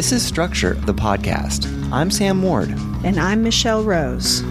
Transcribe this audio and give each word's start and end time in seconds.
This 0.00 0.12
is 0.12 0.22
Struktur, 0.22 0.72
the 0.86 0.94
podcast. 0.94 1.68
I'm 1.92 2.10
Sam 2.10 2.42
Ward. 2.42 2.70
And 3.04 3.20
I'm 3.20 3.42
Michelle 3.42 3.84
Rose. 3.84 4.42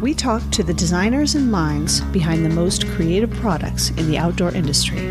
We 0.00 0.14
talk 0.14 0.40
to 0.52 0.62
the 0.62 0.72
designers 0.72 1.34
and 1.34 1.52
minds 1.52 2.00
behind 2.00 2.46
the 2.46 2.48
most 2.48 2.86
creative 2.88 3.30
products 3.30 3.90
in 3.90 4.10
the 4.10 4.16
outdoor 4.16 4.52
industry. 4.52 5.06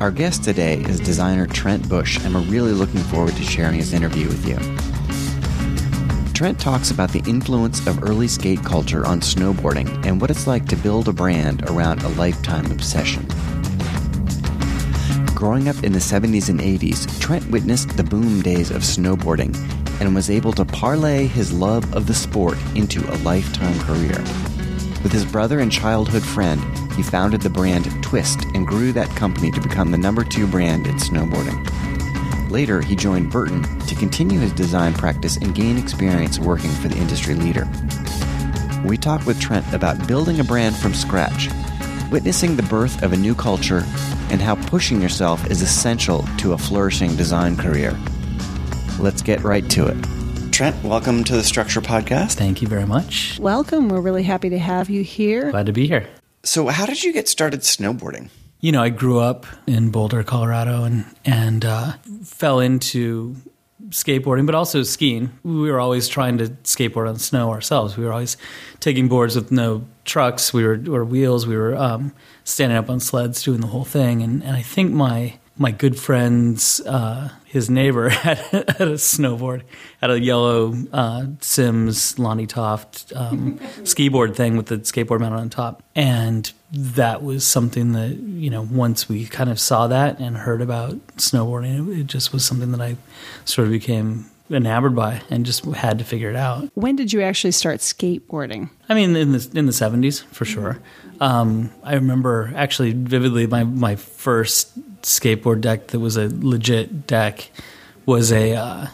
Our 0.00 0.12
guest 0.12 0.44
today 0.44 0.82
is 0.82 1.00
designer 1.00 1.48
Trent 1.48 1.88
Bush, 1.88 2.24
and 2.24 2.32
we're 2.32 2.42
really 2.42 2.70
looking 2.70 3.00
forward 3.00 3.34
to 3.34 3.42
sharing 3.42 3.74
his 3.74 3.92
interview 3.92 4.28
with 4.28 4.46
you. 4.46 4.54
Trent 6.34 6.60
talks 6.60 6.92
about 6.92 7.10
the 7.10 7.28
influence 7.28 7.84
of 7.88 8.04
early 8.04 8.28
skate 8.28 8.62
culture 8.62 9.04
on 9.04 9.20
snowboarding 9.20 10.06
and 10.06 10.20
what 10.20 10.30
it's 10.30 10.46
like 10.46 10.66
to 10.66 10.76
build 10.76 11.08
a 11.08 11.12
brand 11.12 11.68
around 11.68 12.04
a 12.04 12.08
lifetime 12.10 12.70
obsession. 12.70 13.26
Growing 15.42 15.68
up 15.68 15.82
in 15.82 15.90
the 15.90 15.98
70s 15.98 16.48
and 16.48 16.60
80s, 16.60 17.18
Trent 17.18 17.44
witnessed 17.50 17.96
the 17.96 18.04
boom 18.04 18.42
days 18.42 18.70
of 18.70 18.82
snowboarding 18.82 19.52
and 20.00 20.14
was 20.14 20.30
able 20.30 20.52
to 20.52 20.64
parlay 20.64 21.26
his 21.26 21.52
love 21.52 21.92
of 21.96 22.06
the 22.06 22.14
sport 22.14 22.56
into 22.76 23.00
a 23.12 23.18
lifetime 23.24 23.76
career. 23.80 24.16
With 25.02 25.10
his 25.10 25.24
brother 25.24 25.58
and 25.58 25.72
childhood 25.72 26.22
friend, 26.22 26.62
he 26.92 27.02
founded 27.02 27.40
the 27.40 27.50
brand 27.50 27.86
Twist 28.04 28.44
and 28.54 28.68
grew 28.68 28.92
that 28.92 29.08
company 29.16 29.50
to 29.50 29.60
become 29.60 29.90
the 29.90 29.98
number 29.98 30.22
two 30.22 30.46
brand 30.46 30.86
in 30.86 30.94
snowboarding. 30.98 31.58
Later, 32.48 32.80
he 32.80 32.94
joined 32.94 33.32
Burton 33.32 33.64
to 33.80 33.96
continue 33.96 34.38
his 34.38 34.52
design 34.52 34.94
practice 34.94 35.38
and 35.38 35.56
gain 35.56 35.76
experience 35.76 36.38
working 36.38 36.70
for 36.70 36.86
the 36.86 36.98
industry 36.98 37.34
leader. 37.34 37.68
We 38.84 38.96
talk 38.96 39.26
with 39.26 39.40
Trent 39.40 39.66
about 39.74 40.06
building 40.06 40.38
a 40.38 40.44
brand 40.44 40.76
from 40.76 40.94
scratch, 40.94 41.48
witnessing 42.12 42.56
the 42.56 42.62
birth 42.64 43.02
of 43.02 43.14
a 43.14 43.16
new 43.16 43.34
culture, 43.34 43.82
and 44.30 44.40
how 44.40 44.54
pushing 44.66 45.00
yourself 45.00 45.50
is 45.50 45.62
essential 45.62 46.22
to 46.36 46.52
a 46.52 46.58
flourishing 46.58 47.16
design 47.16 47.56
career. 47.56 47.98
Let's 49.00 49.22
get 49.22 49.42
right 49.42 49.68
to 49.70 49.86
it. 49.86 50.52
Trent, 50.52 50.76
welcome 50.84 51.24
to 51.24 51.32
the 51.32 51.42
Struktur 51.42 51.80
Podcast. 51.80 52.34
Thank 52.34 52.60
you 52.60 52.68
very 52.68 52.84
much. 52.84 53.38
Welcome. 53.40 53.88
We're 53.88 54.02
really 54.02 54.22
happy 54.22 54.50
to 54.50 54.58
have 54.58 54.90
you 54.90 55.02
here. 55.02 55.50
Glad 55.50 55.66
to 55.66 55.72
be 55.72 55.86
here. 55.86 56.06
So, 56.44 56.68
how 56.68 56.84
did 56.84 57.02
you 57.02 57.14
get 57.14 57.28
started 57.28 57.60
snowboarding? 57.60 58.28
You 58.60 58.72
know, 58.72 58.82
I 58.82 58.90
grew 58.90 59.18
up 59.18 59.46
in 59.66 59.90
Boulder, 59.90 60.22
Colorado, 60.22 60.84
and 60.84 61.06
and 61.24 61.64
uh, 61.64 61.92
fell 62.24 62.60
into 62.60 63.36
skateboarding, 63.90 64.46
but 64.46 64.54
also 64.54 64.82
skiing. 64.82 65.30
We 65.42 65.70
were 65.70 65.80
always 65.80 66.08
trying 66.08 66.38
to 66.38 66.48
skateboard 66.64 67.08
on 67.08 67.16
snow 67.16 67.50
ourselves. 67.50 67.96
We 67.96 68.04
were 68.04 68.12
always 68.12 68.36
taking 68.80 69.08
boards 69.08 69.36
with 69.36 69.50
no 69.50 69.84
trucks. 70.04 70.52
We 70.52 70.64
were 70.64 70.80
or 70.88 71.04
wheels. 71.04 71.46
We 71.46 71.56
were 71.56 71.76
um, 71.76 72.12
standing 72.44 72.78
up 72.78 72.90
on 72.90 73.00
sleds, 73.00 73.42
doing 73.42 73.60
the 73.60 73.68
whole 73.68 73.84
thing. 73.84 74.22
And, 74.22 74.42
and 74.42 74.56
I 74.56 74.62
think 74.62 74.92
my 74.92 75.38
my 75.58 75.70
good 75.70 75.98
friend's 75.98 76.80
uh, 76.80 77.30
his 77.52 77.68
neighbor 77.68 78.08
had, 78.08 78.38
had, 78.38 78.80
a 78.80 78.94
snowboard, 78.94 79.62
had 80.00 80.10
a 80.10 80.18
yellow 80.18 80.74
uh, 80.90 81.26
Sims 81.40 82.18
Lonnie 82.18 82.46
Toft 82.46 83.12
um, 83.14 83.60
ski 83.84 84.08
board 84.08 84.34
thing 84.34 84.56
with 84.56 84.66
the 84.66 84.78
skateboard 84.78 85.20
mounted 85.20 85.36
on 85.36 85.50
top, 85.50 85.82
and 85.94 86.50
that 86.72 87.22
was 87.22 87.46
something 87.46 87.92
that 87.92 88.16
you 88.16 88.48
know 88.48 88.62
once 88.62 89.06
we 89.06 89.26
kind 89.26 89.50
of 89.50 89.60
saw 89.60 89.86
that 89.86 90.18
and 90.18 90.38
heard 90.38 90.62
about 90.62 90.94
snowboarding, 91.18 91.92
it, 91.92 92.00
it 92.00 92.06
just 92.06 92.32
was 92.32 92.42
something 92.42 92.72
that 92.72 92.80
I 92.80 92.96
sort 93.44 93.66
of 93.66 93.72
became 93.72 94.30
enamored 94.50 94.96
by 94.96 95.20
and 95.28 95.44
just 95.44 95.66
had 95.66 95.98
to 95.98 96.06
figure 96.06 96.30
it 96.30 96.36
out. 96.36 96.70
When 96.72 96.96
did 96.96 97.12
you 97.12 97.20
actually 97.20 97.52
start 97.52 97.80
skateboarding? 97.80 98.70
I 98.88 98.94
mean, 98.94 99.14
in 99.14 99.32
the 99.32 99.50
in 99.54 99.66
the 99.66 99.74
seventies 99.74 100.20
for 100.20 100.46
sure. 100.46 100.80
Um, 101.20 101.70
I 101.84 101.96
remember 101.96 102.50
actually 102.56 102.92
vividly 102.92 103.46
my 103.46 103.64
my 103.64 103.96
first 103.96 104.72
skateboard 105.02 105.60
deck 105.60 105.88
that 105.88 106.00
was 106.00 106.16
a 106.16 106.28
legit 106.28 107.06
deck 107.06 107.50
was 108.06 108.32
a 108.32 108.54
uh, 108.54 108.86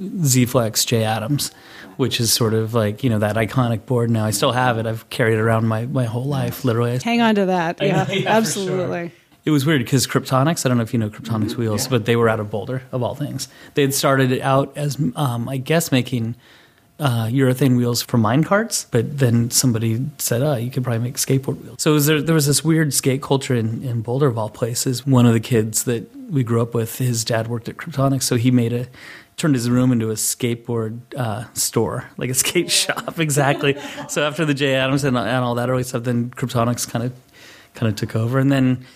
Z 0.00 0.46
Flex 0.46 0.84
Jay 0.84 1.04
Adams, 1.04 1.50
which 1.96 2.20
is 2.20 2.32
sort 2.32 2.54
of 2.54 2.74
like 2.74 3.04
you 3.04 3.10
know 3.10 3.18
that 3.18 3.36
iconic 3.36 3.86
board. 3.86 4.10
Now 4.10 4.24
I 4.24 4.30
still 4.30 4.52
have 4.52 4.78
it. 4.78 4.86
I've 4.86 5.08
carried 5.10 5.34
it 5.34 5.40
around 5.40 5.66
my 5.66 5.86
my 5.86 6.04
whole 6.04 6.24
life, 6.24 6.64
literally. 6.64 6.98
Hang 6.98 7.20
on 7.20 7.34
to 7.36 7.46
that. 7.46 7.78
Yeah, 7.82 8.10
yeah 8.10 8.28
absolutely. 8.28 9.08
Sure. 9.08 9.18
It 9.44 9.50
was 9.50 9.64
weird 9.64 9.80
because 9.80 10.08
Kryptonics, 10.08 10.66
I 10.66 10.68
don't 10.68 10.76
know 10.76 10.82
if 10.82 10.92
you 10.92 10.98
know 10.98 11.08
Kryptonics 11.08 11.50
mm-hmm. 11.50 11.60
wheels, 11.60 11.84
yeah. 11.84 11.90
but 11.90 12.04
they 12.04 12.16
were 12.16 12.28
out 12.28 12.40
of 12.40 12.50
Boulder, 12.50 12.82
of 12.90 13.04
all 13.04 13.14
things. 13.14 13.48
They 13.74 13.82
had 13.82 13.94
started 13.94 14.40
out 14.40 14.76
as, 14.76 15.00
um, 15.14 15.48
I 15.48 15.58
guess, 15.58 15.92
making 15.92 16.34
uh, 16.98 17.26
urethane 17.26 17.76
wheels 17.76 18.00
for 18.00 18.16
mine 18.16 18.42
carts, 18.42 18.86
but 18.90 19.18
then 19.18 19.50
somebody 19.50 20.06
said, 20.18 20.42
"Oh, 20.42 20.56
you 20.56 20.70
could 20.70 20.82
probably 20.82 21.02
make 21.02 21.16
skateboard 21.16 21.62
wheels." 21.62 21.82
So 21.82 21.92
was 21.92 22.06
there, 22.06 22.22
there, 22.22 22.34
was 22.34 22.46
this 22.46 22.64
weird 22.64 22.94
skate 22.94 23.22
culture 23.22 23.54
in, 23.54 23.82
in 23.82 24.00
Boulder 24.00 24.28
of 24.28 24.38
all 24.38 24.48
places. 24.48 25.06
One 25.06 25.26
of 25.26 25.34
the 25.34 25.40
kids 25.40 25.84
that 25.84 26.10
we 26.30 26.42
grew 26.42 26.62
up 26.62 26.74
with, 26.74 26.96
his 26.96 27.24
dad 27.24 27.48
worked 27.48 27.68
at 27.68 27.76
Kryptonics, 27.76 28.22
so 28.22 28.36
he 28.36 28.50
made 28.50 28.72
a 28.72 28.86
turned 29.36 29.54
his 29.54 29.68
room 29.68 29.92
into 29.92 30.10
a 30.10 30.14
skateboard 30.14 31.00
uh, 31.14 31.44
store, 31.52 32.08
like 32.16 32.30
a 32.30 32.34
skate 32.34 32.70
shop, 32.82 33.18
exactly. 33.18 33.76
so 34.08 34.26
after 34.26 34.46
the 34.46 34.54
Jay 34.54 34.74
Adams 34.74 35.04
and, 35.04 35.18
and 35.18 35.44
all 35.44 35.54
that 35.56 35.68
early 35.68 35.82
stuff, 35.82 36.04
then 36.04 36.30
Kryptonics 36.30 36.88
kind 36.88 37.04
of 37.04 37.12
kind 37.74 37.92
of 37.92 37.96
took 37.96 38.16
over, 38.16 38.38
and 38.38 38.50
then 38.50 38.86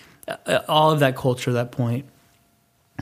uh, 0.46 0.60
all 0.68 0.90
of 0.90 1.00
that 1.00 1.16
culture 1.16 1.50
at 1.50 1.54
that 1.54 1.72
point 1.72 2.06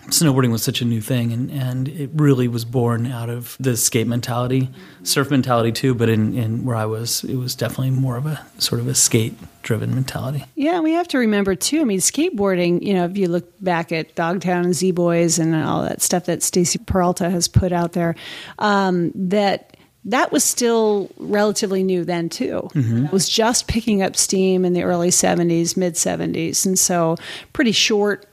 snowboarding 0.07 0.51
was 0.51 0.63
such 0.63 0.81
a 0.81 0.85
new 0.85 1.01
thing 1.01 1.33
and, 1.33 1.51
and 1.51 1.89
it 1.89 2.11
really 2.15 2.49
was 2.49 2.65
born 2.65 3.07
out 3.07 3.29
of 3.29 3.57
the 3.61 3.77
skate 3.77 4.07
mentality 4.07 4.71
surf 5.03 5.31
mentality 5.31 5.73
too 5.73 5.95
but 5.95 6.09
in, 6.09 6.35
in 6.35 6.65
where 6.65 6.77
i 6.77 6.85
was 6.85 7.25
it 7.25 7.37
was 7.37 7.55
definitely 7.55 7.91
more 7.91 8.17
of 8.17 8.27
a 8.27 8.45
sort 8.59 8.81
of 8.81 8.89
a 8.89 8.95
skate 8.95 9.35
driven 9.63 9.95
mentality 9.95 10.45
yeah 10.55 10.81
we 10.81 10.93
have 10.93 11.09
to 11.09 11.19
remember 11.19 11.55
too 11.55 11.81
i 11.81 11.85
mean 11.85 11.99
skateboarding 11.99 12.83
you 12.83 12.95
know 12.95 13.05
if 13.05 13.17
you 13.17 13.29
look 13.29 13.49
back 13.61 13.93
at 13.93 14.15
dogtown 14.15 14.65
and 14.65 14.75
z-boys 14.75 15.39
and 15.39 15.55
all 15.55 15.83
that 15.83 16.01
stuff 16.01 16.25
that 16.25 16.43
stacy 16.43 16.79
peralta 16.87 17.31
has 17.31 17.49
put 17.49 17.73
out 17.73 17.93
there 17.93 18.15
um, 18.59 19.13
that 19.15 19.77
that 20.05 20.33
was 20.33 20.43
still 20.43 21.11
relatively 21.19 21.83
new 21.83 22.05
then 22.05 22.29
too. 22.29 22.69
Mm-hmm. 22.73 23.07
It 23.07 23.13
was 23.13 23.29
just 23.29 23.69
picking 23.69 24.03
up 24.03 24.17
steam 24.17 24.65
in 24.65 24.73
the 24.73 24.83
early 24.83 25.11
70s, 25.11 25.77
mid 25.77 25.95
70s, 25.95 26.65
and 26.65 26.79
so 26.79 27.17
pretty 27.53 27.73
short 27.73 28.28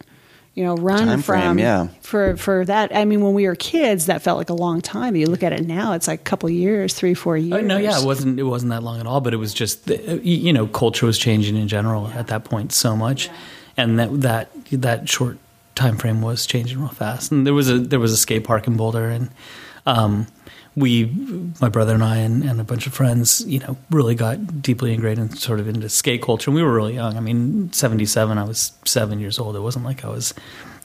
you 0.55 0.63
know 0.63 0.75
run 0.75 1.07
time 1.07 1.21
from 1.21 1.41
frame, 1.41 1.59
yeah. 1.59 1.87
for 2.01 2.37
for 2.37 2.63
that. 2.65 2.95
I 2.95 3.03
mean, 3.03 3.21
when 3.21 3.33
we 3.33 3.45
were 3.45 3.55
kids, 3.55 4.05
that 4.05 4.21
felt 4.21 4.37
like 4.37 4.49
a 4.49 4.53
long 4.53 4.81
time. 4.81 5.15
You 5.15 5.27
look 5.27 5.43
at 5.43 5.51
it 5.51 5.67
now; 5.67 5.93
it's 5.93 6.07
like 6.07 6.21
a 6.21 6.23
couple 6.23 6.49
years, 6.49 6.93
three, 6.93 7.13
four 7.13 7.37
years. 7.37 7.61
Oh, 7.61 7.61
no, 7.61 7.77
yeah, 7.77 7.99
it 7.99 8.05
wasn't. 8.05 8.39
It 8.39 8.43
wasn't 8.43 8.71
that 8.71 8.81
long 8.81 9.01
at 9.01 9.05
all. 9.05 9.19
But 9.19 9.33
it 9.33 9.37
was 9.37 9.53
just 9.53 9.89
you 9.89 10.53
know, 10.53 10.65
culture 10.65 11.05
was 11.05 11.17
changing 11.17 11.57
in 11.57 11.67
general 11.67 12.07
at 12.07 12.27
that 12.27 12.45
point 12.45 12.71
so 12.71 12.95
much, 12.95 13.29
and 13.75 13.99
that 13.99 14.21
that 14.21 14.49
that 14.71 15.09
short 15.09 15.37
time 15.75 15.97
frame 15.97 16.21
was 16.21 16.45
changing 16.45 16.79
real 16.79 16.87
fast. 16.87 17.33
And 17.33 17.45
there 17.45 17.53
was 17.53 17.69
a 17.69 17.77
there 17.77 17.99
was 17.99 18.13
a 18.13 18.17
skate 18.17 18.45
park 18.45 18.65
in 18.65 18.77
Boulder, 18.77 19.09
and 19.09 19.29
um, 19.85 20.27
we, 20.75 21.05
my 21.61 21.69
brother 21.69 21.93
and 21.93 22.03
I, 22.03 22.17
and, 22.17 22.43
and, 22.43 22.59
a 22.59 22.63
bunch 22.63 22.85
of 22.85 22.93
friends, 22.93 23.45
you 23.47 23.59
know, 23.59 23.77
really 23.89 24.15
got 24.15 24.61
deeply 24.61 24.93
ingrained 24.93 25.19
in 25.19 25.29
sort 25.29 25.59
of 25.59 25.67
into 25.67 25.87
skate 25.87 26.21
culture. 26.21 26.49
And 26.49 26.55
we 26.55 26.63
were 26.63 26.73
really 26.73 26.95
young. 26.95 27.15
I 27.15 27.21
mean, 27.21 27.71
'77, 27.71 28.37
I 28.37 28.43
was 28.43 28.73
seven 28.83 29.19
years 29.19 29.39
old. 29.39 29.55
It 29.55 29.61
wasn't 29.61 29.85
like 29.85 30.03
I 30.03 30.09
was 30.09 30.33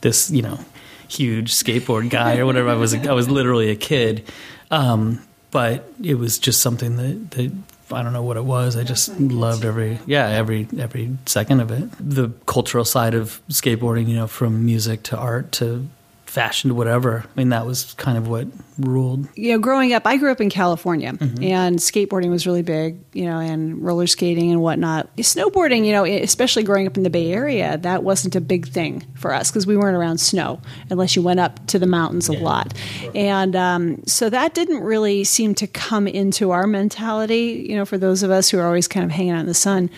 this, 0.01 0.31
you 0.31 0.43
know, 0.43 0.61
huge 1.09 1.53
skateboard 1.53 2.09
guy 2.11 2.39
or 2.39 2.47
whatever. 2.47 2.69
I 2.69 2.75
was, 2.75 2.95
I 2.95 3.13
was 3.13 3.29
literally 3.29 3.71
a 3.71 3.77
kid. 3.77 4.31
Um, 4.71 5.21
but 5.51 5.93
it 6.03 6.15
was 6.15 6.39
just 6.39 6.61
something 6.61 6.97
that, 6.97 7.31
that 7.33 7.53
I 7.93 8.03
don't 8.03 8.13
know 8.13 8.23
what 8.23 8.37
it 8.37 8.45
was. 8.45 8.77
I 8.77 8.85
just 8.85 9.19
loved 9.19 9.65
every 9.65 9.99
yeah 10.07 10.29
every 10.29 10.69
every 10.79 11.17
second 11.27 11.61
of 11.61 11.71
it. 11.71 11.91
The 11.99 12.29
cultural 12.47 12.85
side 12.85 13.15
of 13.15 13.41
skateboarding, 13.49 14.07
you 14.07 14.17
know, 14.17 14.27
from 14.27 14.65
music 14.65 15.03
to 15.05 15.19
art 15.19 15.53
to 15.53 15.89
fashion 16.31 16.69
to 16.69 16.75
whatever. 16.75 17.25
I 17.27 17.39
mean, 17.39 17.49
that 17.49 17.67
was 17.67 17.95
kind 17.95 18.17
of 18.17 18.29
what 18.29 18.47
ruled. 18.79 19.29
You 19.35 19.53
know, 19.53 19.59
growing 19.59 19.93
up, 19.93 20.07
I 20.07 20.17
grew 20.17 20.31
up 20.31 20.41
in 20.41 20.49
California, 20.49 21.13
mm-hmm. 21.13 21.43
and 21.43 21.79
skateboarding 21.79 22.31
was 22.31 22.47
really 22.47 22.63
big. 22.63 22.99
You 23.13 23.25
know, 23.25 23.39
and 23.39 23.83
roller 23.83 24.07
skating 24.07 24.51
and 24.53 24.63
whatnot. 24.63 25.15
Snowboarding, 25.17 25.85
you 25.85 25.93
know, 25.93 26.05
especially 26.05 26.63
growing 26.63 26.87
up 26.87 26.97
in 26.97 27.03
the 27.03 27.11
Bay 27.11 27.33
Area, 27.33 27.77
that 27.79 28.05
wasn't 28.05 28.37
a 28.37 28.41
big 28.41 28.69
thing 28.69 29.05
for 29.17 29.35
us 29.35 29.51
because 29.51 29.67
we 29.67 29.77
weren't 29.77 29.97
around 29.97 30.19
snow 30.19 30.61
unless 30.89 31.17
you 31.17 31.23
went 31.23 31.41
up 31.41 31.67
to 31.67 31.79
the 31.79 31.87
mountains 31.87 32.29
a 32.29 32.35
yeah. 32.35 32.41
lot, 32.41 32.75
and 33.15 33.57
um, 33.57 34.03
so 34.07 34.31
that 34.31 34.55
didn't 34.55 34.83
really 34.83 35.25
seem 35.25 35.55
to 35.57 35.67
come 35.67 36.07
into 36.07 36.53
our 36.53 36.67
mentality. 36.67 37.67
You 37.69 37.77
know, 37.77 37.85
for 37.85 37.99
those 37.99 38.23
of 38.23 38.31
us 38.31 38.49
who 38.49 38.59
are 38.59 38.67
always 38.67 38.89
kind 38.89 39.05
of 39.05 39.11
hanging 39.11 39.33
out 39.33 39.41
in 39.41 39.47
the 39.47 39.55
sun. 39.55 39.91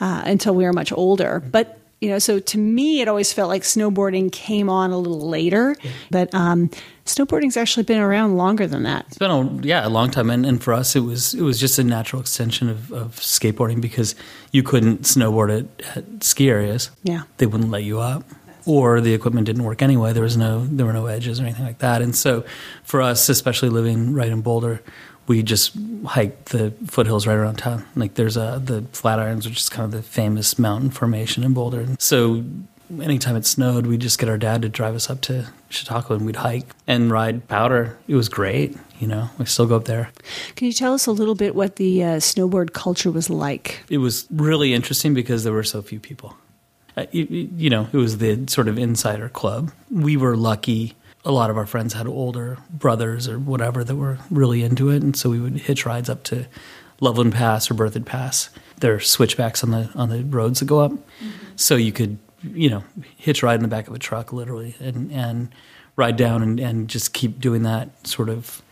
Uh, 0.00 0.22
until 0.26 0.54
we 0.54 0.62
were 0.62 0.72
much 0.72 0.92
older. 0.92 1.40
But 1.40 1.76
you 2.00 2.08
know, 2.08 2.18
so 2.18 2.38
to 2.38 2.58
me, 2.58 3.00
it 3.00 3.08
always 3.08 3.32
felt 3.32 3.48
like 3.48 3.62
snowboarding 3.62 4.30
came 4.30 4.70
on 4.70 4.92
a 4.92 4.98
little 4.98 5.28
later, 5.28 5.74
but 6.10 6.32
um, 6.32 6.70
snowboarding's 7.04 7.56
actually 7.56 7.82
been 7.82 7.98
around 7.98 8.36
longer 8.36 8.68
than 8.68 8.84
that. 8.84 9.06
It's 9.08 9.18
been 9.18 9.30
a 9.30 9.66
yeah 9.66 9.86
a 9.86 9.90
long 9.90 10.10
time, 10.10 10.30
and, 10.30 10.46
and 10.46 10.62
for 10.62 10.72
us, 10.74 10.94
it 10.94 11.00
was 11.00 11.34
it 11.34 11.42
was 11.42 11.58
just 11.58 11.78
a 11.78 11.84
natural 11.84 12.20
extension 12.20 12.68
of, 12.68 12.92
of 12.92 13.16
skateboarding 13.16 13.80
because 13.80 14.14
you 14.52 14.62
couldn't 14.62 15.02
snowboard 15.02 15.58
at, 15.58 15.96
at 15.96 16.22
ski 16.22 16.48
areas. 16.48 16.90
Yeah, 17.02 17.22
they 17.38 17.46
wouldn't 17.46 17.70
let 17.70 17.82
you 17.82 17.98
up, 17.98 18.24
or 18.64 19.00
the 19.00 19.12
equipment 19.12 19.46
didn't 19.46 19.64
work 19.64 19.82
anyway. 19.82 20.12
There 20.12 20.22
was 20.22 20.36
no 20.36 20.64
there 20.66 20.86
were 20.86 20.92
no 20.92 21.06
edges 21.06 21.40
or 21.40 21.44
anything 21.44 21.64
like 21.64 21.78
that, 21.78 22.00
and 22.00 22.14
so 22.14 22.44
for 22.84 23.02
us, 23.02 23.28
especially 23.28 23.70
living 23.70 24.14
right 24.14 24.30
in 24.30 24.40
Boulder, 24.40 24.82
we 25.28 25.42
just 25.42 25.76
hiked 26.06 26.46
the 26.46 26.72
foothills 26.86 27.26
right 27.26 27.36
around 27.36 27.56
town. 27.56 27.84
Like 27.94 28.14
there's 28.14 28.36
a 28.36 28.60
the 28.64 28.82
Flatirons, 28.92 29.46
which 29.46 29.60
is 29.60 29.68
kind 29.68 29.84
of 29.84 29.92
the 29.92 30.02
famous 30.02 30.58
mountain 30.58 30.90
formation 30.90 31.44
in 31.44 31.54
Boulder. 31.54 31.86
So 31.98 32.44
anytime 33.00 33.36
it 33.36 33.46
snowed, 33.46 33.86
we'd 33.86 34.00
just 34.00 34.18
get 34.18 34.28
our 34.28 34.38
dad 34.38 34.62
to 34.62 34.68
drive 34.68 34.94
us 34.94 35.10
up 35.10 35.20
to 35.22 35.48
Chautauqua 35.68 36.16
and 36.16 36.26
we'd 36.26 36.36
hike 36.36 36.66
and 36.86 37.10
ride 37.10 37.46
powder. 37.48 37.98
It 38.08 38.14
was 38.16 38.28
great. 38.28 38.76
You 38.98 39.06
know, 39.06 39.30
we 39.38 39.44
still 39.44 39.66
go 39.66 39.76
up 39.76 39.84
there. 39.84 40.10
Can 40.56 40.66
you 40.66 40.72
tell 40.72 40.94
us 40.94 41.06
a 41.06 41.12
little 41.12 41.36
bit 41.36 41.54
what 41.54 41.76
the 41.76 42.02
uh, 42.02 42.06
snowboard 42.16 42.72
culture 42.72 43.12
was 43.12 43.30
like? 43.30 43.84
It 43.88 43.98
was 43.98 44.26
really 44.30 44.74
interesting 44.74 45.14
because 45.14 45.44
there 45.44 45.52
were 45.52 45.62
so 45.62 45.82
few 45.82 46.00
people. 46.00 46.36
Uh, 46.96 47.06
you, 47.12 47.24
you 47.56 47.70
know, 47.70 47.86
it 47.92 47.96
was 47.96 48.18
the 48.18 48.44
sort 48.48 48.66
of 48.66 48.76
insider 48.76 49.28
club. 49.28 49.70
We 49.88 50.16
were 50.16 50.36
lucky. 50.36 50.96
A 51.24 51.32
lot 51.32 51.50
of 51.50 51.56
our 51.56 51.66
friends 51.66 51.94
had 51.94 52.06
older 52.06 52.58
brothers 52.70 53.28
or 53.28 53.38
whatever 53.38 53.84
that 53.84 53.96
were 53.96 54.18
really 54.30 54.62
into 54.62 54.88
it, 54.90 55.02
and 55.02 55.16
so 55.16 55.30
we 55.30 55.40
would 55.40 55.58
hitch 55.58 55.84
rides 55.84 56.08
up 56.08 56.22
to 56.24 56.46
Loveland 57.00 57.32
Pass 57.32 57.70
or 57.70 57.74
Berthoud 57.74 58.06
Pass. 58.06 58.50
There 58.80 58.94
are 58.94 59.00
switchbacks 59.00 59.62
on 59.64 59.70
the 59.70 59.90
on 59.94 60.08
the 60.08 60.24
roads 60.24 60.60
that 60.60 60.66
go 60.66 60.80
up, 60.80 60.92
mm-hmm. 60.92 61.28
so 61.56 61.76
you 61.76 61.92
could 61.92 62.18
you 62.42 62.70
know 62.70 62.84
hitch 63.16 63.42
ride 63.42 63.56
in 63.56 63.62
the 63.62 63.68
back 63.68 63.88
of 63.88 63.94
a 63.94 63.98
truck 63.98 64.32
literally 64.32 64.76
and 64.78 65.10
and 65.12 65.52
ride 65.96 66.16
down 66.16 66.42
and, 66.42 66.60
and 66.60 66.88
just 66.88 67.12
keep 67.12 67.40
doing 67.40 67.64
that 67.64 68.06
sort 68.06 68.28
of 68.28 68.62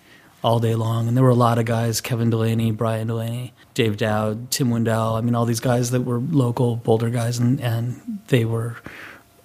all 0.45 0.61
day 0.61 0.77
long. 0.77 1.09
And 1.09 1.17
there 1.17 1.25
were 1.25 1.31
a 1.31 1.35
lot 1.35 1.59
of 1.59 1.65
guys 1.65 2.01
Kevin 2.01 2.31
Delaney, 2.31 2.71
Brian 2.71 3.09
Delaney, 3.09 3.53
Dave 3.75 3.97
Dowd, 3.97 4.51
Tim 4.53 4.71
Wendell. 4.71 5.17
I 5.17 5.21
mean, 5.21 5.35
all 5.35 5.45
these 5.45 5.61
guys 5.61 5.91
that 5.91 6.03
were 6.03 6.21
local 6.21 6.77
Boulder 6.77 7.11
guys, 7.11 7.39
and, 7.39 7.61
and 7.61 8.21
they 8.29 8.45
were 8.45 8.77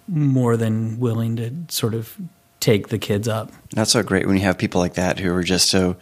more 0.07 0.57
than 0.57 0.99
willing 0.99 1.35
to 1.37 1.51
sort 1.69 1.95
of 1.95 2.15
take 2.61 2.87
the 2.87 2.97
kids 2.97 3.27
up. 3.27 3.51
That's 3.71 3.91
so 3.91 4.03
great 4.03 4.25
when 4.25 4.37
you 4.37 4.43
have 4.43 4.57
people 4.57 4.79
like 4.79 4.93
that 4.93 5.19
who 5.19 5.33
are 5.33 5.43
just 5.43 5.69
so 5.69 5.97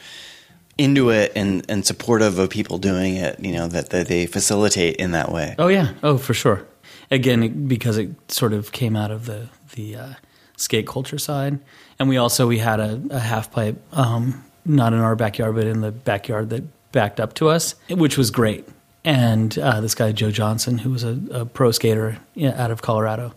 into 0.78 1.10
it 1.10 1.32
and, 1.36 1.66
and 1.68 1.86
supportive 1.86 2.38
of 2.38 2.50
people 2.50 2.78
doing 2.78 3.16
it, 3.16 3.40
you 3.40 3.52
know, 3.52 3.68
that, 3.68 3.90
that 3.90 4.08
they 4.08 4.28
facilitate 4.28 4.96
in 4.98 5.12
that 5.12 5.32
way. 5.32 5.56
Oh, 5.58 5.68
yeah. 5.68 5.94
Oh, 6.04 6.18
for 6.18 6.34
sure. 6.34 6.66
Again, 7.12 7.68
because 7.68 7.98
it 7.98 8.12
sort 8.32 8.54
of 8.54 8.72
came 8.72 8.96
out 8.96 9.12
of 9.12 9.26
the, 9.26 9.50
the 9.76 9.96
uh, 9.96 10.14
skate 10.56 10.88
culture 10.88 11.18
side. 11.18 11.60
And 11.98 12.08
we 12.08 12.18
also, 12.18 12.48
we 12.48 12.60
had 12.60 12.80
a, 12.80 13.02
a 13.10 13.20
half 13.20 13.52
pipe 13.52 13.82
um, 13.94 14.46
not 14.64 14.94
in 14.94 15.00
our 15.00 15.16
backyard, 15.16 15.56
but 15.56 15.66
in 15.66 15.82
the 15.82 15.92
backyard 15.92 16.50
that 16.52 16.64
backed 16.92 17.20
up 17.20 17.34
to 17.36 17.50
us, 17.50 17.76
which 17.90 18.18
was 18.18 18.32
great. 18.32 18.68
And 19.04 19.58
uh, 19.58 19.82
this 19.82 19.96
guy 19.96 20.12
Joe 20.12 20.32
Johnson, 20.32 20.78
who 20.78 20.92
was 20.92 21.04
a, 21.04 21.20
a 21.32 21.46
pro 21.46 21.72
skater 21.72 22.20
out 22.42 22.72
of 22.72 22.82
Colorado, 22.82 23.34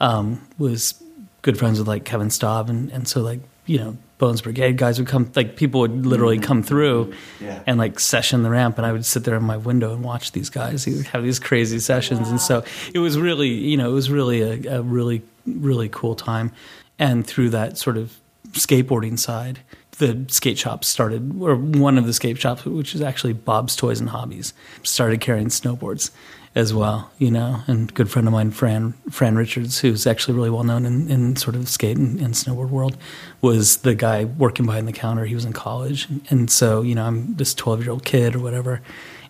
um, 0.00 0.46
was 0.58 1.02
good 1.46 1.56
friends 1.56 1.78
with 1.78 1.86
like 1.86 2.04
Kevin 2.04 2.26
Staab, 2.28 2.68
and, 2.68 2.90
and 2.90 3.06
so 3.08 3.22
like 3.22 3.38
you 3.66 3.78
know 3.78 3.96
Bones 4.18 4.42
Brigade 4.42 4.76
guys 4.76 4.98
would 4.98 5.08
come, 5.08 5.30
like 5.36 5.56
people 5.56 5.80
would 5.80 6.04
literally 6.04 6.36
mm-hmm. 6.36 6.44
come 6.44 6.62
through 6.62 7.14
yeah. 7.40 7.62
and 7.66 7.78
like 7.78 8.00
session 8.00 8.42
the 8.42 8.50
ramp, 8.50 8.76
and 8.76 8.86
I 8.86 8.92
would 8.92 9.06
sit 9.06 9.24
there 9.24 9.36
in 9.36 9.44
my 9.44 9.56
window 9.56 9.94
and 9.94 10.02
watch 10.04 10.32
these 10.32 10.50
guys 10.50 10.84
have 10.84 11.22
these 11.22 11.38
crazy 11.38 11.78
sessions, 11.78 12.22
wow. 12.22 12.30
and 12.30 12.40
so 12.40 12.64
it 12.92 12.98
was 12.98 13.18
really 13.18 13.48
you 13.48 13.76
know 13.76 13.88
it 13.88 13.94
was 13.94 14.10
really 14.10 14.42
a, 14.42 14.78
a 14.78 14.82
really 14.82 15.22
really 15.46 15.88
cool 15.88 16.16
time, 16.16 16.52
and 16.98 17.24
through 17.24 17.50
that 17.50 17.78
sort 17.78 17.96
of 17.96 18.18
skateboarding 18.50 19.16
side, 19.16 19.60
the 19.98 20.24
skate 20.28 20.58
shop 20.58 20.84
started, 20.84 21.40
or 21.40 21.54
one 21.54 21.96
of 21.96 22.06
the 22.06 22.12
skate 22.12 22.38
shops, 22.38 22.64
which 22.64 22.92
is 22.94 23.00
actually 23.00 23.34
Bob's 23.34 23.76
Toys 23.76 24.00
and 24.00 24.08
Hobbies, 24.08 24.52
started 24.82 25.20
carrying 25.20 25.48
snowboards 25.48 26.10
as 26.56 26.72
well, 26.72 27.10
you 27.18 27.30
know. 27.30 27.62
And 27.66 27.92
good 27.92 28.10
friend 28.10 28.26
of 28.26 28.32
mine, 28.32 28.50
Fran 28.50 28.94
Fran 29.10 29.36
Richards, 29.36 29.80
who's 29.80 30.06
actually 30.06 30.34
really 30.34 30.50
well 30.50 30.64
known 30.64 30.86
in, 30.86 31.08
in 31.08 31.36
sort 31.36 31.54
of 31.54 31.68
skate 31.68 31.98
and, 31.98 32.18
and, 32.18 32.34
snowboard 32.34 32.70
world, 32.70 32.96
was 33.42 33.78
the 33.78 33.94
guy 33.94 34.24
working 34.24 34.64
behind 34.64 34.88
the 34.88 34.92
counter. 34.92 35.26
He 35.26 35.34
was 35.34 35.44
in 35.44 35.52
college, 35.52 36.08
and 36.30 36.50
so 36.50 36.80
you 36.80 36.94
know, 36.94 37.04
I'm 37.04 37.36
this 37.36 37.54
12 37.54 37.82
year 37.82 37.90
old 37.92 38.04
kid 38.04 38.34
or 38.34 38.40
whatever, 38.40 38.80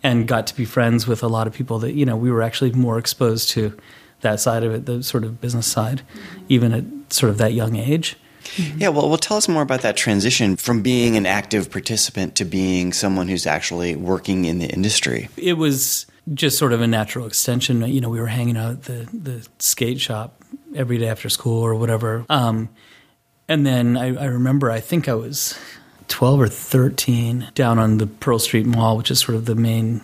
and 0.05 0.29
got 0.29 0.47
to 0.47 0.57
be 0.57 0.65
friends 0.65 1.09
with 1.09 1.23
a 1.25 1.29
lot 1.29 1.49
of 1.49 1.53
people 1.53 1.81
that 1.81 1.95
you 1.95 2.07
know 2.07 2.17
we 2.17 2.31
were 2.31 2.43
actually 2.43 2.71
more 2.73 2.97
exposed 2.97 3.51
to 3.51 3.77
that 4.21 4.41
side 4.41 4.63
of 4.63 4.73
it, 4.73 4.87
the 4.87 5.03
sort 5.03 5.25
of 5.25 5.41
business 5.41 5.67
side, 5.67 6.03
even 6.49 6.73
at 6.73 7.13
sort 7.13 7.29
of 7.29 7.39
that 7.39 7.53
young 7.53 7.75
age. 7.77 8.17
Mm-hmm. 8.55 8.79
Yeah, 8.79 8.89
well, 8.91 9.09
well, 9.09 9.19
tell 9.19 9.37
us 9.37 9.49
more 9.49 9.63
about 9.63 9.81
that 9.81 9.97
transition 9.97 10.55
from 10.55 10.81
being 10.81 11.17
an 11.17 11.27
active 11.27 11.73
participant 11.73 12.37
to 12.37 12.45
being 12.45 12.93
someone 12.93 13.27
who's 13.27 13.45
actually 13.45 13.97
working 13.97 14.45
in 14.45 14.61
the 14.61 14.67
industry. 14.67 15.29
It 15.37 15.55
was 15.55 16.07
just 16.35 16.59
sort 16.59 16.73
of 16.73 16.81
a 16.81 16.87
natural 16.87 17.27
extension. 17.27 17.83
You 17.83 18.01
know, 18.01 18.09
we 18.09 18.21
were 18.21 18.27
hanging 18.27 18.57
out 18.57 18.73
at 18.73 18.83
the, 18.85 19.09
the 19.13 19.49
skate 19.59 20.01
shop 20.01 20.43
every 20.75 20.99
day 20.99 21.09
after 21.09 21.29
school 21.29 21.63
or 21.63 21.75
whatever. 21.75 22.25
Um, 22.29 22.69
and 23.49 23.65
then 23.65 23.97
I, 23.97 24.17
I 24.17 24.27
remember, 24.27 24.71
I 24.71 24.81
think 24.81 25.09
I 25.09 25.15
was 25.15 25.59
12 26.09 26.41
or 26.41 26.49
13 26.49 27.49
down 27.55 27.79
on 27.79 27.99
the 27.99 28.07
Pearl 28.07 28.39
Street 28.39 28.67
Mall, 28.67 28.97
which 28.97 29.11
is 29.11 29.21
sort 29.21 29.37
of 29.37 29.45
the 29.45 29.55
main 29.55 30.03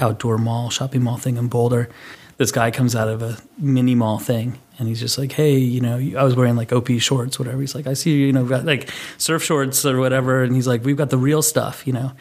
outdoor 0.00 0.38
mall, 0.38 0.70
shopping 0.70 1.02
mall 1.02 1.16
thing 1.16 1.36
in 1.36 1.48
Boulder. 1.48 1.88
This 2.36 2.52
guy 2.52 2.70
comes 2.70 2.96
out 2.96 3.08
of 3.08 3.22
a 3.22 3.38
mini 3.58 3.94
mall 3.94 4.18
thing 4.18 4.58
and 4.80 4.88
he's 4.88 4.98
just 4.98 5.18
like, 5.18 5.32
hey, 5.32 5.58
you 5.58 5.82
know, 5.82 5.98
I 6.18 6.24
was 6.24 6.34
wearing 6.34 6.56
like 6.56 6.72
OP 6.72 6.88
shorts, 6.98 7.38
whatever. 7.38 7.60
He's 7.60 7.74
like, 7.74 7.86
I 7.86 7.92
see 7.92 8.12
you, 8.12 8.26
you 8.28 8.32
know, 8.32 8.46
got 8.46 8.64
like 8.64 8.90
surf 9.18 9.44
shorts 9.44 9.84
or 9.84 9.98
whatever, 9.98 10.42
and 10.42 10.54
he's 10.54 10.66
like, 10.66 10.82
we've 10.82 10.96
got 10.96 11.10
the 11.10 11.18
real 11.18 11.42
stuff, 11.42 11.86
you 11.86 11.92
know. 11.92 12.12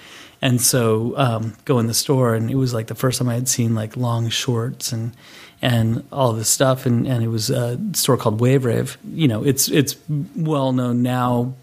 And 0.41 0.61
so 0.61 1.17
um, 1.17 1.55
go 1.65 1.79
in 1.79 1.87
the 1.87 1.93
store, 1.93 2.33
and 2.33 2.49
it 2.49 2.55
was 2.55 2.73
like 2.73 2.87
the 2.87 2.95
first 2.95 3.19
time 3.19 3.29
I 3.29 3.33
had 3.33 3.47
seen 3.47 3.75
like 3.75 3.97
long 3.97 4.29
shorts 4.29 4.91
and 4.91 5.13
and 5.61 6.05
all 6.11 6.31
this 6.31 6.49
stuff, 6.49 6.85
and, 6.85 7.05
and 7.05 7.21
it 7.21 7.27
was 7.27 7.49
a 7.49 7.77
store 7.93 8.15
called 8.15 8.39
Wave 8.39 8.63
Rave. 8.63 8.97
You 9.05 9.27
know, 9.27 9.43
it's 9.43 9.67
it's 9.69 9.97
well 10.35 10.71
known 10.71 11.01
now 11.01 11.53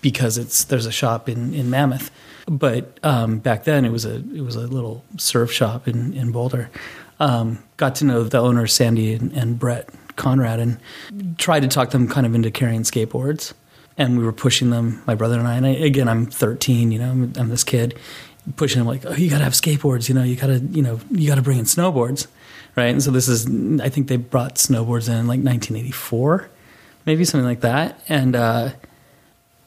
because 0.00 0.38
it's 0.38 0.64
there's 0.64 0.86
a 0.86 0.92
shop 0.92 1.28
in 1.28 1.54
in 1.54 1.70
Mammoth, 1.70 2.10
but 2.46 2.98
um, 3.04 3.38
back 3.38 3.64
then 3.64 3.84
it 3.84 3.92
was 3.92 4.04
a 4.04 4.16
it 4.16 4.42
was 4.42 4.56
a 4.56 4.66
little 4.66 5.04
surf 5.16 5.52
shop 5.52 5.86
in 5.86 6.12
in 6.14 6.32
Boulder. 6.32 6.70
Um, 7.20 7.62
got 7.76 7.96
to 7.96 8.04
know 8.04 8.22
the 8.24 8.38
owners 8.38 8.72
Sandy 8.72 9.12
and, 9.12 9.32
and 9.32 9.58
Brett 9.58 9.88
Conrad 10.16 10.60
and 10.60 10.78
tried 11.38 11.60
to 11.60 11.68
talk 11.68 11.90
them 11.90 12.08
kind 12.08 12.26
of 12.26 12.34
into 12.34 12.50
carrying 12.50 12.82
skateboards. 12.82 13.54
And 13.98 14.16
we 14.16 14.24
were 14.24 14.32
pushing 14.32 14.70
them, 14.70 15.02
my 15.06 15.14
brother 15.14 15.38
and 15.38 15.46
I. 15.46 15.56
And 15.56 15.66
I, 15.66 15.70
again, 15.70 16.08
I'm 16.08 16.24
13, 16.26 16.92
you 16.92 16.98
know, 16.98 17.10
I'm, 17.10 17.32
I'm 17.36 17.48
this 17.48 17.64
kid 17.64 17.98
pushing 18.56 18.78
them 18.78 18.86
like, 18.86 19.04
oh, 19.04 19.12
you 19.12 19.28
got 19.28 19.38
to 19.38 19.44
have 19.44 19.52
skateboards, 19.52 20.08
you 20.08 20.14
know, 20.14 20.22
you 20.22 20.36
got 20.36 20.46
to, 20.46 20.58
you 20.58 20.82
know, 20.82 21.00
you 21.10 21.28
got 21.28 21.34
to 21.34 21.42
bring 21.42 21.58
in 21.58 21.66
snowboards, 21.66 22.28
right? 22.76 22.86
And 22.86 23.02
so 23.02 23.10
this 23.10 23.28
is, 23.28 23.46
I 23.80 23.90
think 23.90 24.08
they 24.08 24.16
brought 24.16 24.54
snowboards 24.54 25.08
in 25.08 25.26
like 25.26 25.40
1984, 25.40 26.48
maybe 27.04 27.24
something 27.24 27.46
like 27.46 27.60
that. 27.60 28.00
And 28.08 28.34
uh, 28.34 28.70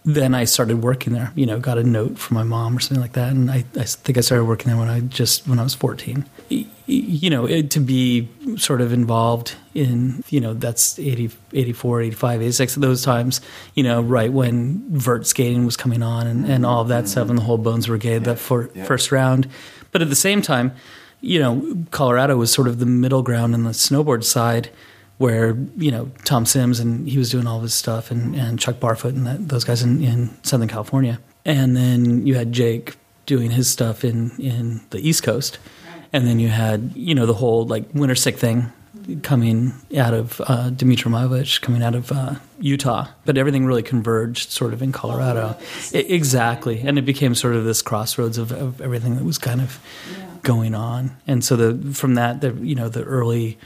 then 0.03 0.33
I 0.33 0.45
started 0.45 0.81
working 0.81 1.13
there. 1.13 1.31
You 1.35 1.45
know, 1.45 1.59
got 1.59 1.77
a 1.77 1.83
note 1.83 2.17
from 2.17 2.35
my 2.35 2.43
mom 2.43 2.77
or 2.77 2.79
something 2.79 3.01
like 3.01 3.13
that, 3.13 3.31
and 3.31 3.51
I, 3.51 3.65
I 3.77 3.83
think 3.83 4.17
I 4.17 4.21
started 4.21 4.45
working 4.45 4.67
there 4.67 4.77
when 4.77 4.89
I 4.89 5.01
just 5.01 5.47
when 5.47 5.59
I 5.59 5.63
was 5.63 5.75
fourteen. 5.75 6.25
You 6.91 7.29
know, 7.29 7.45
it, 7.45 7.71
to 7.71 7.79
be 7.79 8.27
sort 8.57 8.81
of 8.81 8.91
involved 8.91 9.55
in 9.73 10.23
you 10.29 10.41
know 10.41 10.53
that's 10.53 10.99
80, 10.99 11.31
84, 11.53 12.01
85, 12.01 12.41
86 12.41 12.75
those 12.75 13.03
times. 13.03 13.41
You 13.75 13.83
know, 13.83 14.01
right 14.01 14.31
when 14.31 14.83
vert 14.89 15.25
skating 15.25 15.65
was 15.65 15.77
coming 15.77 16.03
on 16.03 16.27
and, 16.27 16.45
and 16.45 16.65
all 16.65 16.81
of 16.81 16.89
that 16.89 17.07
stuff, 17.07 17.29
and 17.29 17.37
the 17.37 17.43
whole 17.43 17.57
Bones 17.57 17.87
Brigade 17.87 18.13
yeah, 18.13 18.19
that 18.19 18.39
for, 18.39 18.69
yeah. 18.75 18.83
first 18.85 19.11
round. 19.11 19.47
But 19.91 20.01
at 20.01 20.09
the 20.09 20.15
same 20.15 20.41
time, 20.41 20.73
you 21.21 21.39
know, 21.39 21.85
Colorado 21.91 22.35
was 22.35 22.51
sort 22.51 22.67
of 22.67 22.79
the 22.79 22.85
middle 22.85 23.23
ground 23.23 23.53
on 23.53 23.63
the 23.63 23.71
snowboard 23.71 24.23
side 24.23 24.69
where 25.17 25.55
you 25.77 25.91
know 25.91 26.11
Tom 26.25 26.47
Sims 26.47 26.79
and 26.79 27.07
he 27.07 27.19
was 27.19 27.29
doing 27.29 27.45
all 27.45 27.57
of 27.57 27.63
his 27.63 27.75
stuff, 27.75 28.11
and, 28.11 28.35
and 28.35 28.59
Chuck 28.59 28.77
Barfoot 28.77 29.15
and 29.15 29.27
that, 29.27 29.47
those 29.47 29.63
guys 29.63 29.83
in, 29.83 30.03
in 30.03 30.31
Southern 30.43 30.67
California, 30.67 31.19
and 31.45 31.77
then 31.77 32.25
you 32.25 32.35
had 32.35 32.51
Jake 32.51 32.95
doing 33.27 33.51
his 33.51 33.69
stuff 33.69 34.03
in 34.03 34.31
in 34.39 34.81
the 34.89 34.97
East 34.97 35.21
Coast, 35.21 35.59
and 36.13 36.27
then 36.27 36.39
you 36.39 36.49
had 36.49 36.91
you 36.95 37.15
know 37.15 37.25
the 37.25 37.33
whole 37.33 37.65
like 37.65 37.91
Winterstick 37.93 38.35
thing 38.35 38.71
coming 39.23 39.73
out 39.97 40.13
of 40.13 40.41
uh, 40.45 40.69
Dimitri 40.69 41.11
Milovich, 41.11 41.61
coming 41.61 41.81
out 41.81 41.95
of 41.95 42.11
uh, 42.11 42.35
Utah, 42.59 43.07
but 43.25 43.37
everything 43.37 43.65
really 43.65 43.83
converged 43.83 44.51
sort 44.51 44.73
of 44.73 44.81
in 44.81 44.91
Colorado. 44.91 45.57
It, 45.91 46.11
exactly, 46.11 46.81
and 46.81 46.97
it 46.97 47.03
became 47.03 47.35
sort 47.35 47.55
of 47.55 47.65
this 47.65 47.81
crossroads 47.81 48.37
of, 48.37 48.51
of 48.51 48.81
everything 48.81 49.15
that 49.15 49.23
was 49.23 49.37
kind 49.37 49.61
of 49.61 49.79
going 50.43 50.75
on, 50.75 51.17
and 51.27 51.43
so 51.43 51.55
the 51.55 51.93
from 51.93 52.15
that 52.15 52.41
the 52.41 52.53
you 52.53 52.75
know 52.75 52.89
the 52.89 53.03
early 53.03 53.57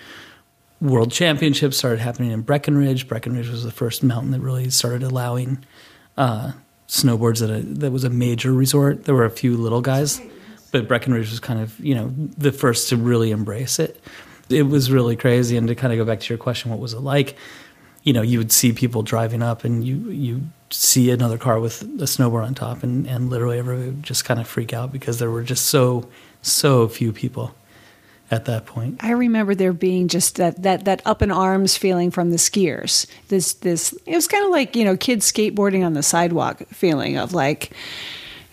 world 0.82 1.12
championships 1.12 1.78
started 1.78 2.00
happening 2.00 2.32
in 2.32 2.42
Breckenridge. 2.42 3.08
Breckenridge 3.08 3.50
was 3.50 3.64
the 3.64 3.72
first 3.72 4.04
mountain 4.04 4.32
that 4.32 4.42
really 4.42 4.70
started 4.70 5.04
allowing 5.04 5.64
uh, 6.18 6.54
snowboards 6.88 7.42
at 7.44 7.50
a 7.50 7.62
that 7.62 7.92
was 7.92 8.04
a 8.04 8.10
major 8.10 8.52
resort. 8.52 9.06
There 9.06 9.16
were 9.16 9.26
a 9.26 9.32
few 9.32 9.58
little 9.58 9.82
guys, 9.82 10.22
but 10.76 10.90
Breckenridge 10.90 11.30
was 11.30 11.40
kind 11.40 11.62
of 11.62 11.80
you 11.80 11.96
know 11.96 12.14
the 12.38 12.52
first 12.52 12.90
to 12.90 12.98
really 12.98 13.32
embrace 13.32 13.80
it. 13.80 14.02
It 14.50 14.64
was 14.64 14.92
really 14.92 15.16
crazy. 15.16 15.56
And 15.58 15.68
to 15.70 15.76
kind 15.76 15.94
of 15.94 15.98
go 15.98 16.06
back 16.06 16.20
to 16.20 16.34
your 16.34 16.38
question, 16.38 16.70
what 16.70 16.80
was 16.80 16.94
it 16.94 17.00
like? 17.00 17.38
You 18.04 18.14
know, 18.14 18.22
you 18.22 18.38
would 18.38 18.52
see 18.52 18.74
people 18.74 19.02
driving 19.02 19.42
up, 19.42 19.64
and 19.64 19.84
you 19.84 20.10
you 20.12 20.42
see 20.70 21.12
another 21.12 21.38
car 21.38 21.60
with 21.60 21.82
a 21.82 22.06
snowboard 22.06 22.46
on 22.46 22.56
top, 22.56 22.84
and 22.84 23.08
and 23.08 23.30
literally 23.30 23.58
everybody 23.58 23.88
would 23.88 24.04
just 24.04 24.26
kind 24.26 24.40
of 24.40 24.48
freak 24.48 24.74
out 24.74 24.92
because 24.92 25.20
there 25.20 25.32
were 25.32 25.44
just 25.44 25.68
so 25.68 26.10
so 26.42 26.88
few 26.88 27.14
people 27.14 27.56
at 28.32 28.46
that 28.46 28.66
point. 28.66 29.02
I 29.04 29.12
remember 29.12 29.56
there 29.56 29.74
being 29.74 30.08
just 30.08 30.36
that 30.36 30.62
that 30.64 30.86
that 30.86 31.02
up 31.06 31.22
in 31.22 31.32
arms 31.32 31.78
feeling 31.78 32.12
from 32.12 32.32
the 32.32 32.38
skiers. 32.38 33.08
This 33.30 33.54
this 33.54 33.94
it 34.06 34.16
was 34.16 34.28
kind 34.28 34.44
of 34.44 34.52
like 34.52 34.76
you 34.76 34.84
know 34.84 34.98
kids 34.98 35.32
skateboarding 35.32 35.86
on 35.86 35.94
the 35.94 36.04
sidewalk 36.04 36.64
feeling 36.70 37.18
of 37.18 37.34
like 37.34 37.72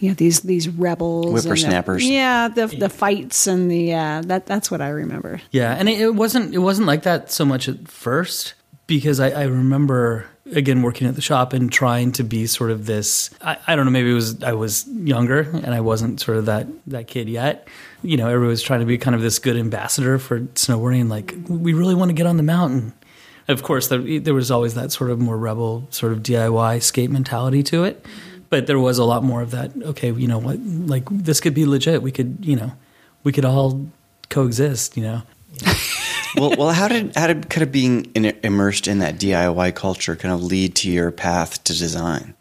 you 0.02 0.08
know 0.08 0.14
these 0.14 0.40
these 0.40 0.68
rebels 0.68 1.44
whippersnappers. 1.44 2.02
The, 2.02 2.12
yeah, 2.12 2.48
the 2.48 2.66
the 2.66 2.88
fights 2.88 3.46
and 3.46 3.70
the 3.70 3.94
uh, 3.94 4.22
that 4.22 4.46
that's 4.46 4.68
what 4.68 4.80
I 4.80 4.88
remember. 4.88 5.40
Yeah, 5.52 5.72
and 5.78 5.88
it, 5.88 6.00
it 6.00 6.14
wasn't 6.16 6.52
it 6.52 6.58
wasn't 6.58 6.88
like 6.88 7.04
that 7.04 7.30
so 7.30 7.44
much 7.44 7.68
at 7.68 7.86
first. 7.86 8.54
because 8.88 9.20
I, 9.20 9.30
I 9.30 9.44
remember 9.44 10.26
again 10.52 10.82
working 10.82 11.06
at 11.06 11.14
the 11.14 11.20
shop 11.20 11.52
and 11.52 11.70
trying 11.70 12.10
to 12.12 12.24
be 12.24 12.48
sort 12.48 12.72
of 12.72 12.84
this 12.84 13.30
I, 13.40 13.56
I, 13.68 13.76
don't 13.76 13.84
know 13.84 13.92
maybe 13.92 14.10
it 14.10 14.14
was 14.14 14.42
I 14.42 14.54
was 14.54 14.88
younger 14.88 15.42
and 15.42 15.72
I 15.72 15.80
wasn't 15.80 16.20
sort 16.20 16.36
of 16.36 16.46
that 16.46 16.66
that 16.88 17.06
kid 17.06 17.28
yet 17.28 17.68
you 18.02 18.16
know 18.16 18.26
everyone 18.26 18.48
was 18.48 18.60
trying 18.60 18.80
to 18.80 18.86
be 18.86 18.98
kind 18.98 19.14
of 19.14 19.22
this 19.22 19.38
good 19.38 19.56
ambassador 19.56 20.18
for 20.18 20.40
snowboarding 20.40 21.08
like 21.08 21.32
we 21.48 21.74
really 21.74 21.94
want 21.94 22.08
to 22.08 22.12
get 22.12 22.26
on 22.26 22.38
the 22.38 22.42
mountain 22.42 22.92
of 23.46 23.62
course 23.62 23.86
there, 23.86 24.20
there 24.20 24.34
was 24.34 24.50
always 24.50 24.74
that 24.74 24.90
sort 24.90 25.10
of 25.10 25.20
more 25.20 25.38
rebel 25.38 25.86
sort 25.90 26.12
of 26.12 26.18
DIY 26.24 26.82
skate 26.82 27.10
mentality 27.10 27.62
to 27.62 27.84
it 27.84 28.04
but 28.52 28.66
there 28.68 28.78
was 28.78 28.98
a 28.98 29.04
lot 29.04 29.24
more 29.24 29.40
of 29.40 29.50
that 29.50 29.72
okay 29.82 30.12
you 30.12 30.28
know 30.28 30.38
what 30.38 30.60
like 30.60 31.08
this 31.10 31.40
could 31.40 31.54
be 31.54 31.64
legit 31.64 32.02
we 32.02 32.12
could 32.12 32.36
you 32.42 32.54
know 32.54 32.72
we 33.24 33.32
could 33.32 33.44
all 33.44 33.84
coexist 34.28 34.96
you 34.96 35.02
know 35.02 35.22
well, 36.36 36.54
well, 36.56 36.70
how 36.70 36.88
did 36.88 37.14
how 37.16 37.26
did 37.26 37.48
kind 37.50 37.62
of 37.62 37.72
being 37.72 38.06
in, 38.14 38.24
immersed 38.42 38.88
in 38.88 38.98
that 39.00 39.16
DIY 39.16 39.74
culture 39.74 40.16
kind 40.16 40.32
of 40.32 40.42
lead 40.42 40.74
to 40.76 40.90
your 40.90 41.10
path 41.10 41.62
to 41.64 41.76
design? 41.76 42.34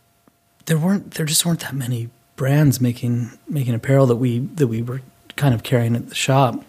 There 0.66 0.78
weren't 0.78 1.12
there 1.12 1.26
just 1.26 1.46
weren't 1.46 1.62
that 1.62 1.76
many 1.76 2.10
brands 2.36 2.80
making 2.80 3.38
making 3.48 3.74
apparel 3.74 4.06
that 4.08 4.16
we 4.16 4.40
that 4.40 4.68
we 4.68 4.82
were 4.82 5.02
kind 5.36 5.54
of 5.54 5.64
carrying 5.64 5.96
at 5.96 6.10
the 6.10 6.16
shop. 6.16 6.64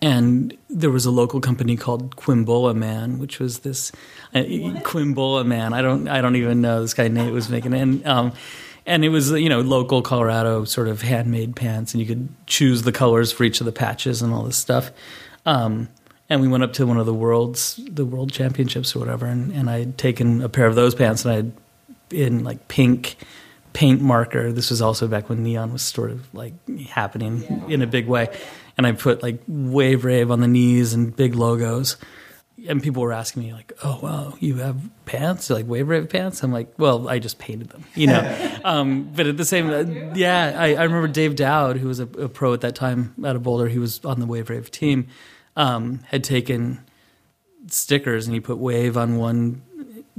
And 0.00 0.56
there 0.68 0.90
was 0.90 1.06
a 1.06 1.10
local 1.10 1.40
company 1.40 1.76
called 1.76 2.16
Quimbola 2.16 2.74
Man, 2.74 3.18
which 3.18 3.38
was 3.38 3.60
this 3.60 3.92
uh, 4.34 4.38
Quimbola 4.38 5.44
Man. 5.46 5.72
I 5.72 5.82
don't 5.82 6.08
I 6.08 6.20
don't 6.20 6.36
even 6.36 6.60
know 6.60 6.82
this 6.82 6.94
guy 6.94 7.08
Nate 7.08 7.32
was 7.32 7.48
making 7.48 7.72
it. 7.72 7.80
And, 7.80 8.06
um, 8.06 8.32
and 8.86 9.04
it 9.04 9.08
was 9.08 9.30
you 9.32 9.48
know 9.48 9.60
local 9.60 10.02
Colorado 10.02 10.64
sort 10.64 10.88
of 10.88 11.02
handmade 11.02 11.56
pants, 11.56 11.92
and 11.92 12.00
you 12.00 12.06
could 12.06 12.28
choose 12.46 12.82
the 12.82 12.92
colors 12.92 13.32
for 13.32 13.44
each 13.44 13.60
of 13.60 13.66
the 13.66 13.72
patches 13.72 14.22
and 14.22 14.32
all 14.32 14.44
this 14.44 14.56
stuff. 14.56 14.90
Um, 15.44 15.88
and 16.28 16.40
we 16.40 16.48
went 16.48 16.64
up 16.64 16.72
to 16.74 16.86
one 16.86 16.98
of 16.98 17.06
the 17.06 17.14
world's 17.14 17.78
the 17.88 18.04
world 18.04 18.32
championships 18.32 18.96
or 18.96 18.98
whatever, 18.98 19.26
and, 19.26 19.52
and 19.52 19.70
I 19.70 19.80
had 19.80 19.98
taken 19.98 20.42
a 20.42 20.48
pair 20.48 20.66
of 20.66 20.74
those 20.74 20.94
pants 20.94 21.24
and 21.24 21.32
I 21.32 21.36
had 21.36 21.52
in 22.10 22.44
like 22.44 22.68
pink 22.68 23.16
paint 23.72 24.00
marker. 24.00 24.52
This 24.52 24.70
was 24.70 24.80
also 24.80 25.06
back 25.06 25.28
when 25.28 25.42
neon 25.42 25.72
was 25.72 25.82
sort 25.82 26.10
of 26.10 26.32
like 26.34 26.54
happening 26.88 27.42
yeah. 27.42 27.74
in 27.74 27.82
a 27.82 27.86
big 27.86 28.06
way, 28.06 28.28
and 28.76 28.86
I 28.86 28.92
put 28.92 29.22
like 29.22 29.40
Wave 29.46 30.04
Rave 30.04 30.30
on 30.30 30.40
the 30.40 30.48
knees 30.48 30.94
and 30.94 31.14
big 31.14 31.34
logos. 31.34 31.96
And 32.68 32.82
people 32.82 33.02
were 33.02 33.12
asking 33.12 33.44
me 33.44 33.52
like, 33.52 33.72
"Oh 33.84 34.00
wow, 34.02 34.34
you 34.40 34.56
have 34.56 34.80
pants 35.04 35.50
like 35.50 35.66
Wave 35.66 35.88
Rave 35.88 36.08
pants?" 36.08 36.42
I'm 36.42 36.52
like, 36.52 36.72
"Well, 36.78 37.08
I 37.08 37.18
just 37.18 37.38
painted 37.38 37.68
them, 37.68 37.84
you 37.94 38.06
know." 38.08 38.58
um, 38.64 39.10
but 39.14 39.26
at 39.26 39.36
the 39.36 39.44
same, 39.44 39.70
uh, 39.70 40.14
yeah, 40.14 40.56
I, 40.58 40.74
I, 40.74 40.82
remember 40.84 41.06
Dave 41.06 41.36
Dowd, 41.36 41.76
who 41.76 41.86
was 41.86 42.00
a, 42.00 42.04
a 42.04 42.28
pro 42.28 42.54
at 42.54 42.62
that 42.62 42.74
time 42.74 43.14
out 43.24 43.36
of 43.36 43.42
Boulder. 43.42 43.68
He 43.68 43.78
was 43.78 44.04
on 44.04 44.20
the 44.20 44.26
Wave 44.26 44.50
Rave 44.50 44.70
team 44.70 45.06
um, 45.56 46.00
had 46.08 46.22
taken 46.22 46.84
stickers 47.68 48.26
and 48.26 48.34
he 48.34 48.40
put 48.40 48.58
wave 48.58 48.96
on 48.96 49.16
one 49.16 49.62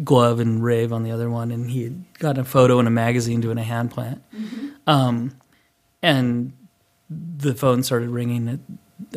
glove 0.03 0.39
and 0.39 0.63
rave 0.63 0.91
on 0.91 1.03
the 1.03 1.11
other 1.11 1.29
one, 1.29 1.51
and 1.51 1.69
he 1.69 1.83
had 1.83 2.19
gotten 2.19 2.41
a 2.41 2.45
photo 2.45 2.79
in 2.79 2.87
a 2.87 2.91
magazine 2.91 3.41
doing 3.41 3.57
a 3.57 3.63
hand 3.63 3.91
plant. 3.91 4.21
Mm-hmm. 4.33 4.67
Um, 4.85 5.39
and 6.01 6.53
the 7.09 7.53
phone 7.53 7.83
started 7.83 8.09
ringing 8.09 8.47
at, 8.47 8.59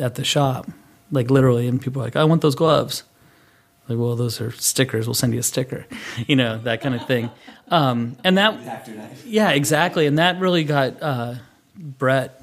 at 0.01 0.15
the 0.15 0.23
shop, 0.23 0.69
like 1.11 1.29
literally, 1.29 1.67
and 1.67 1.81
people 1.81 1.99
were 1.99 2.05
like, 2.05 2.15
"I 2.15 2.23
want 2.23 2.41
those 2.41 2.55
gloves." 2.55 3.03
Like, 3.89 3.99
well, 3.99 4.15
those 4.15 4.39
are 4.39 4.51
stickers. 4.51 5.07
We'll 5.07 5.15
send 5.15 5.33
you 5.33 5.39
a 5.39 5.43
sticker, 5.43 5.85
you 6.27 6.35
know, 6.35 6.59
that 6.59 6.81
kind 6.81 6.95
of 6.95 7.05
thing. 7.07 7.29
Um, 7.67 8.15
and 8.23 8.37
that, 8.37 8.87
yeah, 9.25 9.49
exactly. 9.51 10.05
And 10.05 10.17
that 10.17 10.39
really 10.39 10.63
got 10.63 11.01
uh, 11.01 11.35
Brett, 11.75 12.41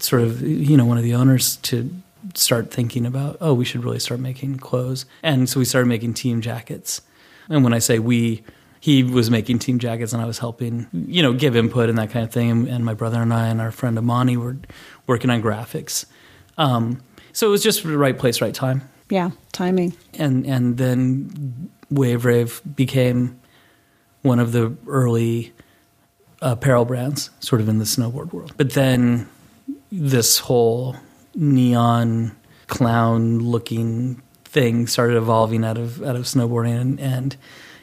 sort 0.00 0.22
of, 0.22 0.42
you 0.42 0.76
know, 0.76 0.84
one 0.84 0.98
of 0.98 1.04
the 1.04 1.14
owners, 1.14 1.56
to 1.56 1.90
start 2.34 2.70
thinking 2.70 3.06
about, 3.06 3.38
oh, 3.40 3.54
we 3.54 3.64
should 3.64 3.84
really 3.84 4.00
start 4.00 4.20
making 4.20 4.58
clothes. 4.58 5.06
And 5.22 5.48
so 5.48 5.60
we 5.60 5.64
started 5.64 5.86
making 5.86 6.14
team 6.14 6.40
jackets. 6.40 7.00
And 7.48 7.64
when 7.64 7.72
I 7.72 7.78
say 7.78 7.98
we, 7.98 8.42
he 8.80 9.02
was 9.02 9.30
making 9.30 9.58
team 9.58 9.78
jackets 9.78 10.12
and 10.12 10.22
I 10.22 10.24
was 10.24 10.38
helping, 10.38 10.86
you 10.92 11.22
know, 11.22 11.34
give 11.34 11.54
input 11.54 11.90
and 11.90 11.98
that 11.98 12.10
kind 12.10 12.24
of 12.24 12.32
thing. 12.32 12.66
And 12.66 12.84
my 12.84 12.94
brother 12.94 13.20
and 13.20 13.32
I 13.32 13.48
and 13.48 13.60
our 13.60 13.70
friend 13.70 13.98
Amani 13.98 14.38
were 14.38 14.56
working 15.06 15.30
on 15.30 15.42
graphics. 15.42 16.06
Um, 16.56 17.02
so 17.32 17.46
it 17.46 17.50
was 17.50 17.62
just 17.62 17.82
the 17.82 17.98
right 17.98 18.18
place, 18.18 18.40
right 18.40 18.54
time. 18.54 18.88
Yeah, 19.10 19.30
timing. 19.52 19.94
And 20.14 20.46
and 20.46 20.78
then 20.78 21.70
Wave 21.90 22.24
Rave 22.24 22.62
became 22.74 23.40
one 24.22 24.38
of 24.38 24.52
the 24.52 24.76
early 24.86 25.52
apparel 26.40 26.84
brands, 26.84 27.30
sort 27.40 27.60
of 27.60 27.68
in 27.68 27.78
the 27.78 27.84
snowboard 27.84 28.32
world. 28.32 28.54
But 28.56 28.72
then 28.72 29.28
this 29.92 30.38
whole 30.38 30.96
neon 31.34 32.36
clown 32.66 33.40
looking 33.40 34.22
thing 34.44 34.86
started 34.86 35.16
evolving 35.16 35.64
out 35.64 35.78
of 35.78 36.02
out 36.02 36.16
of 36.16 36.22
snowboarding 36.22 36.80
and, 36.80 37.00
and 37.00 37.36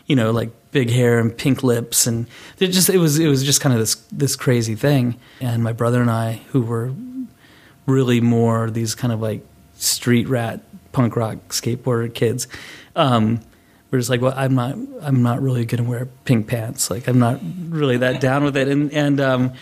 you 0.06 0.16
know 0.16 0.32
like 0.32 0.50
big 0.78 0.92
hair 0.92 1.18
and 1.18 1.36
pink 1.36 1.64
lips 1.64 2.06
and 2.06 2.28
it 2.60 2.68
just 2.68 2.88
it 2.88 3.00
was 3.00 3.18
it 3.18 3.28
was 3.28 3.44
just 3.44 3.62
kind 3.62 3.74
of 3.74 3.80
this 3.80 3.96
this 4.12 4.36
crazy 4.36 4.76
thing. 4.76 5.20
And 5.42 5.64
my 5.64 5.74
brother 5.74 6.02
and 6.02 6.12
I 6.12 6.42
who 6.50 6.62
were 6.62 6.94
really 7.88 8.22
more 8.22 8.70
these 8.70 8.94
kind 8.94 9.12
of 9.12 9.20
like 9.20 9.42
street 9.78 10.28
rat 10.28 10.62
punk 10.92 11.16
rock 11.16 11.38
skateboarder 11.50 12.14
kids 12.14 12.48
um, 12.96 13.40
we're 13.90 13.98
just 13.98 14.12
like 14.12 14.22
well 14.22 14.36
I'm 14.38 14.54
not 14.54 14.78
I'm 15.02 15.24
not 15.24 15.42
really 15.42 15.66
going 15.66 15.84
to 15.84 15.90
wear 15.90 16.06
pink 16.26 16.46
pants. 16.46 16.92
Like 16.92 17.08
I'm 17.08 17.18
not 17.18 17.40
really 17.70 17.98
that 17.98 18.22
down 18.28 18.44
with 18.44 18.56
it. 18.56 18.68
And 18.68 18.94
and 18.94 19.20
um, 19.20 19.54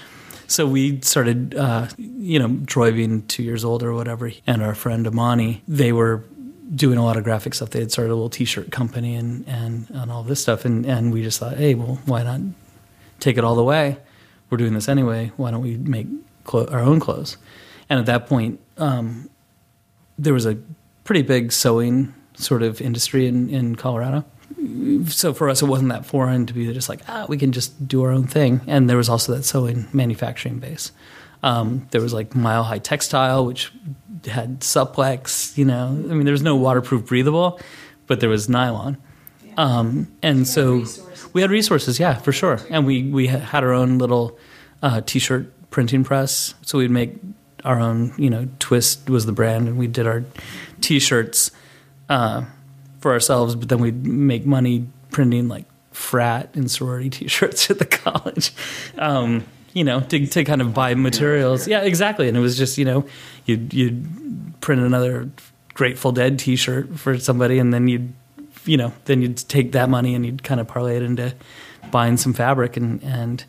so 0.47 0.67
we 0.67 0.99
started, 1.01 1.55
uh, 1.55 1.87
you 1.97 2.39
know, 2.39 2.59
Troy 2.67 2.91
being 2.91 3.25
two 3.27 3.41
years 3.41 3.63
old 3.63 3.81
or 3.83 3.93
whatever, 3.93 4.31
and 4.45 4.61
our 4.61 4.75
friend 4.75 5.07
Amani, 5.07 5.63
they 5.67 5.91
were 5.91 6.23
doing 6.73 6.97
a 6.97 7.03
lot 7.03 7.17
of 7.17 7.23
graphic 7.23 7.53
stuff. 7.53 7.71
They 7.71 7.79
had 7.79 7.91
started 7.91 8.11
a 8.11 8.15
little 8.15 8.29
T-shirt 8.29 8.71
company 8.71 9.15
and 9.15 9.47
and, 9.47 9.87
and 9.91 10.11
all 10.11 10.23
this 10.23 10.41
stuff, 10.41 10.65
and 10.65 10.85
and 10.85 11.13
we 11.13 11.21
just 11.23 11.39
thought, 11.39 11.57
hey, 11.57 11.75
well, 11.75 11.99
why 12.05 12.23
not 12.23 12.41
take 13.19 13.37
it 13.37 13.43
all 13.43 13.55
the 13.55 13.63
way? 13.63 13.97
We're 14.49 14.57
doing 14.57 14.73
this 14.73 14.87
anyway. 14.87 15.31
Why 15.37 15.51
don't 15.51 15.61
we 15.61 15.77
make 15.77 16.07
clo- 16.43 16.67
our 16.67 16.79
own 16.79 16.99
clothes? 16.99 17.37
And 17.89 17.99
at 17.99 18.05
that 18.07 18.27
point, 18.27 18.59
um, 18.77 19.29
there 20.17 20.33
was 20.33 20.45
a 20.45 20.57
pretty 21.03 21.21
big 21.21 21.51
sewing 21.51 22.13
sort 22.35 22.63
of 22.63 22.81
industry 22.81 23.27
in 23.27 23.49
in 23.49 23.75
Colorado 23.75 24.25
so 25.07 25.33
for 25.33 25.49
us, 25.49 25.61
it 25.61 25.65
wasn't 25.65 25.89
that 25.89 26.05
foreign 26.05 26.45
to 26.45 26.53
be 26.53 26.71
just 26.73 26.89
like, 26.89 27.01
ah, 27.07 27.25
we 27.27 27.37
can 27.37 27.51
just 27.51 27.87
do 27.87 28.03
our 28.03 28.11
own 28.11 28.27
thing. 28.27 28.61
And 28.67 28.89
there 28.89 28.97
was 28.97 29.09
also 29.09 29.35
that 29.35 29.43
sewing 29.43 29.87
manufacturing 29.93 30.59
base. 30.59 30.91
Um, 31.43 31.87
there 31.91 32.01
was 32.01 32.13
like 32.13 32.35
Mile 32.35 32.63
High 32.63 32.79
Textile, 32.79 33.45
which 33.45 33.71
had 34.27 34.59
Supplex, 34.61 35.57
you 35.57 35.65
know. 35.65 35.87
I 35.87 36.13
mean, 36.13 36.25
there 36.25 36.31
was 36.31 36.41
no 36.41 36.55
waterproof 36.55 37.05
breathable, 37.05 37.59
but 38.07 38.19
there 38.19 38.29
was 38.29 38.49
nylon. 38.49 38.97
Um, 39.57 40.11
and 40.21 40.47
so 40.47 40.85
we 41.33 41.41
had 41.41 41.49
resources, 41.49 41.99
yeah, 41.99 42.15
for 42.15 42.31
sure. 42.31 42.59
And 42.69 42.85
we, 42.85 43.03
we 43.03 43.27
had 43.27 43.63
our 43.63 43.71
own 43.71 43.97
little 43.97 44.37
uh, 44.81 45.01
t 45.01 45.19
shirt 45.19 45.51
printing 45.69 46.03
press. 46.03 46.53
So 46.61 46.77
we'd 46.77 46.91
make 46.91 47.15
our 47.63 47.79
own, 47.79 48.13
you 48.17 48.29
know, 48.29 48.47
Twist 48.59 49.09
was 49.09 49.25
the 49.25 49.31
brand, 49.31 49.67
and 49.67 49.77
we 49.77 49.87
did 49.87 50.07
our 50.07 50.23
t 50.81 50.99
shirts. 50.99 51.51
Uh, 52.09 52.45
for 53.05 53.13
ourselves, 53.13 53.53
but 53.53 53.69
then 53.69 53.77
we'd 53.77 54.03
make 54.03 54.47
money 54.47 54.87
printing 55.11 55.47
like 55.47 55.65
frat 55.91 56.49
and 56.55 56.71
sorority 56.71 57.07
T-shirts 57.11 57.69
at 57.69 57.77
the 57.77 57.85
college. 57.85 58.51
Um, 58.97 59.45
you 59.75 59.83
know, 59.83 59.99
to, 59.99 60.25
to 60.25 60.43
kind 60.43 60.61
of 60.61 60.73
buy 60.73 60.95
materials. 60.95 61.67
Yeah, 61.67 61.81
exactly. 61.81 62.27
And 62.27 62.35
it 62.35 62.39
was 62.39 62.57
just, 62.57 62.79
you 62.79 62.85
know, 62.85 63.05
you'd, 63.45 63.73
you'd 63.73 64.59
print 64.61 64.81
another 64.81 65.29
Grateful 65.75 66.13
Dead 66.13 66.39
T-shirt 66.39 66.97
for 66.97 67.19
somebody, 67.19 67.59
and 67.59 67.73
then 67.73 67.87
you'd, 67.87 68.13
you 68.65 68.77
know, 68.77 68.93
then 69.03 69.21
you'd 69.21 69.37
take 69.37 69.73
that 69.73 69.89
money 69.89 70.15
and 70.15 70.25
you'd 70.25 70.41
kind 70.41 70.59
of 70.59 70.67
parlay 70.67 70.95
it 70.95 71.03
into 71.03 71.35
buying 71.91 72.17
some 72.17 72.33
fabric 72.33 72.77
and 72.77 73.03
and 73.03 73.45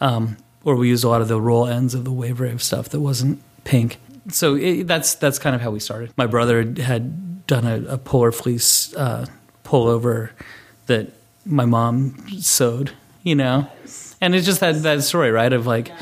um, 0.00 0.36
or 0.64 0.76
we 0.76 0.88
used 0.88 1.02
a 1.02 1.08
lot 1.08 1.20
of 1.20 1.28
the 1.28 1.40
roll 1.40 1.66
ends 1.66 1.94
of 1.94 2.04
the 2.04 2.12
wave 2.12 2.38
rave 2.38 2.62
stuff 2.62 2.90
that 2.90 3.00
wasn't 3.00 3.42
pink. 3.64 3.98
So 4.28 4.54
it, 4.54 4.84
that's 4.84 5.14
that's 5.14 5.38
kind 5.38 5.56
of 5.56 5.62
how 5.62 5.70
we 5.70 5.80
started. 5.80 6.12
My 6.16 6.26
brother 6.26 6.62
had 6.80 7.46
done 7.46 7.66
a, 7.66 7.94
a 7.94 7.98
polar 7.98 8.30
fleece 8.30 8.94
uh, 8.94 9.26
pullover 9.64 10.30
that 10.86 11.10
my 11.44 11.64
mom 11.64 12.24
sewed, 12.38 12.92
you 13.24 13.34
know, 13.34 13.66
and 14.22 14.34
it's 14.34 14.46
just 14.46 14.60
that 14.60 14.82
that 14.82 15.02
story, 15.02 15.30
right? 15.30 15.52
Of 15.52 15.66
like 15.66 15.92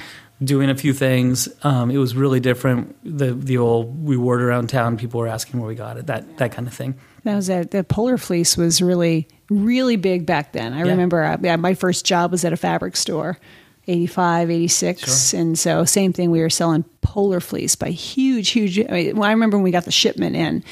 doing 0.42 0.70
a 0.70 0.76
few 0.76 0.92
things. 0.92 1.48
Um, 1.62 1.90
it 1.90 1.96
was 1.96 2.14
really 2.14 2.38
different. 2.38 2.96
The 3.02 3.32
the 3.32 3.58
old 3.58 4.06
we 4.06 4.16
wore 4.16 4.38
it 4.38 4.42
around 4.42 4.68
town. 4.68 4.96
People 4.96 5.20
were 5.20 5.26
asking 5.28 5.58
where 5.58 5.68
we 5.68 5.74
got 5.74 5.96
it. 5.96 6.06
That 6.06 6.36
that 6.38 6.52
kind 6.52 6.68
of 6.68 6.74
thing. 6.74 6.94
That 7.24 7.34
was 7.34 7.50
a, 7.50 7.64
the 7.64 7.82
polar 7.82 8.18
fleece 8.18 8.56
was 8.56 8.80
really 8.80 9.26
really 9.48 9.96
big 9.96 10.26
back 10.26 10.52
then. 10.52 10.72
I 10.72 10.84
yeah. 10.84 10.90
remember 10.90 11.24
uh, 11.24 11.38
yeah, 11.40 11.56
my 11.56 11.74
first 11.74 12.04
job 12.04 12.30
was 12.30 12.44
at 12.44 12.52
a 12.52 12.56
fabric 12.56 12.96
store 12.96 13.38
85, 13.86 14.50
86. 14.50 15.30
Sure. 15.30 15.40
And 15.40 15.58
so, 15.58 15.84
same 15.84 16.12
thing, 16.12 16.30
we 16.30 16.40
were 16.40 16.50
selling 16.50 16.84
polar 17.02 17.40
fleece 17.40 17.74
by 17.74 17.90
huge, 17.90 18.50
huge. 18.50 18.78
I, 18.78 18.92
mean, 18.92 19.16
well, 19.16 19.28
I 19.28 19.32
remember 19.32 19.56
when 19.56 19.64
we 19.64 19.70
got 19.70 19.84
the 19.84 19.90
shipment 19.90 20.36
in, 20.36 20.62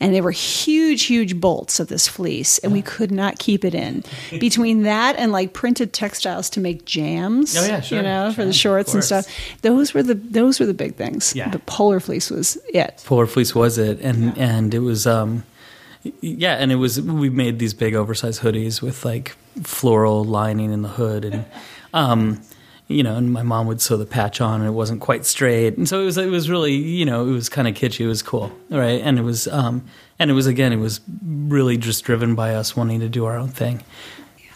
and 0.00 0.14
they 0.14 0.20
were 0.20 0.30
huge, 0.30 1.04
huge 1.04 1.40
bolts 1.40 1.80
of 1.80 1.88
this 1.88 2.06
fleece, 2.06 2.58
and 2.58 2.72
we 2.72 2.82
could 2.82 3.10
not 3.10 3.38
keep 3.38 3.64
it 3.64 3.74
in. 3.74 4.04
Between 4.38 4.82
that 4.82 5.16
and 5.16 5.32
like 5.32 5.54
printed 5.54 5.92
textiles 5.92 6.50
to 6.50 6.60
make 6.60 6.84
jams, 6.84 7.56
oh, 7.56 7.64
yeah, 7.64 7.80
sure. 7.80 7.98
you 7.98 8.04
know, 8.04 8.32
for 8.32 8.44
the 8.44 8.52
shorts 8.52 8.94
and 8.94 9.02
stuff, 9.02 9.26
those 9.62 9.94
were 9.94 10.02
the 10.02 10.14
those 10.14 10.60
were 10.60 10.66
the 10.66 10.74
big 10.74 10.94
things. 10.94 11.34
Yeah. 11.34 11.48
The 11.48 11.58
polar 11.60 12.00
fleece 12.00 12.30
was 12.30 12.56
it. 12.68 13.02
Polar 13.06 13.26
fleece 13.26 13.54
was 13.54 13.78
it. 13.78 14.00
And, 14.00 14.36
yeah. 14.36 14.56
and 14.56 14.74
it 14.74 14.80
was, 14.80 15.06
um, 15.06 15.44
yeah, 16.20 16.54
and 16.54 16.70
it 16.70 16.76
was 16.76 17.00
we 17.00 17.30
made 17.30 17.58
these 17.58 17.74
big 17.74 17.94
oversized 17.94 18.42
hoodies 18.42 18.82
with 18.82 19.04
like 19.04 19.36
floral 19.64 20.24
lining 20.24 20.72
in 20.72 20.82
the 20.82 20.88
hood, 20.88 21.24
and 21.24 21.44
um, 21.92 22.40
you 22.88 23.02
know, 23.02 23.16
and 23.16 23.32
my 23.32 23.42
mom 23.42 23.66
would 23.66 23.80
sew 23.80 23.96
the 23.96 24.06
patch 24.06 24.40
on, 24.40 24.60
and 24.60 24.68
it 24.68 24.72
wasn't 24.72 25.00
quite 25.00 25.24
straight, 25.24 25.76
and 25.76 25.88
so 25.88 26.00
it 26.00 26.04
was 26.04 26.18
it 26.18 26.30
was 26.30 26.50
really 26.50 26.74
you 26.74 27.04
know 27.04 27.26
it 27.26 27.32
was 27.32 27.48
kind 27.48 27.68
of 27.68 27.74
kitschy, 27.74 28.00
it 28.00 28.08
was 28.08 28.22
cool, 28.22 28.50
right? 28.70 29.00
And 29.02 29.18
it 29.18 29.22
was 29.22 29.46
um, 29.48 29.84
and 30.18 30.30
it 30.30 30.34
was 30.34 30.46
again, 30.46 30.72
it 30.72 30.76
was 30.76 31.00
really 31.12 31.76
just 31.76 32.04
driven 32.04 32.34
by 32.34 32.54
us 32.54 32.76
wanting 32.76 33.00
to 33.00 33.08
do 33.08 33.24
our 33.24 33.36
own 33.36 33.48
thing. 33.48 33.82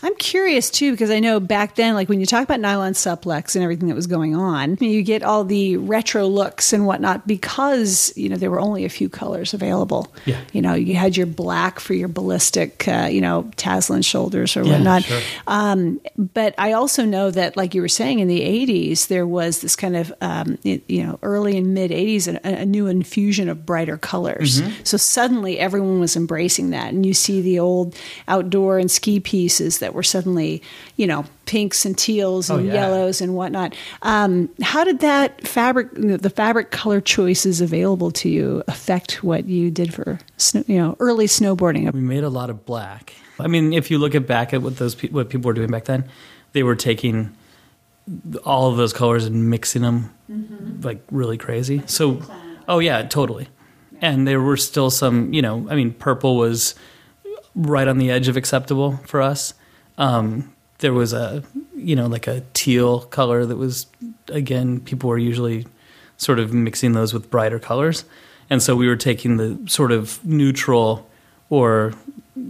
I'm 0.02 0.14
curious 0.16 0.70
too 0.70 0.90
because 0.90 1.10
I 1.10 1.20
know 1.20 1.38
back 1.40 1.76
then, 1.76 1.94
like 1.94 2.08
when 2.08 2.18
you 2.20 2.26
talk 2.26 2.42
about 2.42 2.60
nylon 2.60 2.92
supplex 2.94 3.54
and 3.54 3.62
everything 3.62 3.88
that 3.88 3.94
was 3.94 4.06
going 4.06 4.34
on, 4.34 4.76
you 4.80 5.02
get 5.02 5.22
all 5.22 5.44
the 5.44 5.76
retro 5.76 6.26
looks 6.26 6.72
and 6.72 6.86
whatnot 6.86 7.26
because 7.26 8.12
you 8.16 8.28
know 8.28 8.36
there 8.36 8.50
were 8.50 8.60
only 8.60 8.84
a 8.84 8.88
few 8.88 9.08
colors 9.08 9.54
available. 9.54 10.12
Yeah. 10.26 10.40
You 10.52 10.62
know, 10.62 10.74
you 10.74 10.94
had 10.96 11.16
your 11.16 11.26
black 11.26 11.78
for 11.80 11.94
your 11.94 12.08
ballistic, 12.08 12.86
uh, 12.88 13.08
you 13.10 13.20
know, 13.20 13.44
Taslan 13.56 14.04
shoulders 14.04 14.56
or 14.56 14.64
Yeah, 14.64 14.72
whatnot. 14.72 15.04
sure. 15.04 15.20
Um, 15.46 16.00
but 16.16 16.54
I 16.58 16.72
also 16.72 17.04
know 17.04 17.30
that, 17.30 17.56
like 17.56 17.74
you 17.74 17.80
were 17.80 17.88
saying, 17.88 18.18
in 18.18 18.28
the 18.28 18.40
'80s 18.40 19.06
there 19.06 19.26
was 19.26 19.60
this 19.60 19.76
kind 19.76 19.96
of, 19.96 20.12
um, 20.20 20.58
it- 20.64 20.82
you 20.88 21.04
know, 21.04 21.18
early 21.22 21.56
and 21.56 21.74
mid 21.74 21.90
'80s, 21.92 22.26
a, 22.28 22.40
a 22.62 22.66
new 22.66 22.86
infusion 22.88 23.48
of 23.48 23.64
brighter 23.64 23.96
colors. 23.98 24.60
Mm-hmm. 24.60 24.82
So 24.84 24.96
suddenly 24.96 25.58
everyone 25.58 26.00
was 26.00 26.16
embracing 26.16 26.70
that, 26.70 26.88
and 26.92 27.06
you 27.06 27.14
see 27.14 27.40
the 27.40 27.58
old 27.60 27.94
outdoor 28.26 28.78
and 28.78 28.90
ski 28.90 29.20
pieces 29.20 29.78
that 29.78 29.91
were 29.94 30.02
suddenly, 30.02 30.62
you 30.96 31.06
know, 31.06 31.24
pinks 31.46 31.84
and 31.84 31.96
teals 31.98 32.50
Oh, 32.50 32.56
and 32.56 32.66
yeah. 32.66 32.74
yellows 32.74 33.20
and 33.20 33.34
whatnot. 33.34 33.74
Um, 34.02 34.48
how 34.62 34.84
did 34.84 35.00
that 35.00 35.46
fabric, 35.46 35.88
the 35.94 36.30
fabric 36.30 36.70
color 36.70 37.00
choices 37.00 37.60
available 37.60 38.10
to 38.12 38.28
you, 38.28 38.62
affect 38.68 39.22
what 39.24 39.46
you 39.46 39.70
did 39.70 39.92
for, 39.94 40.18
snow, 40.36 40.64
you 40.66 40.76
know, 40.78 40.96
early 41.00 41.26
snowboarding? 41.26 41.92
We 41.92 42.00
made 42.00 42.24
a 42.24 42.28
lot 42.30 42.50
of 42.50 42.64
black. 42.64 43.14
I 43.38 43.48
mean, 43.48 43.72
if 43.72 43.90
you 43.90 43.98
look 43.98 44.14
at 44.14 44.26
back 44.26 44.52
at 44.54 44.62
what 44.62 44.76
those 44.76 44.94
pe- 44.94 45.08
what 45.08 45.28
people 45.30 45.48
were 45.48 45.54
doing 45.54 45.70
back 45.70 45.84
then, 45.86 46.04
they 46.52 46.62
were 46.62 46.76
taking 46.76 47.34
all 48.44 48.70
of 48.70 48.76
those 48.76 48.92
colors 48.92 49.24
and 49.26 49.48
mixing 49.48 49.82
them 49.82 50.10
like 50.82 51.02
really 51.10 51.38
crazy. 51.38 51.82
So, 51.86 52.20
oh 52.68 52.78
yeah, 52.78 53.02
totally. 53.02 53.48
And 54.00 54.26
there 54.26 54.40
were 54.40 54.56
still 54.56 54.90
some, 54.90 55.32
you 55.32 55.40
know, 55.42 55.66
I 55.70 55.76
mean, 55.76 55.92
purple 55.92 56.36
was 56.36 56.74
right 57.54 57.86
on 57.86 57.98
the 57.98 58.10
edge 58.10 58.26
of 58.28 58.36
acceptable 58.36 58.96
for 59.06 59.22
us. 59.22 59.54
Um, 59.98 60.52
there 60.78 60.92
was 60.92 61.12
a, 61.12 61.44
you 61.76 61.94
know, 61.96 62.06
like 62.06 62.26
a 62.26 62.42
teal 62.54 63.00
color 63.00 63.46
that 63.46 63.56
was, 63.56 63.86
again, 64.28 64.80
people 64.80 65.08
were 65.08 65.18
usually 65.18 65.66
sort 66.16 66.38
of 66.38 66.52
mixing 66.52 66.92
those 66.92 67.12
with 67.14 67.30
brighter 67.30 67.58
colors. 67.58 68.04
And 68.50 68.62
so 68.62 68.76
we 68.76 68.88
were 68.88 68.96
taking 68.96 69.36
the 69.36 69.58
sort 69.66 69.92
of 69.92 70.24
neutral 70.24 71.08
or, 71.50 71.94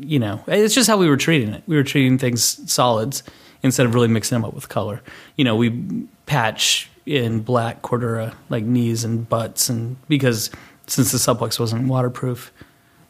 you 0.00 0.18
know, 0.18 0.42
it's 0.46 0.74
just 0.74 0.88
how 0.88 0.96
we 0.96 1.08
were 1.08 1.16
treating 1.16 1.52
it. 1.52 1.62
We 1.66 1.76
were 1.76 1.82
treating 1.82 2.18
things 2.18 2.70
solids 2.70 3.22
instead 3.62 3.86
of 3.86 3.94
really 3.94 4.08
mixing 4.08 4.36
them 4.36 4.44
up 4.44 4.54
with 4.54 4.68
color. 4.68 5.02
You 5.36 5.44
know, 5.44 5.56
we 5.56 6.06
patch 6.26 6.90
in 7.06 7.40
black 7.40 7.82
Cordura, 7.82 8.34
like 8.48 8.64
knees 8.64 9.04
and 9.04 9.28
butts, 9.28 9.68
and 9.68 9.96
because 10.08 10.50
since 10.86 11.12
the 11.12 11.18
supplex 11.18 11.58
wasn't 11.58 11.88
waterproof 11.88 12.52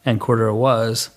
and 0.05 0.19
Cordura 0.19 0.55
was, 0.55 1.09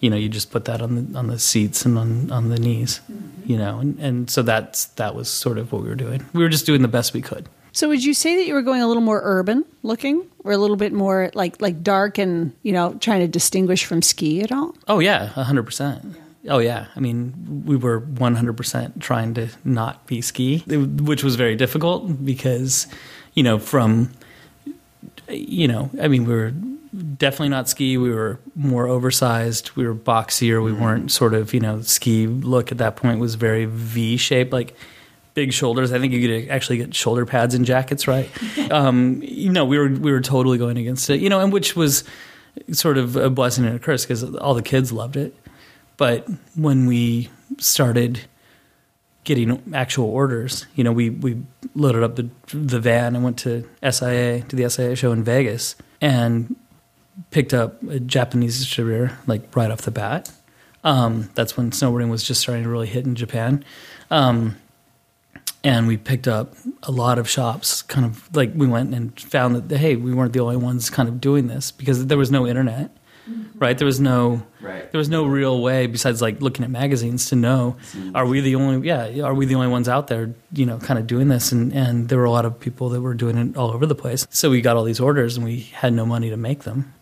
you 0.00 0.10
know, 0.10 0.16
you 0.16 0.28
just 0.28 0.50
put 0.50 0.64
that 0.64 0.82
on 0.82 0.94
the 0.94 1.18
on 1.18 1.28
the 1.28 1.38
seats 1.38 1.84
and 1.84 1.98
on, 1.98 2.30
on 2.32 2.48
the 2.48 2.58
knees, 2.58 3.00
mm-hmm. 3.10 3.50
you 3.50 3.56
know, 3.56 3.78
and, 3.78 3.98
and 3.98 4.30
so 4.30 4.42
that's 4.42 4.86
that 4.96 5.14
was 5.14 5.28
sort 5.28 5.58
of 5.58 5.72
what 5.72 5.82
we 5.82 5.88
were 5.88 5.94
doing. 5.94 6.24
We 6.32 6.42
were 6.42 6.48
just 6.48 6.66
doing 6.66 6.82
the 6.82 6.88
best 6.88 7.14
we 7.14 7.20
could. 7.20 7.48
So 7.72 7.88
would 7.88 8.02
you 8.02 8.14
say 8.14 8.36
that 8.36 8.46
you 8.46 8.54
were 8.54 8.62
going 8.62 8.82
a 8.82 8.88
little 8.88 9.02
more 9.02 9.20
urban 9.22 9.64
looking 9.84 10.26
or 10.42 10.50
a 10.50 10.56
little 10.56 10.76
bit 10.76 10.92
more 10.92 11.30
like 11.34 11.60
like 11.62 11.82
dark 11.82 12.18
and, 12.18 12.52
you 12.62 12.72
know, 12.72 12.94
trying 12.94 13.20
to 13.20 13.28
distinguish 13.28 13.84
from 13.84 14.02
ski 14.02 14.42
at 14.42 14.50
all? 14.50 14.74
Oh 14.88 14.98
yeah, 14.98 15.26
hundred 15.26 15.64
percent. 15.64 16.16
Oh 16.48 16.58
yeah, 16.58 16.86
I 16.96 17.00
mean, 17.00 17.62
we 17.66 17.76
were 17.76 18.00
one 18.00 18.34
hundred 18.34 18.56
percent 18.56 19.00
trying 19.00 19.34
to 19.34 19.50
not 19.62 20.06
be 20.06 20.22
ski, 20.22 20.64
which 20.66 21.22
was 21.22 21.36
very 21.36 21.54
difficult 21.54 22.24
because, 22.24 22.88
you 23.34 23.42
know, 23.42 23.58
from, 23.58 24.10
you 25.28 25.68
know, 25.68 25.90
I 26.00 26.08
mean, 26.08 26.24
we 26.24 26.34
were 26.34 26.54
definitely 27.00 27.48
not 27.48 27.68
ski. 27.68 27.96
We 27.96 28.10
were 28.10 28.40
more 28.54 28.86
oversized. 28.86 29.70
We 29.76 29.86
were 29.86 29.94
boxier. 29.94 30.62
We 30.62 30.72
weren't 30.72 31.10
sort 31.10 31.34
of, 31.34 31.52
you 31.54 31.60
know, 31.60 31.82
ski 31.82 32.26
look 32.26 32.72
at 32.72 32.78
that 32.78 32.96
point 32.96 33.20
was 33.20 33.34
very 33.34 33.64
V 33.64 34.16
shaped, 34.16 34.52
like 34.52 34.76
big 35.34 35.52
shoulders. 35.52 35.92
I 35.92 35.98
think 35.98 36.12
you 36.12 36.26
could 36.26 36.50
actually 36.50 36.78
get 36.78 36.94
shoulder 36.94 37.26
pads 37.26 37.54
in 37.54 37.64
jackets, 37.64 38.06
right? 38.06 38.30
um, 38.70 39.20
you 39.22 39.50
know, 39.50 39.64
we 39.64 39.78
were 39.78 39.88
we 39.88 40.12
were 40.12 40.20
totally 40.20 40.58
going 40.58 40.78
against 40.78 41.08
it, 41.10 41.20
you 41.20 41.28
know, 41.28 41.40
and 41.40 41.52
which 41.52 41.76
was 41.76 42.04
sort 42.72 42.98
of 42.98 43.16
a 43.16 43.30
blessing 43.30 43.64
and 43.64 43.76
a 43.76 43.78
curse 43.78 44.04
because 44.04 44.22
all 44.36 44.54
the 44.54 44.62
kids 44.62 44.92
loved 44.92 45.16
it. 45.16 45.34
But 45.96 46.26
when 46.54 46.86
we 46.86 47.30
started 47.58 48.22
getting 49.24 49.62
actual 49.74 50.06
orders, 50.06 50.66
you 50.74 50.82
know, 50.82 50.92
we, 50.92 51.10
we 51.10 51.42
loaded 51.74 52.02
up 52.02 52.16
the 52.16 52.28
the 52.52 52.80
van 52.80 53.14
and 53.14 53.22
went 53.22 53.38
to 53.40 53.68
SIA 53.88 54.42
to 54.42 54.56
the 54.56 54.68
SIA 54.68 54.96
show 54.96 55.12
in 55.12 55.22
Vegas 55.22 55.76
and 56.00 56.56
picked 57.30 57.52
up 57.54 57.82
a 57.88 58.00
Japanese 58.00 58.58
distributor 58.58 59.16
like 59.26 59.54
right 59.56 59.70
off 59.70 59.82
the 59.82 59.90
bat. 59.90 60.30
Um, 60.82 61.28
that's 61.34 61.56
when 61.56 61.70
snowboarding 61.70 62.08
was 62.10 62.22
just 62.22 62.40
starting 62.40 62.64
to 62.64 62.70
really 62.70 62.86
hit 62.86 63.04
in 63.04 63.14
Japan. 63.14 63.64
Um, 64.10 64.56
and 65.62 65.86
we 65.86 65.96
picked 65.98 66.26
up 66.26 66.54
a 66.82 66.90
lot 66.90 67.18
of 67.18 67.28
shops 67.28 67.82
kind 67.82 68.06
of 68.06 68.34
like 68.34 68.52
we 68.54 68.66
went 68.66 68.94
and 68.94 69.18
found 69.20 69.56
that 69.68 69.76
hey 69.76 69.94
we 69.96 70.12
weren't 70.14 70.32
the 70.32 70.40
only 70.40 70.56
ones 70.56 70.88
kind 70.88 71.06
of 71.08 71.20
doing 71.20 71.48
this 71.48 71.70
because 71.70 72.06
there 72.06 72.16
was 72.16 72.30
no 72.30 72.46
internet 72.46 72.90
right 73.56 73.76
there 73.76 73.84
was 73.86 74.00
no 74.00 74.42
Right. 74.62 74.90
there 74.90 74.98
was 74.98 75.08
no 75.10 75.24
real 75.26 75.60
way 75.62 75.86
besides 75.86 76.20
like 76.22 76.40
looking 76.40 76.64
at 76.64 76.70
magazines 76.70 77.26
to 77.30 77.36
know 77.36 77.76
are 78.14 78.24
we 78.26 78.40
the 78.40 78.54
only 78.56 78.86
yeah 78.88 79.20
are 79.22 79.34
we 79.34 79.44
the 79.44 79.54
only 79.54 79.68
ones 79.68 79.86
out 79.88 80.06
there 80.06 80.34
you 80.52 80.64
know 80.64 80.78
kind 80.78 80.98
of 80.98 81.06
doing 81.06 81.28
this 81.28 81.52
and 81.52 81.72
and 81.74 82.08
there 82.08 82.16
were 82.18 82.24
a 82.24 82.30
lot 82.30 82.46
of 82.46 82.58
people 82.58 82.88
that 82.88 83.02
were 83.02 83.14
doing 83.14 83.36
it 83.36 83.56
all 83.56 83.70
over 83.70 83.84
the 83.84 83.94
place 83.94 84.26
so 84.30 84.48
we 84.50 84.62
got 84.62 84.76
all 84.76 84.84
these 84.84 85.00
orders 85.00 85.36
and 85.36 85.44
we 85.44 85.60
had 85.60 85.92
no 85.92 86.06
money 86.06 86.30
to 86.30 86.36
make 86.38 86.62
them 86.64 86.92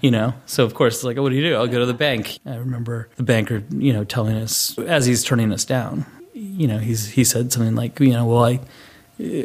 you 0.00 0.10
know? 0.10 0.34
So 0.46 0.64
of 0.64 0.74
course 0.74 0.96
it's 0.96 1.04
like 1.04 1.16
oh, 1.16 1.22
what 1.22 1.30
do 1.30 1.36
you 1.36 1.42
do? 1.42 1.54
I'll 1.54 1.66
go 1.66 1.78
to 1.78 1.86
the 1.86 1.94
bank. 1.94 2.38
I 2.46 2.56
remember 2.56 3.08
the 3.16 3.22
banker 3.22 3.62
you 3.70 3.92
know 3.92 4.04
telling 4.04 4.36
us 4.36 4.78
as 4.78 5.06
he's 5.06 5.24
turning 5.24 5.52
us 5.52 5.64
down 5.64 6.06
you 6.36 6.66
know 6.66 6.78
he's 6.78 7.08
he 7.08 7.24
said 7.24 7.52
something 7.52 7.74
like 7.74 7.98
you 7.98 8.12
know 8.12 8.26
well 8.26 8.44
i 8.44 8.60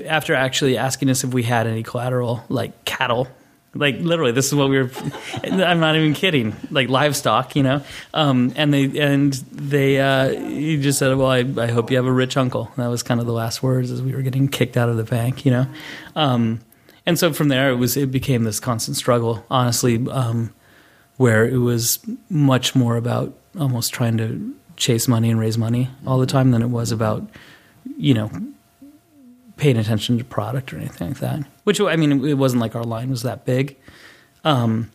after 0.07 0.35
actually 0.35 0.77
asking 0.77 1.09
us 1.09 1.23
if 1.23 1.33
we 1.33 1.43
had 1.43 1.65
any 1.65 1.83
collateral 1.83 2.43
like 2.49 2.83
cattle 2.83 3.27
like 3.73 3.95
literally 3.99 4.33
this 4.33 4.47
is 4.47 4.55
what 4.55 4.69
we 4.69 4.77
were 4.77 4.91
i'm 5.43 5.79
not 5.79 5.95
even 5.95 6.13
kidding 6.13 6.53
like 6.69 6.89
livestock 6.89 7.55
you 7.55 7.63
know? 7.63 7.81
Um, 8.13 8.51
and 8.57 8.73
they 8.73 8.99
and 8.99 9.31
they 9.33 9.99
uh, 9.99 10.29
he 10.29 10.81
just 10.81 10.99
said 10.99 11.15
well 11.15 11.29
I, 11.29 11.45
I 11.57 11.67
hope 11.67 11.89
you 11.89 11.97
have 11.97 12.05
a 12.05 12.11
rich 12.11 12.35
uncle. 12.35 12.69
That 12.75 12.87
was 12.87 13.03
kind 13.03 13.21
of 13.21 13.25
the 13.25 13.33
last 13.33 13.63
words 13.63 13.89
as 13.89 14.01
we 14.01 14.13
were 14.13 14.21
getting 14.21 14.49
kicked 14.49 14.75
out 14.75 14.89
of 14.89 14.97
the 14.97 15.05
bank 15.05 15.45
you 15.45 15.51
know? 15.51 15.67
Um, 16.17 16.59
and 17.05 17.17
so 17.17 17.33
from 17.33 17.47
there 17.47 17.71
it 17.71 17.75
was 17.75 17.97
it 17.97 18.11
became 18.11 18.43
this 18.43 18.59
constant 18.59 18.97
struggle 18.97 19.45
honestly 19.49 20.05
um, 20.09 20.53
where 21.17 21.45
it 21.45 21.57
was 21.57 21.99
much 22.29 22.75
more 22.75 22.95
about 22.95 23.33
almost 23.59 23.93
trying 23.93 24.17
to 24.17 24.55
chase 24.77 25.07
money 25.07 25.29
and 25.29 25.39
raise 25.39 25.57
money 25.57 25.89
all 26.07 26.17
the 26.17 26.25
time 26.25 26.51
than 26.51 26.61
it 26.61 26.67
was 26.67 26.91
about 26.91 27.27
you 27.97 28.13
know 28.13 28.29
paying 29.61 29.77
attention 29.77 30.17
to 30.17 30.23
product 30.23 30.73
or 30.73 30.77
anything 30.77 31.09
like 31.09 31.19
that. 31.19 31.45
Which 31.65 31.79
I 31.79 31.95
mean, 31.95 32.25
it 32.25 32.33
wasn't 32.33 32.61
like 32.61 32.75
our 32.75 32.83
line 32.83 33.11
was 33.11 33.21
that 33.21 33.45
big, 33.45 33.77
um, 34.43 34.91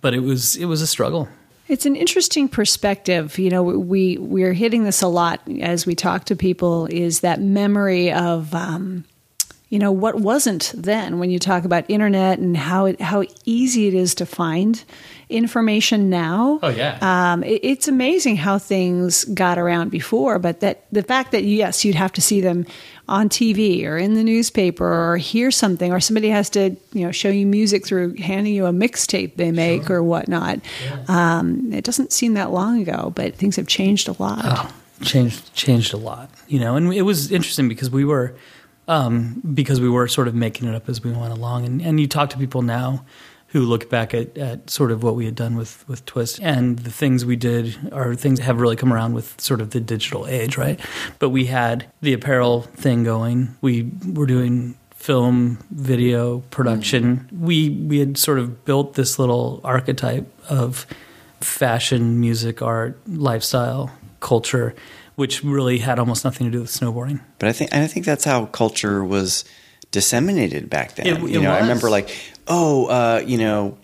but 0.00 0.12
it 0.12 0.20
was 0.20 0.56
it 0.56 0.64
was 0.64 0.82
a 0.82 0.88
struggle. 0.88 1.28
It's 1.68 1.86
an 1.86 1.94
interesting 1.94 2.48
perspective. 2.48 3.38
You 3.38 3.48
know, 3.48 3.62
we 3.62 4.18
we're 4.18 4.54
hitting 4.54 4.82
this 4.82 5.02
a 5.02 5.06
lot 5.06 5.40
as 5.60 5.86
we 5.86 5.94
talk 5.94 6.24
to 6.24 6.36
people. 6.36 6.86
Is 6.86 7.20
that 7.20 7.40
memory 7.40 8.10
of, 8.12 8.52
um, 8.54 9.04
you 9.70 9.78
know, 9.78 9.92
what 9.92 10.16
wasn't 10.16 10.72
then 10.76 11.20
when 11.20 11.30
you 11.30 11.38
talk 11.38 11.64
about 11.64 11.84
internet 11.88 12.40
and 12.40 12.56
how 12.56 12.86
it 12.86 13.00
how 13.00 13.22
easy 13.44 13.86
it 13.86 13.94
is 13.94 14.16
to 14.16 14.26
find 14.26 14.84
information 15.28 16.10
now. 16.10 16.58
Oh, 16.60 16.70
yeah. 16.70 16.98
Um, 17.00 17.44
it, 17.44 17.60
it's 17.62 17.86
amazing 17.86 18.36
how 18.36 18.58
things 18.58 19.24
got 19.26 19.58
around 19.58 19.90
before, 19.90 20.40
but 20.40 20.58
that 20.58 20.84
the 20.90 21.04
fact 21.04 21.30
that 21.30 21.44
yes, 21.44 21.84
you'd 21.84 21.94
have 21.94 22.12
to 22.14 22.20
see 22.20 22.40
them 22.40 22.66
on 23.08 23.28
TV 23.28 23.86
or 23.86 23.96
in 23.96 24.14
the 24.14 24.24
newspaper 24.24 24.84
or 24.84 25.16
hear 25.16 25.52
something, 25.52 25.92
or 25.92 26.00
somebody 26.00 26.30
has 26.30 26.50
to 26.50 26.76
you 26.92 27.06
know 27.06 27.12
show 27.12 27.28
you 27.28 27.46
music 27.46 27.86
through 27.86 28.16
handing 28.16 28.52
you 28.52 28.66
a 28.66 28.72
mixtape 28.72 29.36
they 29.36 29.52
make 29.52 29.88
or 29.88 30.02
whatnot. 30.02 30.58
Um, 31.06 31.72
it 31.72 31.84
doesn't 31.84 32.12
seem 32.12 32.34
that 32.34 32.50
long 32.50 32.82
ago, 32.82 33.12
but 33.14 33.36
things 33.36 33.54
have 33.54 33.68
changed 33.68 34.08
a 34.08 34.16
lot. 34.20 34.40
Oh, 34.42 34.74
changed 35.02 35.54
changed 35.54 35.94
a 35.94 35.96
lot, 35.96 36.28
you 36.48 36.58
know. 36.58 36.74
And 36.74 36.92
it 36.92 37.02
was 37.02 37.30
interesting 37.30 37.68
because 37.68 37.88
we 37.88 38.04
were 38.04 38.34
um, 38.90 39.40
because 39.54 39.80
we 39.80 39.88
were 39.88 40.08
sort 40.08 40.26
of 40.26 40.34
making 40.34 40.68
it 40.68 40.74
up 40.74 40.88
as 40.88 41.02
we 41.02 41.12
went 41.12 41.32
along, 41.32 41.64
and 41.64 41.80
and 41.80 42.00
you 42.00 42.08
talk 42.08 42.30
to 42.30 42.38
people 42.38 42.62
now 42.62 43.04
who 43.48 43.60
look 43.60 43.88
back 43.90 44.14
at, 44.14 44.36
at 44.38 44.70
sort 44.70 44.92
of 44.92 45.02
what 45.02 45.16
we 45.16 45.24
had 45.24 45.34
done 45.34 45.56
with, 45.56 45.84
with 45.88 46.06
Twist 46.06 46.38
and 46.40 46.78
the 46.78 46.90
things 46.90 47.24
we 47.24 47.34
did 47.34 47.76
are 47.92 48.14
things 48.14 48.38
that 48.38 48.44
have 48.44 48.60
really 48.60 48.76
come 48.76 48.92
around 48.92 49.12
with 49.12 49.40
sort 49.40 49.60
of 49.60 49.70
the 49.70 49.80
digital 49.80 50.24
age, 50.28 50.56
right? 50.56 50.78
But 51.18 51.30
we 51.30 51.46
had 51.46 51.86
the 52.00 52.12
apparel 52.12 52.62
thing 52.62 53.02
going. 53.02 53.56
We 53.60 53.90
were 54.06 54.26
doing 54.26 54.76
film, 54.94 55.58
video 55.70 56.40
production. 56.50 57.28
We 57.32 57.70
we 57.70 57.98
had 57.98 58.18
sort 58.18 58.38
of 58.38 58.64
built 58.64 58.94
this 58.94 59.18
little 59.18 59.60
archetype 59.64 60.32
of 60.48 60.86
fashion, 61.40 62.20
music, 62.20 62.62
art, 62.62 62.98
lifestyle, 63.08 63.90
culture, 64.20 64.74
which 65.20 65.44
really 65.44 65.78
had 65.78 65.98
almost 65.98 66.24
nothing 66.24 66.46
to 66.46 66.50
do 66.50 66.60
with 66.62 66.70
snowboarding. 66.70 67.20
But 67.38 67.50
I 67.50 67.52
think 67.52 67.74
I 67.74 67.86
think 67.86 68.06
that's 68.06 68.24
how 68.24 68.46
culture 68.46 69.04
was 69.04 69.44
disseminated 69.90 70.70
back 70.70 70.94
then. 70.94 71.06
It- 71.06 71.22
it 71.22 71.30
you 71.30 71.42
know, 71.42 71.52
I 71.52 71.60
remember 71.60 71.90
like, 71.90 72.08
oh, 72.48 72.86
uh, 72.86 73.22
you 73.26 73.36
know, 73.36 73.76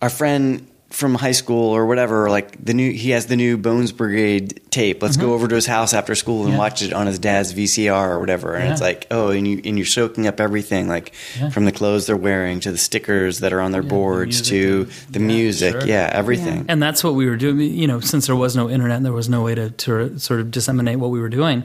our 0.00 0.08
friend 0.10 0.66
from 0.92 1.14
high 1.14 1.32
school 1.32 1.70
or 1.70 1.86
whatever, 1.86 2.28
like 2.28 2.62
the 2.62 2.74
new 2.74 2.92
he 2.92 3.10
has 3.10 3.26
the 3.26 3.34
new 3.36 3.56
Bones 3.56 3.92
Brigade 3.92 4.60
tape. 4.70 5.02
Let's 5.02 5.16
go 5.16 5.32
over 5.32 5.48
to 5.48 5.54
his 5.54 5.64
house 5.66 5.94
after 5.94 6.14
school 6.14 6.40
and 6.42 6.48
Mm-hmm. 6.48 6.52
Yeah. 6.52 6.58
watch 6.58 6.82
it 6.82 6.92
on 6.92 7.06
his 7.06 7.18
dad's 7.18 7.54
VCR 7.54 8.10
or 8.10 8.20
whatever. 8.20 8.54
And 8.54 8.70
it's 8.70 8.80
like, 8.82 9.06
oh, 9.10 9.30
and 9.30 9.48
you 9.48 9.60
and 9.64 9.78
you're 9.78 9.86
soaking 9.86 10.26
up 10.26 10.38
everything, 10.38 10.88
like 10.88 11.14
Yeah. 11.40 11.48
from 11.48 11.64
the 11.64 11.72
clothes 11.72 12.06
they're 12.06 12.16
wearing 12.16 12.60
to 12.60 12.70
the 12.70 12.78
stickers 12.78 13.38
that 13.40 13.52
are 13.54 13.60
on 13.62 13.72
their 13.72 13.82
the 13.82 13.88
boards 13.88 14.50
music 14.50 14.52
to 14.52 14.84
the 15.12 15.20
yeah, 15.20 15.26
music, 15.26 15.72
sure. 15.80 15.86
yeah, 15.88 16.10
everything. 16.12 16.66
And 16.68 16.82
that's 16.82 17.02
what 17.02 17.14
we 17.14 17.26
were 17.26 17.36
doing. 17.36 17.58
You 17.60 17.86
know, 17.86 18.00
since 18.00 18.26
there 18.26 18.36
was 18.36 18.54
no 18.54 18.68
internet, 18.68 18.98
and 18.98 19.06
there 19.06 19.12
was 19.14 19.28
no 19.30 19.42
way 19.42 19.54
to, 19.54 19.70
to 19.70 20.18
sort 20.18 20.40
of 20.40 20.50
disseminate 20.50 20.98
what 20.98 21.10
we 21.10 21.20
were 21.20 21.30
doing. 21.30 21.64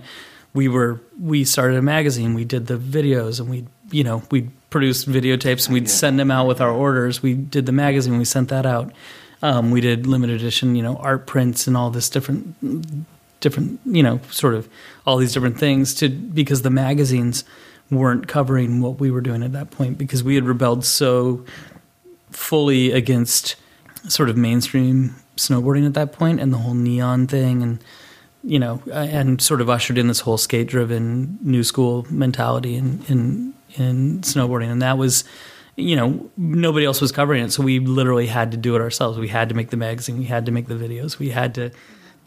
We 0.54 0.70
were 0.70 1.02
we 1.20 1.44
started 1.44 1.78
a 1.78 1.82
magazine. 1.82 2.34
We 2.34 2.46
did 2.46 2.68
the 2.68 2.78
videos, 2.78 3.40
and 3.42 3.50
we 3.50 3.66
you 3.92 4.04
know 4.06 4.24
we 4.32 4.50
produced 4.70 5.10
videotapes, 5.10 5.66
and 5.66 5.74
we'd 5.74 5.90
send 5.90 6.20
them 6.20 6.32
out 6.32 6.48
with 6.48 6.62
our 6.62 6.72
orders. 6.72 7.24
We 7.24 7.34
did 7.34 7.66
the 7.66 7.72
magazine. 7.72 8.18
We 8.18 8.26
sent 8.26 8.50
that 8.50 8.66
out. 8.66 8.92
Um, 9.42 9.72
we 9.72 9.82
did 9.82 10.08
limited 10.08 10.38
edition, 10.38 10.76
you 10.76 10.82
know, 10.82 10.98
art 10.98 11.28
prints 11.28 11.68
and 11.68 11.78
all 11.78 11.90
this 11.90 12.10
different 12.10 12.56
different 13.40 13.80
you 13.86 14.04
know 14.04 14.20
sort 14.32 14.54
of 14.54 14.68
all 15.06 15.18
these 15.18 15.34
different 15.34 15.60
things 15.60 15.94
to 15.94 16.10
because 16.10 16.62
the 16.62 16.70
magazines 16.70 17.44
weren't 17.90 18.28
covering 18.28 18.82
what 18.82 19.00
we 19.00 19.12
were 19.12 19.22
doing 19.22 19.44
at 19.44 19.54
that 19.54 19.72
point 19.72 19.98
because 19.98 20.24
we 20.24 20.36
had 20.36 20.44
rebelled 20.44 20.84
so 20.84 21.46
fully 22.32 22.92
against 22.92 23.56
sort 24.08 24.30
of 24.30 24.36
mainstream 24.36 25.16
snowboarding 25.38 25.86
at 25.86 25.94
that 25.94 26.12
point 26.12 26.40
and 26.40 26.52
the 26.52 26.58
whole 26.58 26.74
neon 26.74 27.28
thing 27.28 27.62
and 27.62 27.84
you 28.44 28.60
know 28.60 28.82
and 28.92 29.42
sort 29.42 29.62
of 29.62 29.70
ushered 29.70 29.98
in 29.98 30.08
this 30.08 30.22
whole 30.22 30.38
skate 30.38 30.68
driven 30.68 31.38
new 31.42 31.64
school 31.64 32.06
mentality 32.10 32.76
in 32.76 33.04
in 33.08 33.54
in 33.80 34.22
snowboarding 34.22 34.72
and 34.72 34.82
that 34.82 34.98
was 34.98 35.24
you 35.76 35.96
know 35.96 36.30
nobody 36.36 36.86
else 36.86 37.00
was 37.00 37.12
covering 37.12 37.44
it. 37.44 37.52
So 37.52 37.64
we 37.64 37.80
literally 37.80 38.28
had 38.28 38.52
to 38.52 38.58
do 38.58 38.76
it 38.76 38.82
ourselves. 38.82 39.18
We 39.18 39.28
had 39.28 39.50
to 39.50 39.56
make 39.56 39.70
the 39.70 39.78
magazine. 39.78 40.18
We 40.18 40.26
had 40.26 40.46
to 40.48 40.52
make 40.52 40.68
the 40.68 40.74
videos. 40.74 41.20
We 41.20 41.30
had 41.30 41.54
to 41.56 41.72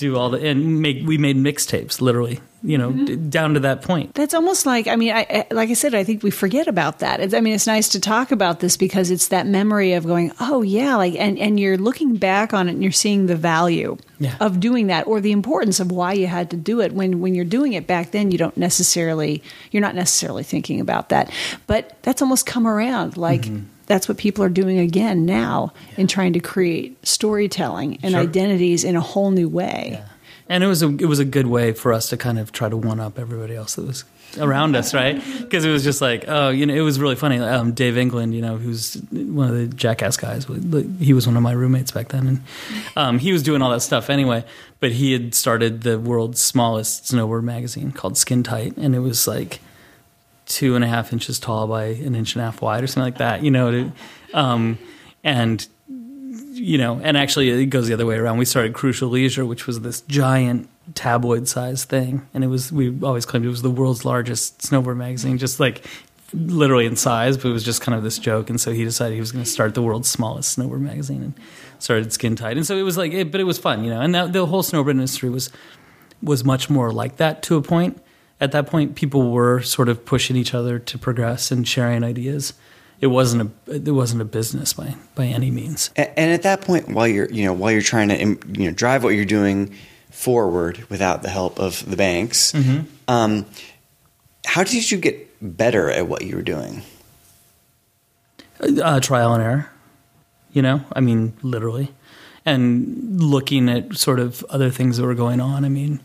do 0.00 0.16
all 0.16 0.30
the 0.30 0.38
and 0.48 0.80
make 0.82 1.06
we 1.06 1.16
made 1.18 1.36
mixtapes 1.36 2.00
literally 2.00 2.40
you 2.62 2.76
know 2.76 2.90
d- 2.92 3.16
down 3.16 3.54
to 3.54 3.60
that 3.60 3.80
point 3.82 4.12
That's 4.14 4.34
almost 4.34 4.66
like 4.66 4.86
I 4.86 4.96
mean, 4.96 5.12
I, 5.12 5.26
I, 5.30 5.54
like 5.54 5.70
I 5.70 5.74
said, 5.74 5.94
I 5.94 6.04
think 6.04 6.22
we 6.22 6.30
forget 6.30 6.66
about 6.68 6.98
that. 6.98 7.20
It's, 7.20 7.32
I 7.32 7.40
mean, 7.40 7.54
it's 7.54 7.66
nice 7.66 7.88
to 7.90 8.00
talk 8.00 8.32
about 8.32 8.60
this 8.60 8.76
because 8.76 9.10
it's 9.10 9.28
that 9.28 9.46
memory 9.46 9.94
of 9.94 10.04
going, 10.04 10.32
oh 10.40 10.60
yeah, 10.62 10.96
like, 10.96 11.14
and 11.14 11.38
and 11.38 11.58
you're 11.60 11.78
looking 11.78 12.16
back 12.16 12.52
on 12.52 12.68
it 12.68 12.72
and 12.72 12.82
you're 12.82 12.92
seeing 12.92 13.26
the 13.26 13.36
value 13.36 13.96
Yeah. 14.18 14.36
of 14.40 14.60
doing 14.60 14.88
that 14.88 15.06
or 15.06 15.20
the 15.22 15.32
importance 15.32 15.80
of 15.80 15.90
why 15.90 16.12
you 16.12 16.26
had 16.26 16.50
to 16.50 16.56
do 16.58 16.80
it. 16.82 16.92
When 16.92 17.20
when 17.20 17.34
you're 17.34 17.46
doing 17.58 17.72
it 17.72 17.86
back 17.86 18.10
then, 18.10 18.30
you 18.30 18.36
don't 18.36 18.56
necessarily 18.58 19.42
you're 19.70 19.80
not 19.88 19.94
necessarily 19.94 20.42
thinking 20.42 20.80
about 20.80 21.08
that, 21.10 21.30
but 21.66 21.96
that's 22.02 22.20
almost 22.22 22.44
come 22.46 22.66
around. 22.66 23.16
Like 23.16 23.42
Mm-hmm. 23.42 23.64
That's 23.90 24.08
what 24.08 24.16
people 24.18 24.44
are 24.44 24.48
doing 24.62 24.78
again 24.78 25.26
now 25.26 25.72
in 25.96 26.06
trying 26.06 26.32
to 26.32 26.40
create 26.40 26.96
storytelling 27.06 27.98
and 28.04 28.12
Sure. 28.12 28.20
identities 28.20 28.84
in 28.84 28.94
a 28.94 29.00
whole 29.00 29.30
new 29.32 29.48
way. 29.48 30.00
and 30.48 30.62
it 30.64 30.68
was 30.68 30.82
a 30.82 30.88
it 30.88 31.06
was 31.06 31.18
a 31.18 31.24
good 31.24 31.46
way 31.46 31.72
for 31.72 31.92
us 31.92 32.08
to 32.10 32.16
kind 32.16 32.38
of 32.38 32.50
try 32.52 32.68
to 32.68 32.76
one 32.76 33.00
up 33.00 33.18
everybody 33.18 33.54
else 33.54 33.74
that 33.74 33.86
was 33.86 34.04
around 34.38 34.76
us, 34.76 34.94
right? 34.94 35.20
Because 35.40 35.64
it 35.64 35.70
was 35.70 35.82
just 35.82 36.00
like, 36.00 36.24
oh, 36.28 36.50
you 36.50 36.64
know, 36.66 36.74
it 36.74 36.82
was 36.82 37.00
really 37.00 37.16
funny. 37.16 37.38
Um, 37.40 37.72
Dave 37.72 37.96
England, 37.98 38.32
you 38.34 38.42
know, 38.42 38.56
who's 38.56 38.94
one 39.10 39.48
of 39.48 39.56
the 39.56 39.66
Jackass 39.66 40.16
guys, 40.16 40.46
he 41.00 41.12
was 41.12 41.26
one 41.26 41.36
of 41.36 41.42
my 41.42 41.50
roommates 41.52 41.90
back 41.90 42.08
then, 42.10 42.26
and 42.28 42.38
um, 42.96 43.18
he 43.18 43.32
was 43.32 43.42
doing 43.42 43.60
all 43.62 43.70
that 43.70 43.80
stuff 43.82 44.08
anyway. 44.08 44.44
But 44.78 44.92
he 44.92 45.12
had 45.12 45.34
started 45.34 45.82
the 45.82 45.98
world's 45.98 46.40
smallest 46.40 47.04
snowboard 47.10 47.42
magazine 47.42 47.90
called 47.90 48.16
Skin 48.16 48.42
Tight, 48.44 48.76
and 48.76 48.94
it 48.94 49.00
was 49.00 49.26
like 49.26 49.58
two 50.50 50.74
and 50.74 50.84
a 50.84 50.88
half 50.88 51.12
inches 51.12 51.38
tall 51.38 51.66
by 51.66 51.84
an 51.84 52.14
inch 52.14 52.34
and 52.34 52.42
a 52.42 52.44
half 52.44 52.60
wide 52.60 52.82
or 52.82 52.86
something 52.88 53.04
like 53.04 53.18
that, 53.18 53.42
you 53.42 53.50
know. 53.50 53.70
To, 53.70 53.92
um, 54.34 54.78
and 55.22 55.66
you 55.86 56.76
know, 56.76 57.00
and 57.02 57.16
actually 57.16 57.48
it 57.48 57.66
goes 57.66 57.86
the 57.86 57.94
other 57.94 58.04
way 58.04 58.16
around. 58.16 58.38
We 58.38 58.44
started 58.44 58.74
Crucial 58.74 59.08
Leisure, 59.08 59.46
which 59.46 59.66
was 59.66 59.80
this 59.80 60.02
giant 60.02 60.68
tabloid 60.94 61.48
sized 61.48 61.88
thing, 61.88 62.26
and 62.34 62.42
it 62.42 62.48
was 62.48 62.72
we 62.72 63.00
always 63.02 63.24
claimed 63.24 63.46
it 63.46 63.48
was 63.48 63.62
the 63.62 63.70
world's 63.70 64.04
largest 64.04 64.58
snowboard 64.58 64.96
magazine, 64.96 65.38
just 65.38 65.60
like 65.60 65.86
literally 66.32 66.86
in 66.86 66.96
size, 66.96 67.36
but 67.36 67.46
it 67.46 67.52
was 67.52 67.64
just 67.64 67.80
kind 67.80 67.96
of 67.96 68.02
this 68.02 68.18
joke. 68.18 68.50
And 68.50 68.60
so 68.60 68.72
he 68.72 68.84
decided 68.84 69.14
he 69.14 69.20
was 69.20 69.32
going 69.32 69.44
to 69.44 69.50
start 69.50 69.74
the 69.74 69.82
world's 69.82 70.08
smallest 70.08 70.56
snowboard 70.56 70.80
magazine 70.80 71.22
and 71.22 71.34
started 71.80 72.12
Skin 72.12 72.36
Tight. 72.36 72.56
And 72.56 72.64
so 72.64 72.76
it 72.76 72.82
was 72.82 72.96
like, 72.96 73.12
it, 73.12 73.32
but 73.32 73.40
it 73.40 73.44
was 73.44 73.58
fun, 73.58 73.82
you 73.82 73.90
know. 73.90 74.00
And 74.00 74.14
that, 74.14 74.32
the 74.32 74.46
whole 74.46 74.62
snowboard 74.62 74.90
industry 74.90 75.30
was 75.30 75.50
was 76.22 76.44
much 76.44 76.68
more 76.68 76.92
like 76.92 77.16
that 77.16 77.42
to 77.44 77.56
a 77.56 77.62
point. 77.62 78.00
At 78.40 78.52
that 78.52 78.66
point, 78.66 78.94
people 78.94 79.30
were 79.30 79.60
sort 79.62 79.88
of 79.88 80.04
pushing 80.04 80.36
each 80.36 80.54
other 80.54 80.78
to 80.78 80.98
progress 80.98 81.50
and 81.50 81.66
sharing 81.68 82.02
ideas. 82.04 82.54
It 83.00 83.08
wasn't 83.08 83.52
a 83.66 83.72
it 83.74 83.90
wasn't 83.92 84.22
a 84.22 84.24
business 84.24 84.72
by 84.74 84.94
by 85.14 85.26
any 85.26 85.50
means. 85.50 85.90
A- 85.96 86.18
And 86.18 86.30
at 86.32 86.42
that 86.42 86.60
point, 86.62 86.88
while 86.88 87.06
you're 87.08 87.30
you 87.30 87.44
know 87.44 87.52
while 87.52 87.70
you're 87.72 87.82
trying 87.82 88.08
to 88.08 88.16
you 88.60 88.66
know 88.68 88.72
drive 88.72 89.02
what 89.04 89.10
you're 89.14 89.24
doing 89.24 89.74
forward 90.10 90.84
without 90.90 91.22
the 91.22 91.30
help 91.30 91.58
of 91.60 91.88
the 91.88 91.96
banks, 91.96 92.52
Mm-hmm. 92.52 92.80
um, 93.08 93.46
how 94.46 94.64
did 94.64 94.90
you 94.90 94.98
get 94.98 95.28
better 95.40 95.90
at 95.90 96.08
what 96.08 96.22
you 96.22 96.36
were 96.36 96.42
doing? 96.42 96.82
uh, 98.60 99.00
trial 99.00 99.34
and 99.34 99.42
error. 99.42 99.70
You 100.52 100.62
know, 100.62 100.80
I 100.92 101.00
mean, 101.00 101.32
literally, 101.42 101.92
and 102.44 103.22
looking 103.22 103.68
at 103.68 103.96
sort 103.96 104.18
of 104.18 104.44
other 104.50 104.68
things 104.70 104.96
that 104.96 105.04
were 105.06 105.14
going 105.14 105.40
on. 105.40 105.64
I 105.64 105.68
mean, 105.68 106.00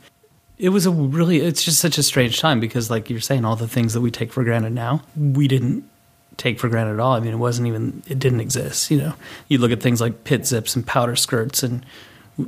it 0.57 0.69
was 0.69 0.85
a 0.85 0.91
really, 0.91 1.41
it's 1.41 1.63
just 1.63 1.79
such 1.79 1.97
a 1.97 2.03
strange 2.03 2.39
time 2.39 2.59
because, 2.59 2.89
like 2.89 3.09
you're 3.09 3.19
saying, 3.19 3.45
all 3.45 3.55
the 3.55 3.67
things 3.67 3.93
that 3.93 4.01
we 4.01 4.11
take 4.11 4.31
for 4.31 4.43
granted 4.43 4.73
now, 4.73 5.01
we 5.15 5.47
didn't 5.47 5.89
take 6.37 6.59
for 6.59 6.69
granted 6.69 6.93
at 6.93 6.99
all. 6.99 7.13
I 7.13 7.19
mean, 7.19 7.33
it 7.33 7.37
wasn't 7.37 7.67
even, 7.67 8.03
it 8.07 8.19
didn't 8.19 8.39
exist. 8.39 8.89
You 8.91 8.97
know, 8.99 9.13
you 9.47 9.57
look 9.57 9.71
at 9.71 9.81
things 9.81 10.01
like 10.01 10.23
pit 10.23 10.45
zips 10.45 10.75
and 10.75 10.85
powder 10.85 11.15
skirts 11.15 11.63
and 11.63 11.85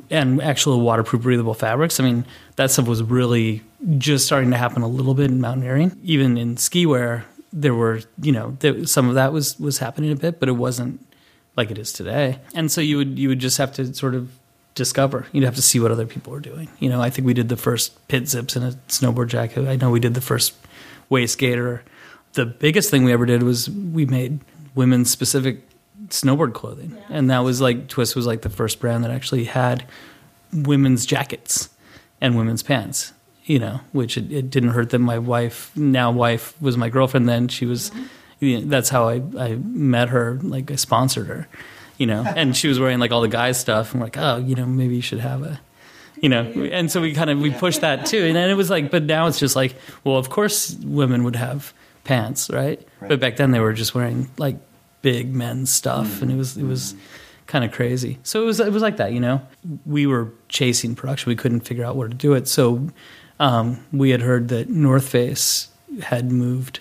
and 0.10 0.41
actual 0.41 0.82
waterproof 0.82 1.22
breathable 1.24 1.54
fabrics. 1.54 2.00
I 2.00 2.04
mean, 2.04 2.26
that 2.58 2.72
stuff 2.72 2.88
was 2.88 3.02
really 3.02 3.63
just 3.98 4.26
starting 4.26 4.52
to 4.52 4.58
happen 4.58 4.82
a 4.82 4.88
little 4.88 5.13
bit 5.13 5.32
in 5.32 5.39
mountaineering. 5.39 5.98
Even 6.04 6.38
in 6.38 6.58
ski 6.58 6.86
wear, 6.86 7.26
there 7.54 7.74
were, 7.74 8.02
you 8.22 8.34
know, 8.34 8.58
there, 8.60 8.86
some 8.86 9.08
of 9.08 9.15
that 9.15 9.32
was 9.32 9.58
was 9.60 9.78
happening 9.78 10.12
a 10.12 10.15
bit, 10.15 10.39
but 10.39 10.50
it 10.50 10.54
wasn't 10.54 11.06
like 11.56 11.72
it 11.72 11.78
is 11.78 11.93
today. 11.93 12.39
And 12.54 12.72
so 12.72 12.82
you 12.82 12.98
would 12.98 13.17
you 13.17 13.30
would 13.30 13.39
just 13.39 13.58
have 13.58 13.72
to 13.74 13.93
sort 13.93 14.15
of 14.15 14.30
discover. 14.77 15.25
You'd 15.33 15.43
have 15.43 15.55
to 15.55 15.61
see 15.61 15.79
what 15.79 15.91
other 15.91 16.05
people 16.05 16.33
are 16.33 16.39
doing. 16.39 16.69
You 16.79 16.89
know, 16.89 17.01
I 17.01 17.09
think 17.09 17.25
we 17.25 17.33
did 17.33 17.49
the 17.49 17.57
first 17.57 18.07
pit 18.07 18.29
zips 18.29 18.55
in 18.55 18.63
a 18.63 18.71
snowboard 18.87 19.27
jacket. 19.27 19.67
I 19.67 19.75
know 19.75 19.89
we 19.89 19.99
did 19.99 20.13
the 20.13 20.21
first 20.21 20.53
waist 21.09 21.37
gaiter. 21.37 21.83
The 22.33 22.45
biggest 22.45 22.89
thing 22.89 23.03
we 23.03 23.11
ever 23.11 23.25
did 23.25 23.43
was 23.43 23.69
we 23.69 24.05
made 24.05 24.39
women's 24.75 25.09
specific 25.09 25.67
snowboard 26.09 26.53
clothing, 26.53 26.95
and 27.09 27.29
that 27.29 27.39
was 27.39 27.59
like 27.59 27.87
Twist 27.87 28.15
was 28.15 28.25
like 28.25 28.43
the 28.43 28.49
first 28.49 28.79
brand 28.79 29.03
that 29.03 29.11
actually 29.11 29.45
had 29.45 29.85
women's 30.53 31.05
jackets 31.05 31.69
and 32.21 32.37
women's 32.37 32.63
pants. 32.63 33.13
You 33.43 33.59
know, 33.59 33.79
which 33.93 34.17
it, 34.17 34.31
it 34.31 34.49
didn't 34.49 34.69
hurt 34.69 34.89
that 34.89 34.99
my 34.99 35.17
wife, 35.17 35.75
now 35.75 36.11
wife, 36.11 36.61
was 36.61 36.77
my 36.77 36.89
girlfriend. 36.89 37.27
Then 37.27 37.47
she 37.47 37.65
was. 37.65 37.89
Mm-hmm. 37.89 38.03
You 38.39 38.61
know, 38.61 38.67
that's 38.67 38.89
how 38.89 39.09
I 39.09 39.23
I 39.37 39.55
met 39.55 40.09
her. 40.09 40.37
Like 40.43 40.69
I 40.69 40.75
sponsored 40.75 41.27
her. 41.27 41.47
You 41.97 42.05
know, 42.05 42.23
and 42.23 42.55
she 42.55 42.67
was 42.67 42.79
wearing 42.79 42.99
like 42.99 43.12
all 43.12 43.21
the 43.21 43.27
guys 43.27 43.60
stuff, 43.60 43.91
and 43.91 44.01
we're 44.01 44.05
like, 44.05 44.17
oh, 44.17 44.38
you 44.38 44.55
know, 44.55 44.65
maybe 44.65 44.95
you 44.95 45.01
should 45.01 45.19
have 45.19 45.43
a 45.43 45.60
you 46.19 46.29
know 46.29 46.41
and 46.41 46.91
so 46.91 46.99
we 46.99 47.13
kind 47.13 47.29
of 47.29 47.39
we 47.39 47.51
pushed 47.51 47.81
that 47.81 48.07
too 48.07 48.23
and 48.23 48.36
then 48.36 48.49
it 48.49 48.55
was 48.55 48.71
like 48.71 48.89
but 48.89 49.03
now 49.03 49.27
it's 49.27 49.38
just 49.38 49.55
like 49.55 49.75
well 50.03 50.17
of 50.17 50.31
course 50.31 50.75
women 50.83 51.23
would 51.23 51.36
have 51.36 51.75
pants 52.07 52.49
right, 52.49 52.88
but 53.01 53.19
back 53.19 53.36
then 53.36 53.51
they 53.51 53.60
were 53.60 53.73
just 53.73 53.93
wearing 53.93 54.27
like 54.38 54.55
big 55.01 55.33
men's 55.33 55.71
stuff 55.71 56.21
and 56.21 56.31
it 56.31 56.36
was 56.36 56.57
it 56.57 56.63
was 56.63 56.95
kind 57.45 57.63
of 57.63 57.71
crazy. 57.71 58.17
So 58.23 58.41
it 58.41 58.45
was 58.45 58.60
it 58.60 58.71
was 58.71 58.81
like 58.81 58.97
that 58.97 59.13
you 59.13 59.19
know? 59.19 59.41
We 59.86 60.07
were 60.07 60.31
chasing 60.49 60.95
production. 60.95 61.29
We 61.29 61.36
couldn't 61.36 61.62
figure 61.62 61.83
out 61.83 61.95
where 61.95 62.07
to 62.07 62.13
do 62.13 62.33
it. 62.33 62.47
So 62.47 62.89
um, 63.39 63.86
we 63.91 64.10
had 64.10 64.21
heard 64.21 64.47
that 64.49 64.69
north 64.69 65.07
face 65.07 65.69
had 66.01 66.31
moved 66.31 66.79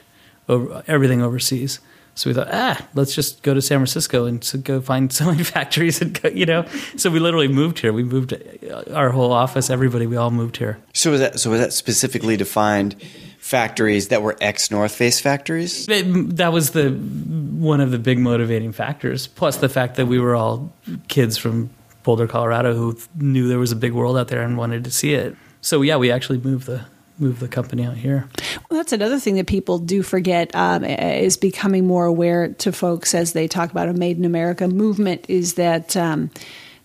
over 0.48 0.82
everything 0.86 1.22
overseas 1.22 1.80
so 2.16 2.28
we 2.28 2.34
thought, 2.34 2.48
ah, 2.50 2.84
let's 2.94 3.14
just 3.14 3.42
go 3.44 3.54
to 3.54 3.62
San 3.62 3.78
Francisco 3.78 4.24
and 4.24 4.42
so 4.42 4.58
go 4.58 4.80
find 4.80 5.12
sewing 5.12 5.44
factories 5.44 6.00
and 6.02 6.20
go, 6.20 6.28
you 6.30 6.46
know. 6.46 6.66
So 6.96 7.10
we 7.10 7.20
literally 7.20 7.46
moved 7.48 7.78
here. 7.78 7.92
We 7.92 8.02
moved 8.02 8.32
uh, 8.32 8.82
our 8.92 9.10
whole 9.10 9.32
office, 9.32 9.70
everybody. 9.70 10.06
We 10.08 10.16
all 10.16 10.30
moved 10.32 10.56
here. 10.56 10.78
So 10.94 11.12
was 11.12 11.20
that 11.20 11.38
so 11.38 11.50
was 11.50 11.60
that 11.60 11.72
specifically 11.72 12.36
defined 12.36 12.96
factories 13.38 14.08
that 14.08 14.22
were 14.22 14.36
ex 14.40 14.70
North 14.70 14.92
Face 14.94 15.20
factories? 15.20 15.88
It- 15.88 16.36
that 16.36 16.52
was 16.52 16.70
the 16.70 16.90
one 16.90 17.80
of 17.80 17.90
the 17.90 17.98
big 17.98 18.18
motivating 18.18 18.72
factors. 18.72 19.26
Plus 19.26 19.58
the 19.58 19.68
fact 19.68 19.96
that 19.96 20.06
we 20.06 20.18
were 20.18 20.34
all 20.34 20.72
kids 21.08 21.36
from 21.38 21.70
Boulder, 22.02 22.26
Colorado, 22.26 22.74
who 22.74 22.96
knew 23.16 23.46
there 23.48 23.58
was 23.58 23.72
a 23.72 23.76
big 23.76 23.92
world 23.92 24.16
out 24.16 24.28
there 24.28 24.42
and 24.42 24.56
wanted 24.56 24.84
to 24.84 24.90
see 24.90 25.14
it. 25.14 25.36
So 25.60 25.82
yeah, 25.82 25.96
we 25.96 26.10
actually 26.10 26.38
moved 26.38 26.66
the 26.66 26.84
move 27.18 27.40
the 27.40 27.48
company 27.48 27.84
out 27.84 27.96
here. 27.96 28.28
Well, 28.70 28.78
that's 28.78 28.92
another 28.92 29.18
thing 29.18 29.36
that 29.36 29.46
people 29.46 29.78
do 29.78 30.02
forget 30.02 30.54
um, 30.54 30.84
is 30.84 31.36
becoming 31.36 31.86
more 31.86 32.04
aware 32.06 32.48
to 32.48 32.72
folks 32.72 33.14
as 33.14 33.32
they 33.32 33.48
talk 33.48 33.70
about 33.70 33.88
a 33.88 33.92
Made 33.92 34.18
in 34.18 34.24
America 34.24 34.68
movement. 34.68 35.24
Is 35.28 35.54
that 35.54 35.96
um, 35.96 36.30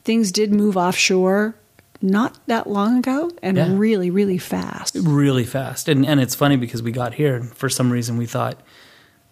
things 0.03 0.31
did 0.31 0.53
move 0.53 0.77
offshore 0.77 1.55
not 2.01 2.37
that 2.47 2.67
long 2.67 2.97
ago 2.99 3.31
and 3.43 3.57
Yeah. 3.57 3.75
really, 3.77 4.09
really 4.09 4.37
fast. 4.39 4.97
really 4.99 5.43
fast. 5.43 5.87
And 5.87 6.05
and 6.05 6.19
it's 6.19 6.33
funny 6.35 6.55
because 6.57 6.81
we 6.81 6.91
got 6.91 7.13
here 7.15 7.35
and 7.35 7.55
for 7.55 7.69
some 7.69 7.91
reason 7.91 8.17
we 8.17 8.25
thought, 8.25 8.59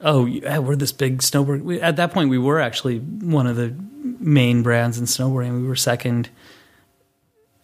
oh, 0.02 0.26
yeah, 0.26 0.60
we're 0.60 0.76
this 0.76 0.92
big 0.92 1.20
snowboard. 1.20 1.62
We, 1.62 1.82
at 1.82 1.96
that 1.98 2.14
point, 2.14 2.30
we 2.30 2.38
were 2.38 2.60
actually 2.60 3.00
one 3.00 3.48
of 3.48 3.56
the 3.56 3.74
main 4.20 4.62
brands 4.64 4.98
in 5.00 5.06
snowboarding. 5.06 5.62
We 5.62 5.68
were 5.68 5.76
second. 5.76 6.30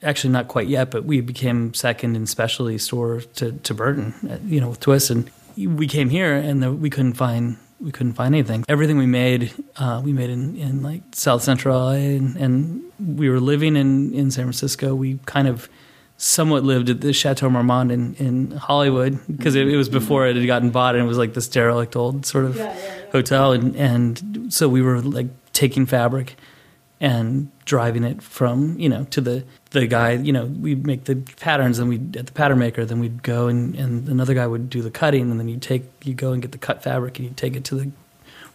Actually, 0.05 0.31
not 0.31 0.47
quite 0.47 0.67
yet, 0.67 0.91
but 0.91 1.03
we 1.03 1.19
became 1.19 1.73
second 1.73 2.15
in 2.15 2.25
specialty 2.27 2.77
store 2.77 3.21
to, 3.35 3.51
to 3.51 3.73
Burton, 3.73 4.13
uh, 4.29 4.37
you 4.45 4.61
know, 4.61 4.69
with 4.69 4.79
Twist. 4.79 5.09
And 5.09 5.29
we 5.57 5.87
came 5.87 6.09
here 6.09 6.33
and 6.35 6.61
the, 6.61 6.71
we 6.71 6.89
couldn't 6.89 7.13
find 7.15 7.57
we 7.79 7.91
couldn't 7.91 8.13
find 8.13 8.33
anything. 8.33 8.63
Everything 8.69 8.97
we 8.97 9.05
made, 9.05 9.51
uh, 9.75 10.01
we 10.03 10.13
made 10.13 10.29
in, 10.29 10.55
in 10.55 10.81
like 10.81 11.01
South 11.11 11.43
Central 11.43 11.77
LA, 11.77 11.91
and, 11.91 12.35
and 12.37 12.81
we 13.17 13.29
were 13.29 13.39
living 13.39 13.75
in, 13.75 14.13
in 14.13 14.31
San 14.31 14.45
Francisco. 14.45 14.95
We 14.95 15.19
kind 15.25 15.47
of 15.47 15.69
somewhat 16.17 16.63
lived 16.63 16.89
at 16.89 17.01
the 17.01 17.11
Chateau 17.11 17.49
Marmont 17.49 17.91
in, 17.91 18.15
in 18.15 18.51
Hollywood 18.51 19.19
because 19.27 19.55
it, 19.55 19.67
it 19.67 19.75
was 19.75 19.89
before 19.89 20.25
it 20.27 20.35
had 20.35 20.47
gotten 20.47 20.69
bought 20.69 20.95
and 20.95 21.03
it 21.03 21.07
was 21.07 21.17
like 21.17 21.33
this 21.33 21.47
derelict 21.49 21.95
old 21.95 22.25
sort 22.25 22.45
of 22.45 22.57
hotel. 23.11 23.51
And, 23.51 23.75
and 23.75 24.53
so 24.53 24.69
we 24.69 24.81
were 24.81 25.01
like 25.01 25.27
taking 25.51 25.85
fabric 25.85 26.37
and 26.99 27.51
driving 27.65 28.03
it 28.03 28.21
from, 28.21 28.79
you 28.79 28.87
know, 28.87 29.03
to 29.05 29.21
the, 29.21 29.43
the 29.71 29.85
guy, 29.87 30.11
you 30.11 30.31
know, 30.31 30.45
we'd 30.45 30.85
make 30.85 31.05
the 31.05 31.15
patterns 31.39 31.79
and 31.79 31.89
we'd 31.89 32.15
at 32.15 32.27
the 32.27 32.31
pattern 32.31 32.59
maker, 32.59 32.85
then 32.85 32.99
we'd 32.99 33.21
go 33.21 33.47
and, 33.47 33.75
and 33.75 34.07
another 34.07 34.33
guy 34.33 34.47
would 34.47 34.69
do 34.69 34.81
the 34.81 34.91
cutting 34.91 35.29
and 35.29 35.39
then 35.39 35.47
you'd 35.47 35.61
take, 35.61 35.83
you 36.03 36.13
go 36.13 36.31
and 36.31 36.41
get 36.41 36.51
the 36.51 36.57
cut 36.57 36.83
fabric 36.83 37.17
and 37.17 37.27
you'd 37.27 37.37
take 37.37 37.55
it 37.55 37.65
to 37.65 37.75
the 37.75 37.91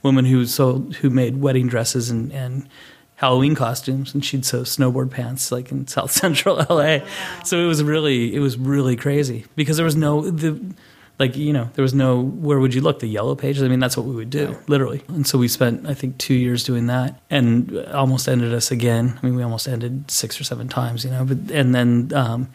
woman 0.03 0.25
who 0.25 0.47
sold, 0.47 0.97
who 0.97 1.11
made 1.11 1.41
wedding 1.41 1.69
dresses 1.69 2.11
and, 2.11 2.33
and 2.33 2.67
Halloween 3.17 3.55
costumes, 3.55 4.15
and 4.15 4.25
she'd 4.25 4.47
sew 4.47 4.63
snowboard 4.63 5.11
pants 5.11 5.53
like 5.53 5.71
in 5.71 5.87
South 5.89 6.11
Central 6.11 6.65
LA. 6.71 7.01
So 7.45 7.63
it 7.63 7.67
was 7.67 7.83
really, 7.83 8.35
it 8.35 8.39
was 8.39 8.57
really 8.57 8.97
crazy 8.97 9.45
because 9.57 9.77
there 9.77 9.85
was 9.85 9.97
no 9.97 10.23
the, 10.31 10.59
like 11.21 11.37
you 11.37 11.53
know, 11.53 11.71
there 11.75 11.83
was 11.83 11.95
no 11.95 12.21
where 12.21 12.59
would 12.59 12.75
you 12.75 12.81
look 12.81 12.99
the 12.99 13.07
yellow 13.07 13.37
pages. 13.37 13.63
I 13.63 13.69
mean, 13.69 13.79
that's 13.79 13.97
what 13.97 14.07
we 14.07 14.15
would 14.17 14.31
do 14.31 14.57
literally. 14.67 15.03
And 15.09 15.27
so 15.27 15.39
we 15.39 15.47
spent 15.47 15.87
I 15.87 15.95
think 15.95 16.19
two 16.19 16.35
years 16.35 16.65
doing 16.65 16.87
that, 16.87 17.21
and 17.31 17.79
almost 17.89 18.27
ended 18.27 18.53
us 18.53 18.73
again. 18.73 19.19
I 19.23 19.27
mean, 19.27 19.37
we 19.37 19.43
almost 19.43 19.69
ended 19.69 20.11
six 20.11 20.41
or 20.41 20.45
seven 20.45 20.67
times, 20.67 21.05
you 21.05 21.11
know. 21.11 21.25
But 21.25 21.53
and 21.53 21.73
then. 21.75 22.13
Um, 22.13 22.49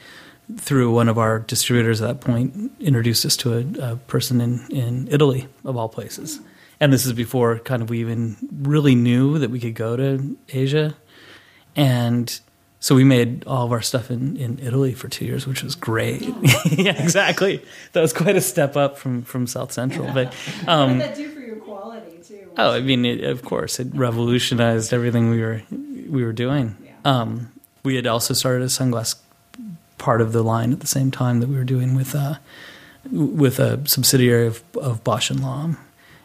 through 0.58 0.94
one 0.94 1.10
of 1.10 1.18
our 1.18 1.40
distributors 1.40 2.04
at 2.04 2.08
that 2.08 2.22
point, 2.24 2.72
introduced 2.80 3.26
us 3.26 3.36
to 3.36 3.58
a, 3.58 3.94
a 3.94 3.96
person 3.96 4.40
in, 4.40 4.64
in 4.70 5.08
Italy, 5.10 5.48
of 5.64 5.76
all 5.76 5.90
places. 5.90 6.40
And 6.80 6.94
this 6.94 7.04
is 7.04 7.14
before 7.14 7.58
kind 7.58 7.82
of 7.82 7.90
we 7.90 8.00
even 8.02 8.38
really 8.62 8.94
knew 8.94 9.40
that 9.40 9.50
we 9.50 9.60
could 9.60 9.74
go 9.74 9.96
to 9.96 10.38
Asia. 10.50 10.96
And 11.76 12.40
so 12.86 12.94
we 12.94 13.04
made 13.04 13.48
all 13.48 13.66
of 13.66 13.72
our 13.72 13.82
stuff 13.82 14.12
in, 14.12 14.38
in 14.38 14.60
Italy 14.60 14.94
for 14.94 15.08
two 15.08 15.26
years, 15.26 15.48
which 15.48 15.64
was 15.64 15.74
great. 15.74 16.22
yeah, 16.70 17.02
exactly. 17.02 17.66
That 17.94 18.02
was 18.02 18.14
quite 18.14 18.36
a 18.36 18.42
step 18.42 18.78
up 18.78 19.00
from, 19.00 19.24
from 19.24 19.48
South 19.48 19.72
Central. 19.72 20.14
But 20.14 20.36
um, 20.68 21.00
that 21.00 21.16
do 21.16 21.28
for 21.30 21.40
your 21.40 21.56
quality 21.56 22.20
too? 22.24 22.48
Oh, 22.56 22.74
I 22.74 22.82
mean, 22.82 23.04
it, 23.04 23.24
of 23.24 23.44
course, 23.44 23.80
it 23.80 23.88
revolutionized 23.96 24.94
everything 24.94 25.32
we 25.32 25.42
were 25.42 25.64
we 25.72 26.24
were 26.24 26.32
doing. 26.32 26.78
Um, 27.04 27.52
we 27.84 27.96
had 27.96 28.06
also 28.06 28.36
started 28.36 28.62
a 28.62 28.68
sunglass 28.68 29.16
part 29.98 30.22
of 30.22 30.32
the 30.32 30.44
line 30.44 30.72
at 30.72 30.82
the 30.82 30.86
same 30.86 31.10
time 31.10 31.40
that 31.40 31.50
we 31.50 31.56
were 31.56 31.64
doing 31.64 31.96
with 31.96 32.14
uh, 32.14 32.36
with 33.12 33.58
a 33.58 33.82
subsidiary 33.88 34.46
of, 34.46 34.64
of 34.80 35.04
Bausch 35.04 35.32
and 35.32 35.42
Lomb, 35.42 35.80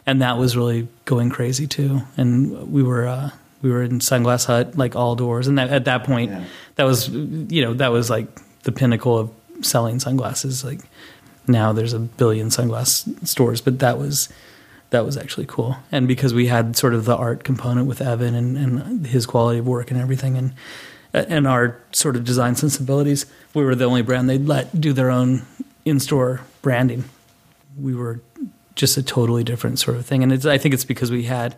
and 0.05 0.21
that 0.21 0.37
was 0.37 0.55
really 0.55 0.89
going 1.05 1.31
crazy 1.31 1.65
too. 1.65 2.01
And 2.17 2.71
we 2.71 2.83
were 2.83 3.07
uh, 3.07 3.31
we 3.61 3.69
were 3.71 3.83
in 3.83 3.99
Sunglass 3.99 4.45
Hut 4.45 4.77
like 4.77 4.95
all 4.95 5.15
doors, 5.15 5.47
and 5.47 5.57
that, 5.57 5.69
at 5.69 5.85
that 5.85 6.03
point, 6.03 6.31
Yeah. 6.31 6.43
that 6.75 6.83
was 6.83 7.09
you 7.09 7.61
know 7.63 7.73
that 7.75 7.91
was 7.91 8.09
like 8.09 8.27
the 8.63 8.71
pinnacle 8.71 9.17
of 9.17 9.29
selling 9.61 9.99
sunglasses. 9.99 10.63
Like 10.63 10.81
now, 11.47 11.73
there's 11.73 11.93
a 11.93 11.99
billion 11.99 12.49
sunglass 12.49 13.05
stores, 13.27 13.61
but 13.61 13.79
that 13.79 13.97
was 13.97 14.29
that 14.91 15.05
was 15.05 15.15
actually 15.17 15.45
cool. 15.47 15.77
And 15.91 16.07
because 16.07 16.33
we 16.33 16.47
had 16.47 16.75
sort 16.75 16.93
of 16.93 17.05
the 17.05 17.15
art 17.15 17.43
component 17.43 17.87
with 17.87 18.01
Evan 18.01 18.35
and, 18.35 18.57
and 18.57 19.07
his 19.07 19.25
quality 19.25 19.59
of 19.59 19.67
work 19.67 19.89
and 19.91 19.99
everything, 19.99 20.37
and 20.37 20.53
and 21.13 21.47
our 21.47 21.77
sort 21.91 22.15
of 22.15 22.23
design 22.23 22.55
sensibilities, 22.55 23.25
we 23.53 23.63
were 23.63 23.75
the 23.75 23.85
only 23.85 24.01
brand 24.01 24.29
they'd 24.29 24.47
let 24.47 24.79
do 24.79 24.93
their 24.93 25.09
own 25.11 25.41
in-store 25.85 26.41
branding. 26.61 27.03
We 27.79 27.93
were 27.95 28.21
just 28.75 28.95
a 28.97 29.03
totally 29.03 29.43
different 29.43 29.79
sort 29.79 29.97
of 29.97 30.05
thing, 30.05 30.23
and 30.23 30.31
it's, 30.31 30.45
I 30.45 30.57
think 30.57 30.73
it's 30.73 30.85
because 30.85 31.11
we 31.11 31.23
had 31.23 31.55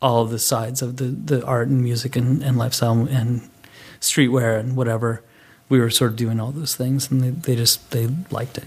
all 0.00 0.22
of 0.22 0.30
the 0.30 0.38
sides 0.38 0.82
of 0.82 0.96
the, 0.96 1.04
the 1.04 1.44
art 1.44 1.68
and 1.68 1.82
music 1.82 2.16
and, 2.16 2.42
and 2.42 2.56
lifestyle 2.56 3.06
and 3.08 3.48
streetwear 4.00 4.58
and 4.58 4.76
whatever. 4.76 5.22
We 5.68 5.80
were 5.80 5.90
sort 5.90 6.12
of 6.12 6.16
doing 6.16 6.40
all 6.40 6.50
those 6.52 6.74
things, 6.76 7.10
and 7.10 7.20
they, 7.20 7.30
they 7.30 7.56
just 7.56 7.90
they 7.90 8.08
liked 8.30 8.56
it. 8.58 8.64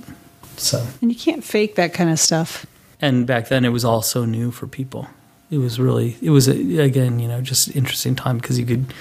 So 0.58 0.86
And 1.02 1.12
you 1.12 1.18
can't 1.18 1.44
fake 1.44 1.76
that 1.76 1.94
kind 1.94 2.10
of 2.12 2.20
stuff. 2.20 2.66
and 3.02 3.26
back 3.26 3.48
then 3.48 3.66
it 3.66 3.70
was 3.70 3.84
all 3.84 4.02
so 4.04 4.26
new 4.26 4.52
for 4.52 4.68
people. 4.68 5.08
It 5.50 5.58
was 5.58 5.80
really, 5.80 6.18
it 6.22 6.30
was 6.30 6.48
a, 6.48 6.80
again, 6.80 7.20
you 7.20 7.28
know, 7.28 7.42
just 7.42 7.76
interesting 7.76 8.16
time 8.16 8.38
because 8.38 8.58
you 8.60 8.66
could, 8.66 8.94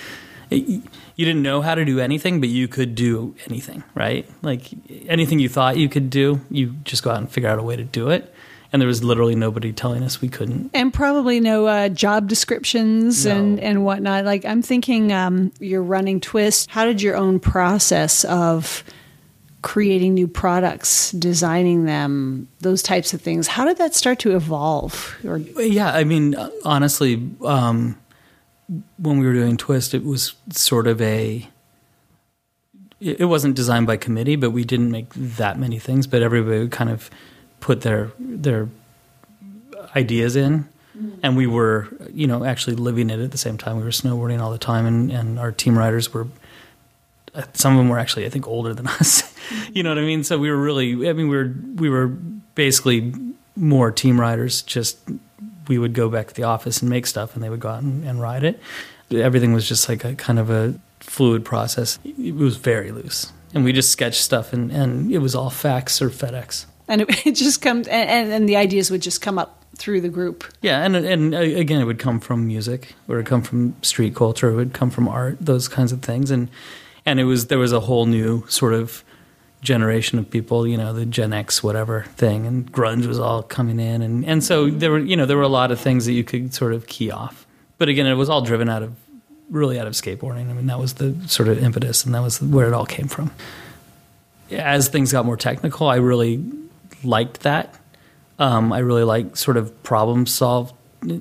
it, 0.50 0.82
you 1.14 1.24
didn't 1.26 1.42
know 1.42 1.60
how 1.60 1.74
to 1.74 1.84
do 1.84 2.00
anything, 2.00 2.40
but 2.40 2.48
you 2.48 2.66
could 2.66 2.94
do 2.94 3.36
anything, 3.46 3.84
right? 3.94 4.26
Like 4.42 4.62
anything 5.06 5.38
you 5.38 5.48
thought 5.48 5.76
you 5.76 5.88
could 5.88 6.08
do, 6.10 6.40
you 6.50 6.74
just 6.84 7.02
go 7.04 7.10
out 7.10 7.18
and 7.18 7.30
figure 7.30 7.48
out 7.50 7.58
a 7.58 7.62
way 7.62 7.76
to 7.76 7.84
do 7.84 8.08
it. 8.10 8.34
And 8.72 8.80
there 8.80 8.86
was 8.86 9.02
literally 9.02 9.34
nobody 9.34 9.72
telling 9.72 10.02
us 10.04 10.20
we 10.20 10.28
couldn't. 10.28 10.70
And 10.74 10.94
probably 10.94 11.40
no 11.40 11.66
uh, 11.66 11.88
job 11.88 12.28
descriptions 12.28 13.26
No. 13.26 13.36
and, 13.36 13.58
and 13.60 13.84
whatnot. 13.84 14.24
Like 14.24 14.44
I'm 14.44 14.62
thinking 14.62 15.12
um, 15.12 15.52
you're 15.58 15.82
running 15.82 16.20
Twist. 16.20 16.70
How 16.70 16.84
did 16.84 17.02
your 17.02 17.16
own 17.16 17.40
process 17.40 18.24
of 18.24 18.84
creating 19.62 20.14
new 20.14 20.26
products, 20.28 21.10
designing 21.12 21.84
them, 21.84 22.48
those 22.60 22.82
types 22.82 23.12
of 23.12 23.20
things, 23.20 23.46
how 23.46 23.64
did 23.66 23.76
that 23.76 23.94
start 23.94 24.18
to 24.20 24.34
evolve? 24.34 25.16
Or 25.24 25.36
Yeah, 25.36 25.92
I 25.92 26.04
mean, 26.04 26.34
honestly, 26.64 27.28
um, 27.44 27.98
when 28.98 29.18
we 29.18 29.26
were 29.26 29.34
doing 29.34 29.56
Twist, 29.56 29.92
it 29.94 30.04
was 30.04 30.34
sort 30.50 30.86
of 30.86 31.00
a. 31.02 31.46
It 33.00 33.20
it 33.20 33.24
wasn't 33.26 33.54
designed 33.56 33.86
by 33.86 33.96
committee, 33.96 34.36
but 34.36 34.50
we 34.50 34.64
didn't 34.64 34.90
make 34.90 35.12
that 35.14 35.58
many 35.58 35.78
things. 35.78 36.06
But 36.06 36.22
everybody 36.22 36.60
would 36.60 36.70
kind 36.70 36.88
of 36.90 37.10
put 37.60 37.82
their 37.82 38.10
their 38.18 38.68
ideas 39.96 40.36
in, 40.36 40.68
and 41.22 41.36
we 41.36 41.46
were, 41.46 41.88
you 42.12 42.26
know, 42.26 42.44
actually 42.44 42.76
living 42.76 43.10
it 43.10 43.20
at 43.20 43.30
the 43.32 43.38
same 43.38 43.56
time. 43.58 43.76
We 43.76 43.82
were 43.84 43.90
snowboarding 43.90 44.40
all 44.40 44.50
the 44.50 44.58
time, 44.58 44.86
and, 44.86 45.10
and 45.10 45.38
our 45.38 45.52
team 45.52 45.76
riders 45.78 46.12
were. 46.12 46.26
uh, 47.34 47.42
Some 47.54 47.72
of 47.74 47.78
them 47.78 47.88
were 47.88 47.98
actually, 47.98 48.26
I 48.26 48.28
think, 48.28 48.46
older 48.46 48.74
than 48.74 48.86
us. 49.00 49.22
you 49.72 49.82
know 49.82 49.90
what 49.90 49.98
I 49.98 50.02
mean? 50.02 50.24
So 50.24 50.38
we 50.38 50.50
were 50.50 50.56
really. 50.60 51.08
I 51.08 51.12
mean, 51.12 51.28
we 51.28 51.36
were 51.36 51.52
we 51.76 51.88
were 51.90 52.08
basically 52.54 53.12
more 53.56 53.90
team 53.90 54.20
riders. 54.20 54.62
Just 54.62 54.98
we 55.68 55.78
would 55.78 55.92
go 55.94 56.08
back 56.08 56.28
to 56.28 56.34
the 56.34 56.44
office 56.44 56.80
and 56.80 56.90
make 56.90 57.06
stuff, 57.06 57.34
and 57.34 57.42
they 57.42 57.50
would 57.50 57.60
go 57.60 57.68
out 57.68 57.82
and, 57.82 58.04
and 58.04 58.20
ride 58.20 58.44
it. 58.44 58.60
Everything 59.12 59.52
was 59.52 59.68
just 59.68 59.88
like 59.88 60.04
a 60.04 60.14
kind 60.14 60.38
of 60.38 60.50
a 60.50 60.74
fluid 61.00 61.44
process. 61.44 61.98
It 62.04 62.34
was 62.36 62.56
very 62.56 62.92
loose, 62.92 63.32
and 63.54 63.64
we 63.64 63.72
just 63.72 63.90
sketched 63.90 64.20
stuff, 64.22 64.52
and, 64.52 64.70
and 64.70 65.10
it 65.10 65.18
was 65.18 65.34
all 65.34 65.50
fax 65.50 66.00
or 66.00 66.10
FedEx. 66.10 66.66
And 66.90 67.02
it, 67.02 67.26
it 67.26 67.34
just 67.36 67.62
comes 67.62 67.88
and, 67.88 68.32
and, 68.32 68.48
the 68.48 68.56
ideas 68.56 68.90
would 68.90 69.00
just 69.00 69.22
come 69.22 69.38
up 69.38 69.64
through 69.76 70.02
the 70.02 70.08
group. 70.08 70.44
Yeah, 70.60 70.84
and 70.84 70.94
and 70.94 71.34
uh, 71.34 71.38
again, 71.38 71.80
it 71.80 71.84
would 71.84 71.98
come 71.98 72.20
from 72.20 72.46
music, 72.46 72.94
or 73.08 73.14
it 73.14 73.18
would 73.20 73.26
come 73.26 73.42
from 73.42 73.74
street 73.82 74.14
culture, 74.14 74.50
it 74.50 74.56
would 74.56 74.74
come 74.74 74.90
from 74.90 75.08
art, 75.08 75.38
those 75.40 75.68
kinds 75.68 75.92
of 75.92 76.02
things, 76.02 76.30
and 76.30 76.50
and 77.06 77.18
it 77.18 77.24
was 77.24 77.46
there 77.46 77.58
was 77.58 77.72
a 77.72 77.80
whole 77.80 78.04
new 78.04 78.44
sort 78.48 78.74
of 78.74 79.02
generation 79.62 80.18
of 80.18 80.30
people, 80.30 80.66
you 80.66 80.76
know, 80.76 80.92
the 80.92 81.06
Gen 81.06 81.32
X 81.32 81.62
whatever 81.62 82.02
thing, 82.16 82.46
and 82.46 82.70
grunge 82.72 83.06
was 83.06 83.18
all 83.18 83.42
coming 83.42 83.78
in, 83.78 84.02
and 84.02 84.24
and 84.26 84.44
so 84.44 84.68
there 84.68 84.90
were 84.90 84.98
you 84.98 85.16
know 85.16 85.26
there 85.26 85.36
were 85.36 85.42
a 85.42 85.48
lot 85.48 85.70
of 85.70 85.80
things 85.80 86.04
that 86.06 86.12
you 86.12 86.24
could 86.24 86.52
sort 86.52 86.72
of 86.72 86.86
key 86.88 87.10
off, 87.10 87.46
but 87.78 87.88
again, 87.88 88.06
it 88.06 88.14
was 88.14 88.28
all 88.28 88.42
driven 88.42 88.68
out 88.68 88.82
of 88.82 88.94
really 89.48 89.78
out 89.78 89.86
of 89.86 89.94
skateboarding. 89.94 90.50
I 90.50 90.52
mean, 90.52 90.66
that 90.66 90.78
was 90.78 90.94
the 90.94 91.16
sort 91.28 91.48
of 91.48 91.62
impetus, 91.62 92.04
and 92.04 92.14
that 92.14 92.20
was 92.20 92.42
where 92.42 92.66
it 92.66 92.72
all 92.72 92.86
came 92.86 93.08
from. 93.08 93.30
As 94.50 94.88
things 94.88 95.12
got 95.12 95.24
more 95.24 95.36
technical, 95.36 95.86
I 95.86 95.96
really 95.96 96.44
liked 97.04 97.40
that. 97.40 97.74
Um, 98.38 98.72
I 98.72 98.78
really 98.78 99.04
like 99.04 99.36
sort 99.36 99.56
of 99.56 99.82
problem 99.82 100.26
solve 100.26 100.72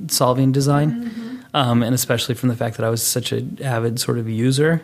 solving 0.08 0.52
design, 0.52 1.44
um, 1.54 1.84
and 1.84 1.94
especially 1.96 2.36
from 2.36 2.50
the 2.50 2.56
fact 2.56 2.78
that 2.78 2.86
I 2.86 2.90
was 2.90 3.02
such 3.06 3.32
an 3.32 3.60
avid 3.64 4.00
sort 4.00 4.18
of 4.18 4.30
user, 4.30 4.82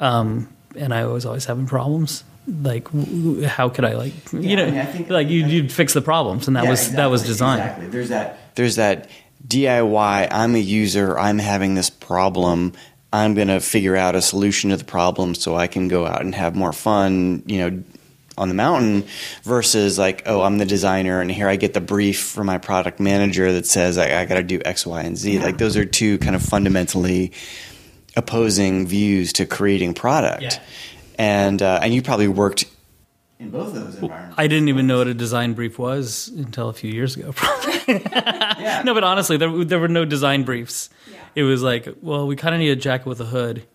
um, 0.00 0.48
and 0.76 0.92
I 0.94 1.06
was 1.06 1.24
always 1.26 1.44
having 1.46 1.66
problems. 1.66 2.24
Like, 2.46 2.84
w- 2.86 3.04
w- 3.34 3.46
how 3.46 3.68
could 3.68 3.84
I 3.84 3.92
like 3.94 4.12
you 4.32 4.56
know 4.56 4.64
I 4.64 4.70
mean, 4.70 4.80
I 4.80 4.84
think- 4.84 5.10
like 5.10 5.28
you 5.28 5.44
you'd 5.46 5.70
fix 5.72 5.94
the 5.94 6.02
problems, 6.02 6.46
and 6.48 6.56
that 6.56 6.64
Yeah, 6.64 6.70
was 6.70 6.92
that 6.92 7.06
was 7.06 7.20
exactly, 7.22 7.32
design. 7.32 7.58
Exactly. 7.60 7.86
There's 7.88 8.08
that. 8.08 8.38
There's 8.56 8.76
that 8.76 9.08
DIY. 9.46 10.28
I'm 10.30 10.54
a 10.54 10.58
user. 10.58 11.18
I'm 11.18 11.38
having 11.38 11.74
this 11.74 11.90
problem. 11.90 12.72
I'm 13.14 13.34
going 13.34 13.48
to 13.48 13.60
figure 13.60 13.94
out 13.96 14.14
a 14.16 14.22
solution 14.22 14.70
to 14.70 14.76
the 14.78 14.84
problem 14.84 15.34
so 15.34 15.54
I 15.54 15.66
can 15.66 15.88
go 15.88 16.06
out 16.06 16.22
and 16.22 16.34
have 16.34 16.56
more 16.56 16.72
fun. 16.72 17.42
You 17.46 17.58
know, 17.70 17.82
on 18.38 18.48
the 18.48 18.54
mountain 18.54 19.04
versus 19.42 19.98
like 19.98 20.22
oh 20.26 20.42
i'm 20.42 20.58
the 20.58 20.64
designer 20.64 21.20
and 21.20 21.30
here 21.30 21.48
i 21.48 21.56
get 21.56 21.74
the 21.74 21.80
brief 21.80 22.20
from 22.20 22.46
my 22.46 22.58
product 22.58 22.98
manager 22.98 23.52
that 23.52 23.66
says 23.66 23.98
i, 23.98 24.20
I 24.20 24.24
got 24.24 24.36
to 24.36 24.42
do 24.42 24.60
x 24.64 24.86
y 24.86 25.02
and 25.02 25.16
z 25.16 25.34
yeah. 25.34 25.42
like 25.42 25.58
those 25.58 25.76
are 25.76 25.84
two 25.84 26.18
kind 26.18 26.34
of 26.34 26.42
fundamentally 26.42 27.32
opposing 28.16 28.86
views 28.86 29.32
to 29.34 29.46
creating 29.46 29.94
product 29.94 30.42
yeah. 30.42 30.58
and 31.18 31.62
uh, 31.62 31.80
and 31.82 31.92
you 31.94 32.02
probably 32.02 32.28
worked 32.28 32.64
in 33.42 33.50
both 33.50 33.68
of 33.68 33.74
those 33.74 33.96
environments. 33.96 34.38
I 34.38 34.46
didn't 34.46 34.68
even 34.68 34.86
know 34.86 34.98
what 34.98 35.08
a 35.08 35.14
design 35.14 35.54
brief 35.54 35.78
was 35.78 36.28
until 36.28 36.68
a 36.68 36.72
few 36.72 36.92
years 36.92 37.16
ago. 37.16 37.34
yeah. 37.88 38.82
No, 38.84 38.94
but 38.94 39.02
honestly, 39.02 39.36
there, 39.36 39.64
there 39.64 39.80
were 39.80 39.88
no 39.88 40.04
design 40.04 40.44
briefs. 40.44 40.90
Yeah. 41.10 41.18
It 41.34 41.42
was 41.42 41.60
like, 41.60 41.88
well, 42.02 42.28
we 42.28 42.36
kind 42.36 42.54
of 42.54 42.60
need 42.60 42.70
a 42.70 42.76
jacket 42.76 43.06
with 43.06 43.20
a 43.20 43.24
hood. 43.24 43.66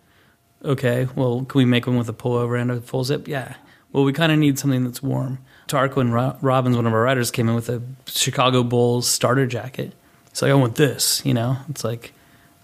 Okay, 0.64 1.06
well, 1.14 1.44
can 1.44 1.58
we 1.58 1.64
make 1.66 1.86
one 1.86 1.98
with 1.98 2.08
a 2.08 2.14
pullover 2.14 2.58
and 2.58 2.70
a 2.70 2.80
full 2.80 3.04
zip? 3.04 3.28
Yeah. 3.28 3.54
Well, 3.92 4.04
we 4.04 4.12
kind 4.12 4.32
of 4.32 4.38
need 4.38 4.58
something 4.58 4.84
that's 4.84 5.02
warm. 5.02 5.38
Tarquin 5.66 6.12
Robbins, 6.40 6.76
one 6.76 6.86
of 6.86 6.92
our 6.92 7.02
writers, 7.02 7.30
came 7.30 7.48
in 7.48 7.54
with 7.54 7.68
a 7.68 7.82
Chicago 8.06 8.62
Bulls 8.62 9.08
starter 9.08 9.46
jacket. 9.46 9.92
It's 10.26 10.42
like, 10.42 10.50
I 10.50 10.54
want 10.54 10.76
this, 10.76 11.24
you 11.24 11.34
know? 11.34 11.56
It's 11.68 11.84
like, 11.84 12.12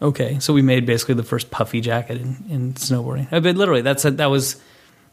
okay. 0.00 0.38
So 0.38 0.52
we 0.52 0.62
made 0.62 0.86
basically 0.86 1.14
the 1.14 1.22
first 1.22 1.50
puffy 1.50 1.80
jacket 1.80 2.18
in, 2.20 2.44
in 2.48 2.74
snowboarding. 2.74 3.28
I 3.32 3.40
mean, 3.40 3.56
literally, 3.56 3.82
that's 3.82 4.04
a, 4.04 4.10
that 4.12 4.26
was 4.26 4.60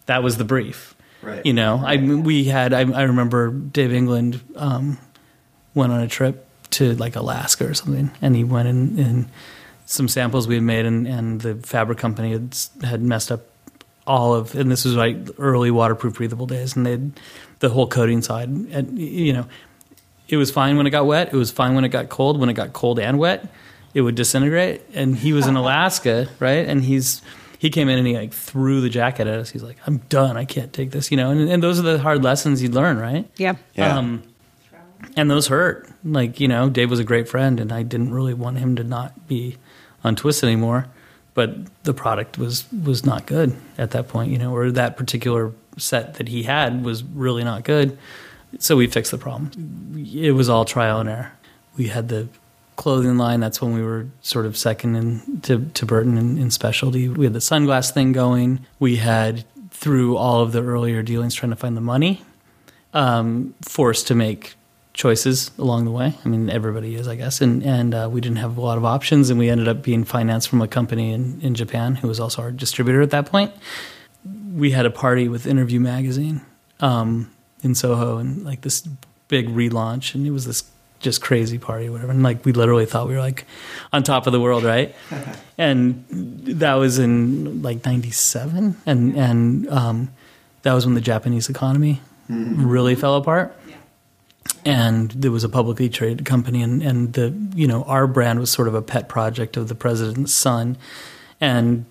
that 0.05 0.23
was 0.23 0.37
the 0.37 0.43
brief. 0.43 0.95
Right. 1.21 1.45
You 1.45 1.53
know, 1.53 1.81
I 1.85 1.97
we 1.97 2.45
had 2.45 2.73
I, 2.73 2.79
I 2.79 3.03
remember 3.03 3.51
Dave 3.51 3.93
England 3.93 4.41
um, 4.55 4.97
went 5.73 5.91
on 5.91 6.01
a 6.01 6.07
trip 6.07 6.47
to 6.71 6.95
like 6.95 7.15
Alaska 7.15 7.67
or 7.67 7.73
something, 7.73 8.11
and 8.21 8.35
he 8.35 8.43
went 8.43 8.67
in, 8.67 8.97
in 8.97 9.29
some 9.85 10.07
samples 10.07 10.47
we 10.47 10.55
had 10.55 10.63
made, 10.63 10.85
and, 10.85 11.07
and 11.07 11.41
the 11.41 11.55
fabric 11.55 11.99
company 11.99 12.31
had 12.31 12.57
had 12.83 13.01
messed 13.01 13.31
up 13.31 13.41
all 14.07 14.33
of, 14.33 14.55
and 14.55 14.71
this 14.71 14.85
was 14.85 14.95
like 14.95 15.17
early 15.37 15.71
waterproof 15.71 16.15
breathable 16.15 16.47
days, 16.47 16.75
and 16.75 16.85
they 16.85 16.99
the 17.59 17.69
whole 17.69 17.87
coating 17.87 18.21
side, 18.21 18.49
and 18.49 18.97
you 18.97 19.33
know, 19.33 19.47
it 20.27 20.37
was 20.37 20.51
fine 20.51 20.77
when 20.77 20.87
it 20.87 20.91
got 20.91 21.05
wet. 21.05 21.33
It 21.33 21.35
was 21.35 21.51
fine 21.51 21.75
when 21.75 21.83
it 21.83 21.89
got 21.89 22.09
cold. 22.09 22.39
When 22.39 22.49
it 22.49 22.53
got 22.53 22.73
cold 22.73 22.99
and 22.99 23.19
wet, 23.19 23.47
it 23.93 24.01
would 24.01 24.15
disintegrate. 24.15 24.81
And 24.93 25.15
he 25.15 25.33
was 25.33 25.47
in 25.47 25.55
Alaska, 25.57 26.27
right? 26.39 26.67
And 26.67 26.83
he's 26.83 27.21
he 27.59 27.69
came 27.69 27.89
in 27.89 27.99
and 27.99 28.07
he 28.07 28.15
like 28.15 28.33
threw 28.33 28.81
the 28.81 28.89
jacket 28.89 29.27
at 29.27 29.39
us. 29.39 29.49
He's 29.49 29.63
like, 29.63 29.77
"I'm 29.85 29.97
done. 30.09 30.37
I 30.37 30.45
can't 30.45 30.73
take 30.73 30.91
this," 30.91 31.11
you 31.11 31.17
know. 31.17 31.29
And, 31.29 31.49
and 31.49 31.61
those 31.61 31.79
are 31.79 31.83
the 31.83 31.99
hard 31.99 32.23
lessons 32.23 32.63
you 32.63 32.69
learn, 32.69 32.97
right? 32.97 33.29
Yeah. 33.37 33.55
Yeah. 33.75 33.97
Um, 33.97 34.23
and 35.15 35.29
those 35.29 35.47
hurt. 35.47 35.87
Like 36.03 36.39
you 36.39 36.47
know, 36.47 36.69
Dave 36.69 36.89
was 36.89 36.99
a 36.99 37.03
great 37.03 37.29
friend, 37.29 37.59
and 37.59 37.71
I 37.71 37.83
didn't 37.83 38.11
really 38.11 38.33
want 38.33 38.57
him 38.57 38.75
to 38.77 38.83
not 38.83 39.27
be 39.27 39.57
on 40.03 40.15
Twist 40.15 40.43
anymore. 40.43 40.87
But 41.33 41.83
the 41.83 41.93
product 41.93 42.37
was 42.37 42.65
was 42.71 43.05
not 43.05 43.25
good 43.25 43.55
at 43.77 43.91
that 43.91 44.07
point, 44.07 44.31
you 44.31 44.37
know, 44.37 44.53
or 44.53 44.71
that 44.71 44.97
particular 44.97 45.51
set 45.77 46.15
that 46.15 46.27
he 46.27 46.43
had 46.43 46.83
was 46.83 47.03
really 47.03 47.43
not 47.43 47.63
good. 47.63 47.97
So 48.59 48.75
we 48.75 48.87
fixed 48.87 49.11
the 49.11 49.17
problem. 49.17 49.51
It 50.13 50.31
was 50.31 50.49
all 50.49 50.65
trial 50.65 50.99
and 50.99 51.09
error. 51.09 51.31
We 51.77 51.87
had 51.87 52.09
the 52.09 52.27
clothing 52.75 53.17
line. 53.17 53.39
That's 53.39 53.61
when 53.61 53.73
we 53.73 53.81
were 53.81 54.07
sort 54.21 54.45
of 54.45 54.57
second 54.57 54.95
in, 54.95 55.41
to, 55.41 55.65
to 55.73 55.85
Burton 55.85 56.17
in, 56.17 56.37
in 56.37 56.51
specialty. 56.51 57.07
We 57.07 57.25
had 57.25 57.33
the 57.33 57.39
sunglass 57.39 57.91
thing 57.91 58.11
going. 58.11 58.65
We 58.79 58.97
had, 58.97 59.45
through 59.69 60.17
all 60.17 60.41
of 60.41 60.51
the 60.51 60.63
earlier 60.63 61.01
dealings, 61.01 61.35
trying 61.35 61.51
to 61.51 61.55
find 61.55 61.77
the 61.77 61.81
money, 61.81 62.23
um, 62.93 63.53
forced 63.61 64.07
to 64.07 64.15
make 64.15 64.55
choices 65.01 65.49
along 65.57 65.85
the 65.85 65.91
way. 65.91 66.13
I 66.23 66.29
mean, 66.29 66.47
everybody 66.51 66.93
is, 66.93 67.07
I 67.07 67.15
guess. 67.15 67.41
And, 67.41 67.63
and 67.63 67.95
uh, 67.95 68.07
we 68.11 68.21
didn't 68.21 68.37
have 68.37 68.55
a 68.55 68.61
lot 68.61 68.77
of 68.77 68.85
options, 68.85 69.31
and 69.31 69.39
we 69.39 69.49
ended 69.49 69.67
up 69.67 69.81
being 69.81 70.03
financed 70.03 70.47
from 70.47 70.61
a 70.61 70.67
company 70.67 71.11
in, 71.11 71.41
in 71.41 71.55
Japan 71.55 71.95
who 71.95 72.07
was 72.07 72.19
also 72.19 72.43
our 72.43 72.51
distributor 72.51 73.01
at 73.01 73.09
that 73.09 73.25
point. 73.25 73.51
We 74.53 74.71
had 74.71 74.85
a 74.85 74.91
party 74.91 75.27
with 75.27 75.47
Interview 75.47 75.79
Magazine 75.79 76.41
um, 76.81 77.31
in 77.63 77.73
Soho 77.73 78.19
and 78.19 78.45
like 78.45 78.61
this 78.61 78.87
big 79.27 79.49
relaunch, 79.49 80.13
and 80.13 80.27
it 80.27 80.31
was 80.31 80.45
this 80.45 80.63
just 80.99 81.19
crazy 81.19 81.57
party, 81.57 81.89
whatever. 81.89 82.11
And 82.11 82.21
like 82.21 82.45
we 82.45 82.51
literally 82.51 82.85
thought 82.85 83.07
we 83.07 83.15
were 83.15 83.19
like 83.21 83.45
on 83.91 84.03
top 84.03 84.27
of 84.27 84.33
the 84.33 84.39
world, 84.39 84.63
right? 84.63 84.93
and 85.57 86.05
that 86.09 86.75
was 86.75 86.99
in 86.99 87.63
like 87.63 87.83
'97, 87.83 88.75
and 88.85 89.17
and 89.17 89.69
um, 89.69 90.11
that 90.61 90.73
was 90.73 90.85
when 90.85 90.93
the 90.93 91.01
Japanese 91.01 91.49
economy 91.49 92.01
mm-hmm. 92.29 92.67
really 92.67 92.93
fell 92.93 93.15
apart. 93.15 93.57
And 94.63 95.11
there 95.11 95.31
was 95.31 95.43
a 95.43 95.49
publicly 95.49 95.89
traded 95.89 96.25
company, 96.25 96.61
and, 96.61 96.83
and 96.83 97.13
the 97.13 97.33
you 97.55 97.67
know 97.67 97.83
our 97.83 98.05
brand 98.05 98.39
was 98.39 98.51
sort 98.51 98.67
of 98.67 98.75
a 98.75 98.81
pet 98.81 99.09
project 99.09 99.57
of 99.57 99.67
the 99.67 99.75
president's 99.75 100.33
son, 100.33 100.77
and 101.39 101.85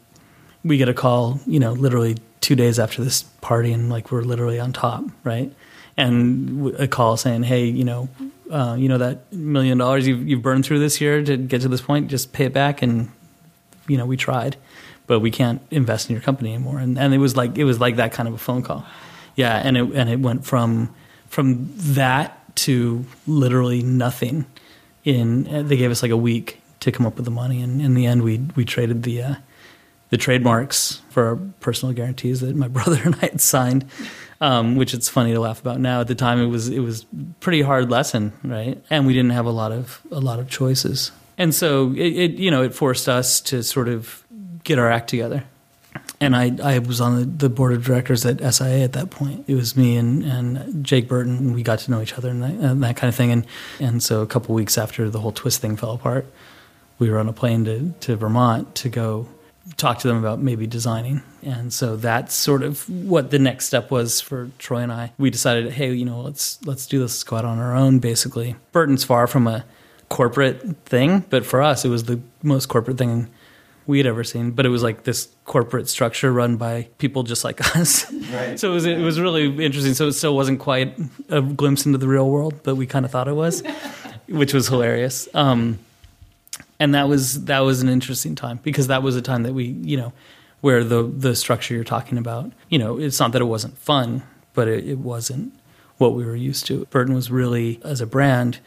we 0.62 0.76
get 0.76 0.88
a 0.88 0.94
call, 0.94 1.40
you 1.46 1.58
know, 1.58 1.72
literally 1.72 2.18
two 2.40 2.54
days 2.54 2.78
after 2.78 3.02
this 3.02 3.22
party, 3.40 3.72
and 3.72 3.90
like 3.90 4.12
we're 4.12 4.22
literally 4.22 4.60
on 4.60 4.72
top, 4.72 5.04
right? 5.24 5.52
And 5.96 6.74
a 6.78 6.86
call 6.86 7.16
saying, 7.16 7.42
"Hey, 7.42 7.64
you 7.64 7.84
know, 7.84 8.08
uh, 8.50 8.76
you 8.78 8.88
know 8.88 8.98
that 8.98 9.32
million 9.32 9.78
dollars 9.78 10.06
you've, 10.06 10.26
you've 10.28 10.42
burned 10.42 10.64
through 10.64 10.80
this 10.80 11.00
year 11.00 11.22
to 11.22 11.36
get 11.36 11.62
to 11.62 11.68
this 11.68 11.80
point, 11.80 12.08
just 12.08 12.32
pay 12.32 12.46
it 12.46 12.52
back. 12.52 12.82
And 12.82 13.10
you 13.86 13.96
know, 13.96 14.06
we 14.06 14.16
tried, 14.16 14.56
but 15.06 15.20
we 15.20 15.30
can't 15.30 15.62
invest 15.70 16.10
in 16.10 16.14
your 16.14 16.22
company 16.22 16.54
anymore. 16.54 16.78
And 16.78 16.98
and 16.98 17.14
it 17.14 17.18
was 17.18 17.36
like 17.36 17.56
it 17.56 17.64
was 17.64 17.80
like 17.80 17.96
that 17.96 18.12
kind 18.12 18.28
of 18.28 18.34
a 18.34 18.38
phone 18.38 18.62
call. 18.62 18.84
Yeah, 19.36 19.56
and 19.56 19.76
it 19.76 19.84
and 19.94 20.10
it 20.10 20.20
went 20.20 20.44
from 20.44 20.94
from 21.28 21.70
that 21.76 22.39
to 22.56 23.04
literally 23.26 23.82
nothing. 23.82 24.46
In 25.02 25.66
they 25.66 25.76
gave 25.76 25.90
us 25.90 26.02
like 26.02 26.12
a 26.12 26.16
week 26.16 26.60
to 26.80 26.92
come 26.92 27.06
up 27.06 27.16
with 27.16 27.24
the 27.24 27.30
money, 27.30 27.62
and 27.62 27.80
in 27.80 27.94
the 27.94 28.06
end, 28.06 28.22
we 28.22 28.38
we 28.56 28.64
traded 28.64 29.02
the. 29.02 29.22
Uh, 29.22 29.34
the 30.10 30.16
trademarks 30.16 31.00
for 31.10 31.24
our 31.24 31.36
personal 31.60 31.94
guarantees 31.94 32.40
that 32.40 32.56
my 32.56 32.66
brother 32.76 33.00
and 33.04 33.14
I 33.14 33.26
had 33.26 33.40
signed 33.40 33.88
um, 34.40 34.76
which 34.76 34.94
it's 34.94 35.08
funny 35.08 35.32
to 35.32 35.40
laugh 35.40 35.60
about 35.60 35.80
now. 35.80 36.00
At 36.00 36.08
the 36.08 36.14
time, 36.14 36.40
it 36.40 36.46
was 36.46 36.68
it 36.68 36.80
was 36.80 37.06
pretty 37.40 37.62
hard 37.62 37.90
lesson, 37.90 38.32
right? 38.42 38.82
And 38.88 39.06
we 39.06 39.12
didn't 39.12 39.30
have 39.30 39.46
a 39.46 39.50
lot 39.50 39.72
of 39.72 40.00
a 40.10 40.20
lot 40.20 40.38
of 40.38 40.48
choices, 40.48 41.12
and 41.36 41.54
so 41.54 41.92
it, 41.92 41.98
it 41.98 42.30
you 42.32 42.50
know 42.50 42.62
it 42.62 42.74
forced 42.74 43.08
us 43.08 43.40
to 43.42 43.62
sort 43.62 43.88
of 43.88 44.24
get 44.64 44.78
our 44.78 44.90
act 44.90 45.10
together. 45.10 45.44
And 46.22 46.36
I, 46.36 46.52
I 46.62 46.78
was 46.80 47.00
on 47.00 47.38
the, 47.38 47.48
board 47.48 47.72
of 47.72 47.82
directors 47.82 48.26
at 48.26 48.40
SIA 48.54 48.84
at 48.84 48.92
that 48.92 49.08
point. 49.08 49.44
It 49.48 49.54
was 49.54 49.74
me 49.74 49.96
and, 49.96 50.22
and 50.22 50.84
Jake 50.84 51.08
Burton, 51.08 51.38
and 51.38 51.54
we 51.54 51.62
got 51.62 51.78
to 51.80 51.90
know 51.90 52.02
each 52.02 52.12
other 52.12 52.28
and 52.28 52.42
that, 52.42 52.50
and 52.50 52.82
that 52.82 52.96
kind 52.96 53.08
of 53.08 53.14
thing. 53.14 53.32
And, 53.32 53.46
and 53.78 54.02
so 54.02 54.20
a 54.20 54.26
couple 54.26 54.54
weeks 54.54 54.76
after 54.76 55.08
the 55.08 55.20
whole 55.20 55.32
twist 55.32 55.62
thing 55.62 55.76
fell 55.76 55.92
apart, 55.92 56.26
we 56.98 57.08
were 57.08 57.18
on 57.18 57.28
a 57.28 57.32
plane 57.32 57.64
to, 57.64 57.94
to 58.00 58.16
Vermont 58.16 58.74
to 58.76 58.90
go 58.90 59.28
talk 59.76 59.98
to 60.00 60.08
them 60.08 60.18
about 60.18 60.40
maybe 60.40 60.66
designing. 60.66 61.22
And 61.42 61.72
so 61.72 61.96
that's 61.96 62.34
sort 62.34 62.62
of 62.62 62.88
what 62.88 63.30
the 63.30 63.38
next 63.38 63.66
step 63.66 63.90
was 63.90 64.20
for 64.20 64.50
Troy 64.58 64.80
and 64.80 64.92
I. 64.92 65.12
We 65.18 65.30
decided, 65.30 65.72
hey, 65.72 65.92
you 65.92 66.04
know, 66.04 66.20
let's 66.20 66.64
let's 66.66 66.86
do 66.86 66.98
this, 67.00 67.24
out 67.32 67.44
on 67.44 67.58
our 67.58 67.74
own 67.74 67.98
basically. 67.98 68.56
Burton's 68.72 69.04
far 69.04 69.26
from 69.26 69.46
a 69.46 69.64
corporate 70.08 70.76
thing, 70.84 71.24
but 71.30 71.46
for 71.46 71.62
us 71.62 71.84
it 71.84 71.88
was 71.88 72.04
the 72.04 72.20
most 72.42 72.66
corporate 72.66 72.98
thing 72.98 73.28
we 73.86 73.98
had 73.98 74.06
ever 74.06 74.24
seen. 74.24 74.52
But 74.52 74.66
it 74.66 74.68
was 74.68 74.82
like 74.82 75.04
this 75.04 75.28
corporate 75.44 75.88
structure 75.88 76.32
run 76.32 76.56
by 76.56 76.88
people 76.98 77.22
just 77.22 77.44
like 77.44 77.60
us. 77.76 78.10
Right. 78.12 78.58
so 78.58 78.70
it 78.70 78.74
was 78.74 78.86
it 78.86 78.98
was 78.98 79.20
really 79.20 79.46
interesting. 79.64 79.94
So 79.94 80.08
it 80.08 80.12
still 80.12 80.34
wasn't 80.36 80.60
quite 80.60 80.98
a 81.28 81.42
glimpse 81.42 81.86
into 81.86 81.98
the 81.98 82.08
real 82.08 82.28
world, 82.28 82.60
but 82.62 82.76
we 82.76 82.86
kind 82.86 83.04
of 83.04 83.10
thought 83.10 83.28
it 83.28 83.34
was, 83.34 83.62
which 84.28 84.54
was 84.54 84.68
hilarious. 84.68 85.28
Um, 85.34 85.78
and 86.80 86.94
that 86.94 87.08
was 87.08 87.44
that 87.44 87.60
was 87.60 87.82
an 87.82 87.88
interesting 87.88 88.34
time 88.34 88.58
because 88.62 88.88
that 88.88 89.02
was 89.02 89.14
a 89.14 89.22
time 89.22 89.44
that 89.44 89.52
we 89.52 89.64
you 89.66 89.96
know 89.96 90.12
where 90.62 90.82
the 90.82 91.02
the 91.02 91.36
structure 91.36 91.74
you're 91.74 91.84
talking 91.84 92.18
about 92.18 92.50
you 92.68 92.78
know 92.78 92.98
it's 92.98 93.20
not 93.20 93.32
that 93.32 93.42
it 93.42 93.46
wasn't 93.46 93.76
fun 93.78 94.22
but 94.54 94.66
it, 94.66 94.88
it 94.88 94.98
wasn't 94.98 95.52
what 95.98 96.14
we 96.14 96.24
were 96.24 96.34
used 96.34 96.66
to 96.66 96.86
burton 96.86 97.14
was 97.14 97.30
really 97.30 97.80
as 97.84 98.00
a 98.00 98.06
brand 98.06 98.58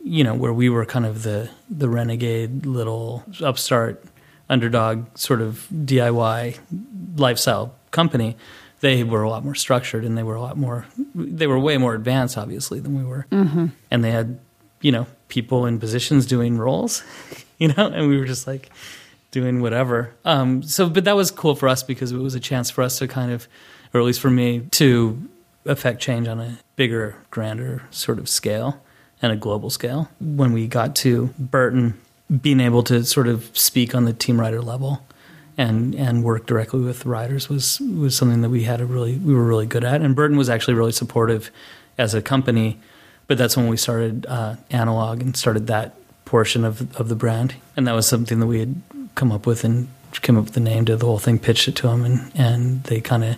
you 0.00 0.22
know 0.22 0.34
where 0.34 0.52
we 0.52 0.68
were 0.68 0.84
kind 0.84 1.06
of 1.06 1.22
the 1.22 1.50
the 1.68 1.88
renegade 1.88 2.66
little 2.66 3.24
upstart 3.42 4.04
underdog 4.48 5.06
sort 5.16 5.40
of 5.40 5.66
diy 5.72 6.58
lifestyle 7.16 7.74
company 7.90 8.36
they 8.80 9.02
were 9.02 9.22
a 9.22 9.30
lot 9.30 9.44
more 9.44 9.54
structured 9.54 10.04
and 10.04 10.18
they 10.18 10.22
were 10.22 10.34
a 10.34 10.40
lot 10.40 10.56
more 10.56 10.86
they 11.14 11.46
were 11.46 11.58
way 11.58 11.78
more 11.78 11.94
advanced 11.94 12.36
obviously 12.36 12.80
than 12.80 12.96
we 12.96 13.04
were 13.04 13.26
mm-hmm. 13.30 13.66
and 13.90 14.04
they 14.04 14.10
had 14.10 14.38
you 14.80 14.92
know 14.92 15.06
people 15.28 15.64
in 15.64 15.78
positions 15.78 16.26
doing 16.26 16.58
roles 16.58 17.02
you 17.58 17.68
know, 17.68 17.86
and 17.86 18.08
we 18.08 18.18
were 18.18 18.24
just 18.24 18.46
like 18.46 18.70
doing 19.30 19.60
whatever. 19.60 20.14
Um, 20.24 20.62
so, 20.62 20.88
but 20.88 21.04
that 21.04 21.16
was 21.16 21.30
cool 21.30 21.54
for 21.54 21.68
us 21.68 21.82
because 21.82 22.12
it 22.12 22.18
was 22.18 22.34
a 22.34 22.40
chance 22.40 22.70
for 22.70 22.82
us 22.82 22.98
to 22.98 23.08
kind 23.08 23.32
of, 23.32 23.48
or 23.92 24.00
at 24.00 24.06
least 24.06 24.20
for 24.20 24.30
me, 24.30 24.60
to 24.72 25.20
affect 25.66 26.00
change 26.00 26.28
on 26.28 26.40
a 26.40 26.58
bigger, 26.76 27.16
grander 27.30 27.82
sort 27.90 28.18
of 28.18 28.28
scale 28.28 28.82
and 29.22 29.32
a 29.32 29.36
global 29.36 29.70
scale. 29.70 30.10
When 30.20 30.52
we 30.52 30.66
got 30.66 30.94
to 30.96 31.32
Burton, 31.38 31.98
being 32.40 32.60
able 32.60 32.82
to 32.84 33.04
sort 33.04 33.28
of 33.28 33.56
speak 33.56 33.94
on 33.94 34.04
the 34.04 34.12
team 34.12 34.40
rider 34.40 34.60
level 34.60 35.02
and 35.56 35.94
and 35.94 36.24
work 36.24 36.46
directly 36.46 36.80
with 36.80 37.06
riders 37.06 37.48
was 37.48 37.80
was 37.80 38.16
something 38.16 38.40
that 38.42 38.50
we 38.50 38.64
had 38.64 38.80
a 38.80 38.84
really 38.84 39.16
we 39.18 39.34
were 39.34 39.44
really 39.44 39.66
good 39.66 39.84
at. 39.84 40.00
And 40.00 40.16
Burton 40.16 40.36
was 40.36 40.48
actually 40.48 40.74
really 40.74 40.92
supportive 40.92 41.50
as 41.98 42.14
a 42.14 42.22
company. 42.22 42.78
But 43.26 43.38
that's 43.38 43.56
when 43.56 43.68
we 43.68 43.78
started 43.78 44.26
uh, 44.26 44.56
Analog 44.70 45.22
and 45.22 45.34
started 45.36 45.66
that 45.68 45.94
portion 46.24 46.64
of 46.64 46.94
of 47.00 47.08
the 47.08 47.14
brand, 47.14 47.54
and 47.76 47.86
that 47.86 47.94
was 47.94 48.06
something 48.06 48.40
that 48.40 48.46
we 48.46 48.60
had 48.60 48.82
come 49.14 49.32
up 49.32 49.46
with 49.46 49.64
and 49.64 49.88
came 50.20 50.36
up 50.36 50.44
with 50.44 50.54
the 50.54 50.60
name 50.60 50.84
to 50.84 50.96
the 50.96 51.06
whole 51.06 51.18
thing, 51.18 51.38
pitched 51.38 51.68
it 51.68 51.76
to 51.76 51.86
them, 51.86 52.04
and 52.04 52.30
and 52.34 52.84
they 52.84 53.00
kind 53.00 53.24
of 53.24 53.36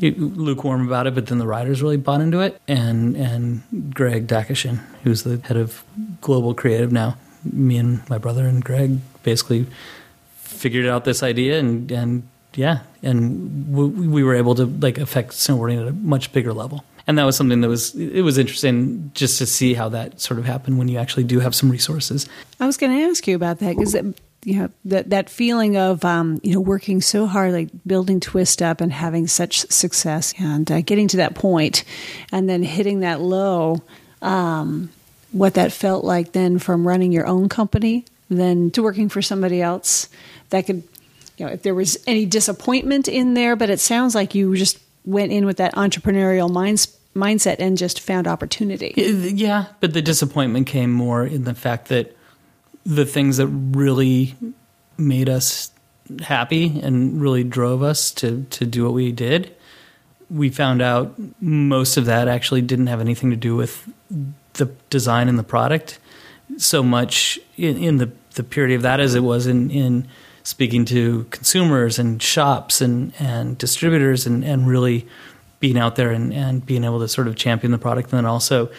lukewarm 0.00 0.86
about 0.86 1.06
it, 1.06 1.14
but 1.14 1.26
then 1.26 1.38
the 1.38 1.46
riders 1.46 1.82
really 1.82 1.96
bought 1.96 2.20
into 2.20 2.40
it. 2.40 2.60
And 2.66 3.16
and 3.16 3.94
Greg 3.94 4.26
Dacyshyn, 4.26 4.80
who's 5.02 5.24
the 5.24 5.38
head 5.44 5.56
of 5.56 5.84
global 6.20 6.54
creative 6.54 6.92
now, 6.92 7.16
me 7.44 7.78
and 7.78 8.08
my 8.08 8.18
brother 8.18 8.46
and 8.46 8.64
Greg 8.64 8.98
basically 9.22 9.66
figured 10.36 10.86
out 10.86 11.04
this 11.04 11.22
idea 11.22 11.58
and 11.58 11.90
and 11.90 12.22
yeah, 12.56 12.80
and 13.02 13.72
we, 13.72 14.08
we 14.08 14.24
were 14.24 14.34
able 14.34 14.54
to 14.54 14.64
like 14.64 14.98
affect 14.98 15.32
snowboarding 15.32 15.80
at 15.80 15.88
a 15.88 15.92
much 15.92 16.32
bigger 16.32 16.52
level. 16.52 16.84
And 17.06 17.18
that 17.18 17.24
was 17.24 17.36
something 17.36 17.60
that 17.60 17.68
was 17.68 17.94
it 17.94 18.22
was 18.22 18.36
interesting 18.36 19.12
just 19.14 19.38
to 19.38 19.46
see 19.46 19.74
how 19.74 19.88
that 19.90 20.20
sort 20.20 20.40
of 20.40 20.44
happened 20.44 20.78
when 20.78 20.88
you 20.88 20.98
actually 20.98 21.24
do 21.24 21.38
have 21.38 21.54
some 21.54 21.70
resources. 21.70 22.26
I 22.58 22.66
was 22.66 22.76
going 22.76 22.98
to 22.98 23.04
ask 23.08 23.28
you 23.28 23.36
about 23.36 23.60
that 23.60 23.76
because 23.76 23.94
you 23.94 24.58
know 24.58 24.70
that 24.86 25.10
that 25.10 25.30
feeling 25.30 25.76
of 25.76 26.04
um, 26.04 26.40
you 26.42 26.54
know 26.54 26.60
working 26.60 27.00
so 27.00 27.26
hard, 27.26 27.52
like 27.52 27.68
building 27.86 28.18
Twist 28.18 28.60
up 28.60 28.80
and 28.80 28.92
having 28.92 29.28
such 29.28 29.70
success, 29.70 30.34
and 30.38 30.70
uh, 30.70 30.80
getting 30.80 31.06
to 31.08 31.18
that 31.18 31.36
point, 31.36 31.84
and 32.32 32.48
then 32.48 32.62
hitting 32.62 33.00
that 33.00 33.20
low. 33.20 33.82
Um, 34.20 34.90
what 35.36 35.54
that 35.54 35.72
felt 35.72 36.04
like 36.04 36.32
then 36.32 36.58
from 36.58 36.86
running 36.86 37.12
your 37.12 37.26
own 37.26 37.48
company, 37.48 38.04
then 38.28 38.70
to 38.72 38.82
working 38.82 39.08
for 39.08 39.22
somebody 39.22 39.62
else, 39.62 40.08
that 40.50 40.66
could, 40.66 40.82
you 41.36 41.46
know, 41.46 41.52
if 41.52 41.62
there 41.62 41.74
was 41.74 41.98
any 42.06 42.26
disappointment 42.26 43.08
in 43.08 43.34
there, 43.34 43.56
but 43.56 43.70
it 43.70 43.80
sounds 43.80 44.14
like 44.14 44.34
you 44.34 44.56
just 44.56 44.78
went 45.04 45.32
in 45.32 45.46
with 45.46 45.58
that 45.58 45.74
entrepreneurial 45.74 46.50
minds, 46.50 46.96
mindset 47.14 47.56
and 47.58 47.78
just 47.78 48.00
found 48.00 48.26
opportunity. 48.26 48.92
Yeah, 48.96 49.66
but 49.80 49.92
the 49.92 50.02
disappointment 50.02 50.66
came 50.66 50.92
more 50.92 51.24
in 51.24 51.44
the 51.44 51.54
fact 51.54 51.88
that 51.88 52.16
the 52.84 53.04
things 53.04 53.36
that 53.36 53.48
really 53.48 54.34
made 54.96 55.28
us 55.28 55.70
happy 56.20 56.80
and 56.80 57.20
really 57.20 57.42
drove 57.42 57.82
us 57.82 58.12
to 58.12 58.46
to 58.48 58.64
do 58.64 58.84
what 58.84 58.92
we 58.92 59.10
did 59.10 59.52
we 60.30 60.50
found 60.50 60.82
out 60.82 61.14
most 61.40 61.96
of 61.96 62.06
that 62.06 62.28
actually 62.28 62.62
didn't 62.62 62.88
have 62.88 63.00
anything 63.00 63.30
to 63.30 63.36
do 63.36 63.54
with 63.54 63.88
the 64.56 64.66
design 64.90 65.28
and 65.28 65.38
the 65.38 65.44
product 65.44 65.98
so 66.56 66.82
much 66.82 67.38
in, 67.56 67.76
in 67.76 67.96
the 67.96 68.10
the 68.34 68.42
purity 68.42 68.74
of 68.74 68.82
that 68.82 69.00
as 69.00 69.14
it 69.14 69.20
was 69.20 69.46
in 69.46 69.70
in 69.70 70.06
speaking 70.42 70.84
to 70.84 71.24
consumers 71.30 71.98
and 71.98 72.22
shops 72.22 72.80
and 72.80 73.12
and 73.18 73.58
distributors 73.58 74.26
and 74.26 74.44
and 74.44 74.68
really 74.68 75.06
being 75.60 75.78
out 75.78 75.96
there 75.96 76.10
and 76.10 76.32
and 76.32 76.64
being 76.64 76.84
able 76.84 77.00
to 77.00 77.08
sort 77.08 77.26
of 77.26 77.36
champion 77.36 77.72
the 77.72 77.78
product 77.78 78.12
and 78.12 78.18
then 78.18 78.26
also 78.26 78.70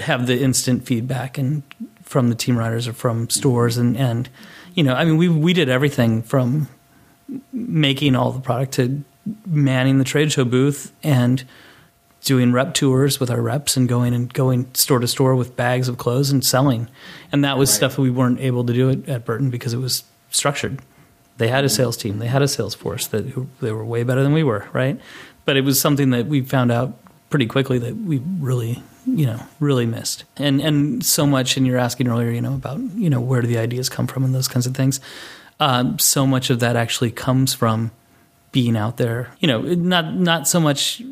have 0.00 0.26
the 0.26 0.40
instant 0.40 0.84
feedback 0.84 1.38
and 1.38 1.62
from 2.02 2.28
the 2.28 2.34
team 2.34 2.56
riders 2.56 2.86
or 2.86 2.92
from 2.92 3.28
stores 3.30 3.76
and 3.76 3.96
and 3.96 4.28
you 4.74 4.82
know 4.82 4.94
I 4.94 5.04
mean 5.04 5.16
we 5.16 5.28
we 5.28 5.52
did 5.52 5.68
everything 5.68 6.22
from 6.22 6.68
making 7.52 8.14
all 8.14 8.30
the 8.32 8.40
product 8.40 8.72
to 8.72 9.02
manning 9.46 9.98
the 9.98 10.04
trade 10.04 10.30
show 10.30 10.44
booth 10.44 10.92
and 11.02 11.42
doing 12.24 12.52
rep 12.52 12.74
tours 12.74 13.20
with 13.20 13.30
our 13.30 13.40
reps 13.40 13.76
and 13.76 13.88
going 13.88 14.14
and 14.14 14.32
going 14.32 14.66
store 14.74 14.98
to 14.98 15.06
store 15.06 15.36
with 15.36 15.54
bags 15.56 15.88
of 15.88 15.98
clothes 15.98 16.30
and 16.30 16.44
selling. 16.44 16.88
And 17.30 17.44
that 17.44 17.58
was 17.58 17.70
right. 17.70 17.76
stuff 17.76 17.96
that 17.96 18.02
we 18.02 18.10
weren't 18.10 18.40
able 18.40 18.64
to 18.64 18.72
do 18.72 18.90
at, 18.90 19.08
at 19.08 19.24
Burton 19.24 19.50
because 19.50 19.72
it 19.74 19.78
was 19.78 20.04
structured. 20.30 20.80
They 21.36 21.48
had 21.48 21.64
a 21.64 21.68
sales 21.68 21.96
team. 21.96 22.18
They 22.18 22.26
had 22.26 22.42
a 22.42 22.48
sales 22.48 22.74
force 22.74 23.06
that 23.08 23.26
who, 23.26 23.48
they 23.60 23.72
were 23.72 23.84
way 23.84 24.02
better 24.02 24.22
than 24.22 24.32
we 24.32 24.42
were 24.42 24.66
right? 24.72 24.98
But 25.44 25.56
it 25.56 25.62
was 25.62 25.80
something 25.80 26.10
that 26.10 26.26
we 26.26 26.40
found 26.40 26.72
out 26.72 26.98
pretty 27.28 27.46
quickly 27.46 27.78
that 27.78 27.96
we 27.96 28.18
really 28.38 28.82
you 29.06 29.26
know 29.26 29.40
really 29.60 29.86
missed. 29.86 30.24
And 30.36 30.60
and 30.60 31.04
so 31.04 31.26
much 31.26 31.56
and 31.56 31.66
you're 31.66 31.78
asking 31.78 32.08
earlier 32.08 32.30
you 32.30 32.40
know 32.40 32.54
about 32.54 32.78
you 32.78 33.10
know 33.10 33.20
where 33.20 33.42
do 33.42 33.46
the 33.46 33.58
ideas 33.58 33.88
come 33.88 34.06
from 34.06 34.24
and 34.24 34.34
those 34.34 34.48
kinds 34.48 34.66
of 34.66 34.74
things. 34.74 35.00
Um, 35.60 35.98
so 35.98 36.26
much 36.26 36.50
of 36.50 36.60
that 36.60 36.74
actually 36.74 37.10
comes 37.10 37.52
from 37.52 37.90
being 38.52 38.76
out 38.76 38.96
there. 38.96 39.30
You 39.40 39.48
know 39.48 39.60
not 39.60 40.14
not 40.14 40.48
so 40.48 40.58
much 40.58 41.02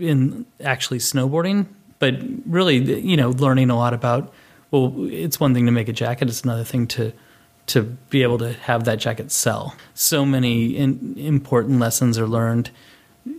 in 0.00 0.46
actually 0.62 0.98
snowboarding 0.98 1.66
but 1.98 2.14
really 2.46 3.00
you 3.00 3.16
know 3.16 3.30
learning 3.30 3.70
a 3.70 3.76
lot 3.76 3.94
about 3.94 4.32
well 4.70 4.92
it's 5.10 5.38
one 5.38 5.54
thing 5.54 5.66
to 5.66 5.72
make 5.72 5.88
a 5.88 5.92
jacket 5.92 6.28
it's 6.28 6.42
another 6.42 6.64
thing 6.64 6.86
to 6.86 7.12
to 7.66 7.82
be 8.10 8.22
able 8.22 8.38
to 8.38 8.52
have 8.54 8.84
that 8.84 8.96
jacket 8.96 9.30
sell 9.30 9.76
so 9.94 10.24
many 10.24 10.76
in, 10.76 11.14
important 11.16 11.78
lessons 11.78 12.18
are 12.18 12.26
learned 12.26 12.70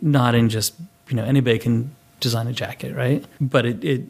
not 0.02 0.34
in 0.34 0.50
just 0.50 0.74
you 1.10 1.16
know 1.16 1.24
anybody 1.24 1.60
can 1.60 1.94
design 2.24 2.48
a 2.48 2.54
jacket, 2.54 2.96
right? 2.96 3.24
But 3.40 3.66
it, 3.66 3.84
it 3.84 4.02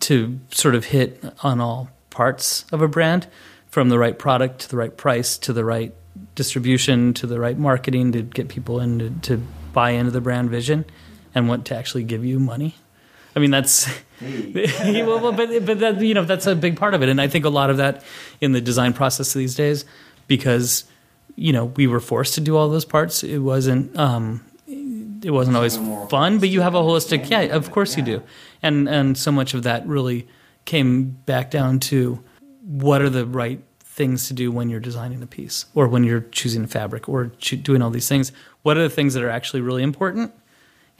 to 0.00 0.40
sort 0.50 0.74
of 0.74 0.86
hit 0.86 1.22
on 1.42 1.60
all 1.60 1.90
parts 2.08 2.64
of 2.72 2.82
a 2.82 2.88
brand, 2.88 3.28
from 3.68 3.88
the 3.88 3.98
right 3.98 4.18
product 4.18 4.60
to 4.62 4.68
the 4.68 4.76
right 4.76 4.96
price 4.96 5.38
to 5.38 5.52
the 5.52 5.64
right 5.64 5.94
distribution 6.34 7.14
to 7.14 7.26
the 7.26 7.38
right 7.38 7.56
marketing 7.56 8.10
to 8.12 8.22
get 8.22 8.48
people 8.48 8.80
in 8.80 8.98
to, 8.98 9.10
to 9.20 9.36
buy 9.72 9.90
into 9.90 10.10
the 10.10 10.20
brand 10.20 10.50
vision 10.50 10.84
and 11.34 11.48
want 11.48 11.66
to 11.66 11.76
actually 11.76 12.04
give 12.04 12.24
you 12.24 12.38
money. 12.38 12.74
I 13.34 13.38
mean, 13.38 13.50
that's 13.50 13.84
hey. 14.18 15.02
well, 15.02 15.32
but 15.32 15.64
but 15.64 15.78
that 15.80 16.00
you 16.00 16.14
know 16.14 16.24
that's 16.24 16.46
a 16.46 16.54
big 16.54 16.76
part 16.76 16.94
of 16.94 17.02
it, 17.02 17.08
and 17.08 17.20
I 17.20 17.28
think 17.28 17.44
a 17.44 17.48
lot 17.48 17.70
of 17.70 17.76
that 17.76 18.02
in 18.40 18.52
the 18.52 18.60
design 18.60 18.92
process 18.92 19.32
these 19.32 19.54
days 19.54 19.84
because 20.26 20.84
you 21.36 21.52
know 21.52 21.66
we 21.66 21.86
were 21.86 22.00
forced 22.00 22.34
to 22.34 22.40
do 22.40 22.56
all 22.56 22.68
those 22.68 22.84
parts. 22.84 23.22
It 23.22 23.38
wasn't 23.38 23.96
um, 23.98 24.44
it 24.66 25.30
wasn't 25.30 25.56
always 25.56 25.76
fun, 26.08 26.38
but 26.38 26.48
you 26.48 26.60
have 26.60 26.74
a 26.74 26.80
holistic. 26.80 27.30
Yeah, 27.30 27.40
of 27.40 27.70
course 27.70 27.96
you 27.96 28.02
do, 28.02 28.22
and 28.62 28.88
and 28.88 29.16
so 29.16 29.30
much 29.30 29.54
of 29.54 29.62
that 29.62 29.86
really 29.86 30.26
came 30.64 31.10
back 31.26 31.50
down 31.50 31.80
to 31.80 32.22
what 32.62 33.00
are 33.02 33.10
the 33.10 33.26
right 33.26 33.62
things 33.80 34.28
to 34.28 34.34
do 34.34 34.52
when 34.52 34.70
you're 34.70 34.80
designing 34.80 35.22
a 35.22 35.26
piece 35.26 35.66
or 35.74 35.88
when 35.88 36.04
you're 36.04 36.20
choosing 36.32 36.64
a 36.64 36.66
fabric 36.66 37.08
or 37.08 37.26
doing 37.62 37.82
all 37.82 37.90
these 37.90 38.08
things. 38.08 38.32
What 38.62 38.76
are 38.76 38.82
the 38.82 38.90
things 38.90 39.14
that 39.14 39.22
are 39.22 39.30
actually 39.30 39.62
really 39.62 39.82
important 39.82 40.32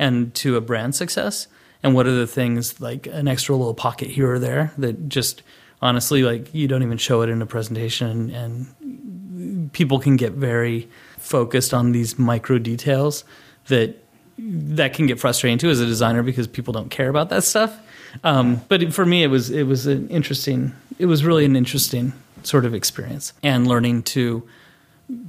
and 0.01 0.34
to 0.34 0.57
a 0.57 0.61
brand 0.61 0.96
success, 0.96 1.46
and 1.82 1.94
what 1.94 2.07
are 2.07 2.16
the 2.16 2.26
things 2.26 2.80
like 2.80 3.07
an 3.07 3.28
extra 3.28 3.55
little 3.55 3.74
pocket 3.74 4.09
here 4.09 4.32
or 4.32 4.38
there 4.40 4.72
that 4.78 5.09
just 5.09 5.42
honestly 5.82 6.22
like 6.22 6.53
you 6.53 6.66
don't 6.66 6.82
even 6.82 6.98
show 6.98 7.22
it 7.22 7.28
in 7.28 7.40
a 7.40 7.46
presentation 7.46 8.30
and 8.30 9.70
people 9.72 9.98
can 9.98 10.16
get 10.16 10.32
very 10.32 10.88
focused 11.18 11.72
on 11.72 11.92
these 11.92 12.18
micro 12.18 12.59
details 12.59 13.24
that 13.68 14.03
that 14.38 14.94
can 14.94 15.07
get 15.07 15.20
frustrating 15.20 15.59
too 15.59 15.68
as 15.68 15.80
a 15.80 15.86
designer 15.86 16.22
because 16.22 16.46
people 16.46 16.72
don't 16.72 16.90
care 16.90 17.11
about 17.11 17.28
that 17.28 17.44
stuff. 17.44 17.78
Um, 18.24 18.62
but 18.68 18.92
for 18.92 19.05
me, 19.05 19.22
it 19.22 19.28
was 19.28 19.51
it 19.51 19.64
was 19.64 19.86
an 19.86 20.09
interesting. 20.09 20.72
It 20.98 21.07
was 21.07 21.24
really 21.24 21.44
an 21.44 21.57
interesting 21.57 22.14
sort 22.42 22.64
of 22.64 22.74
experience 22.74 23.34
and 23.42 23.66
learning 23.66 24.03
to 24.03 24.48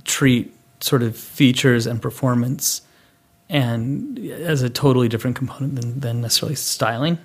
treat 0.05 0.55
sort 0.79 1.03
of 1.03 1.15
features 1.15 1.85
and 1.85 2.01
performance 2.01 2.81
and 3.51 4.17
as 4.17 4.61
a 4.61 4.69
totally 4.69 5.09
different 5.09 5.35
component 5.35 5.75
than, 5.75 5.99
than 5.99 6.21
necessarily 6.21 6.55
styling 6.55 7.19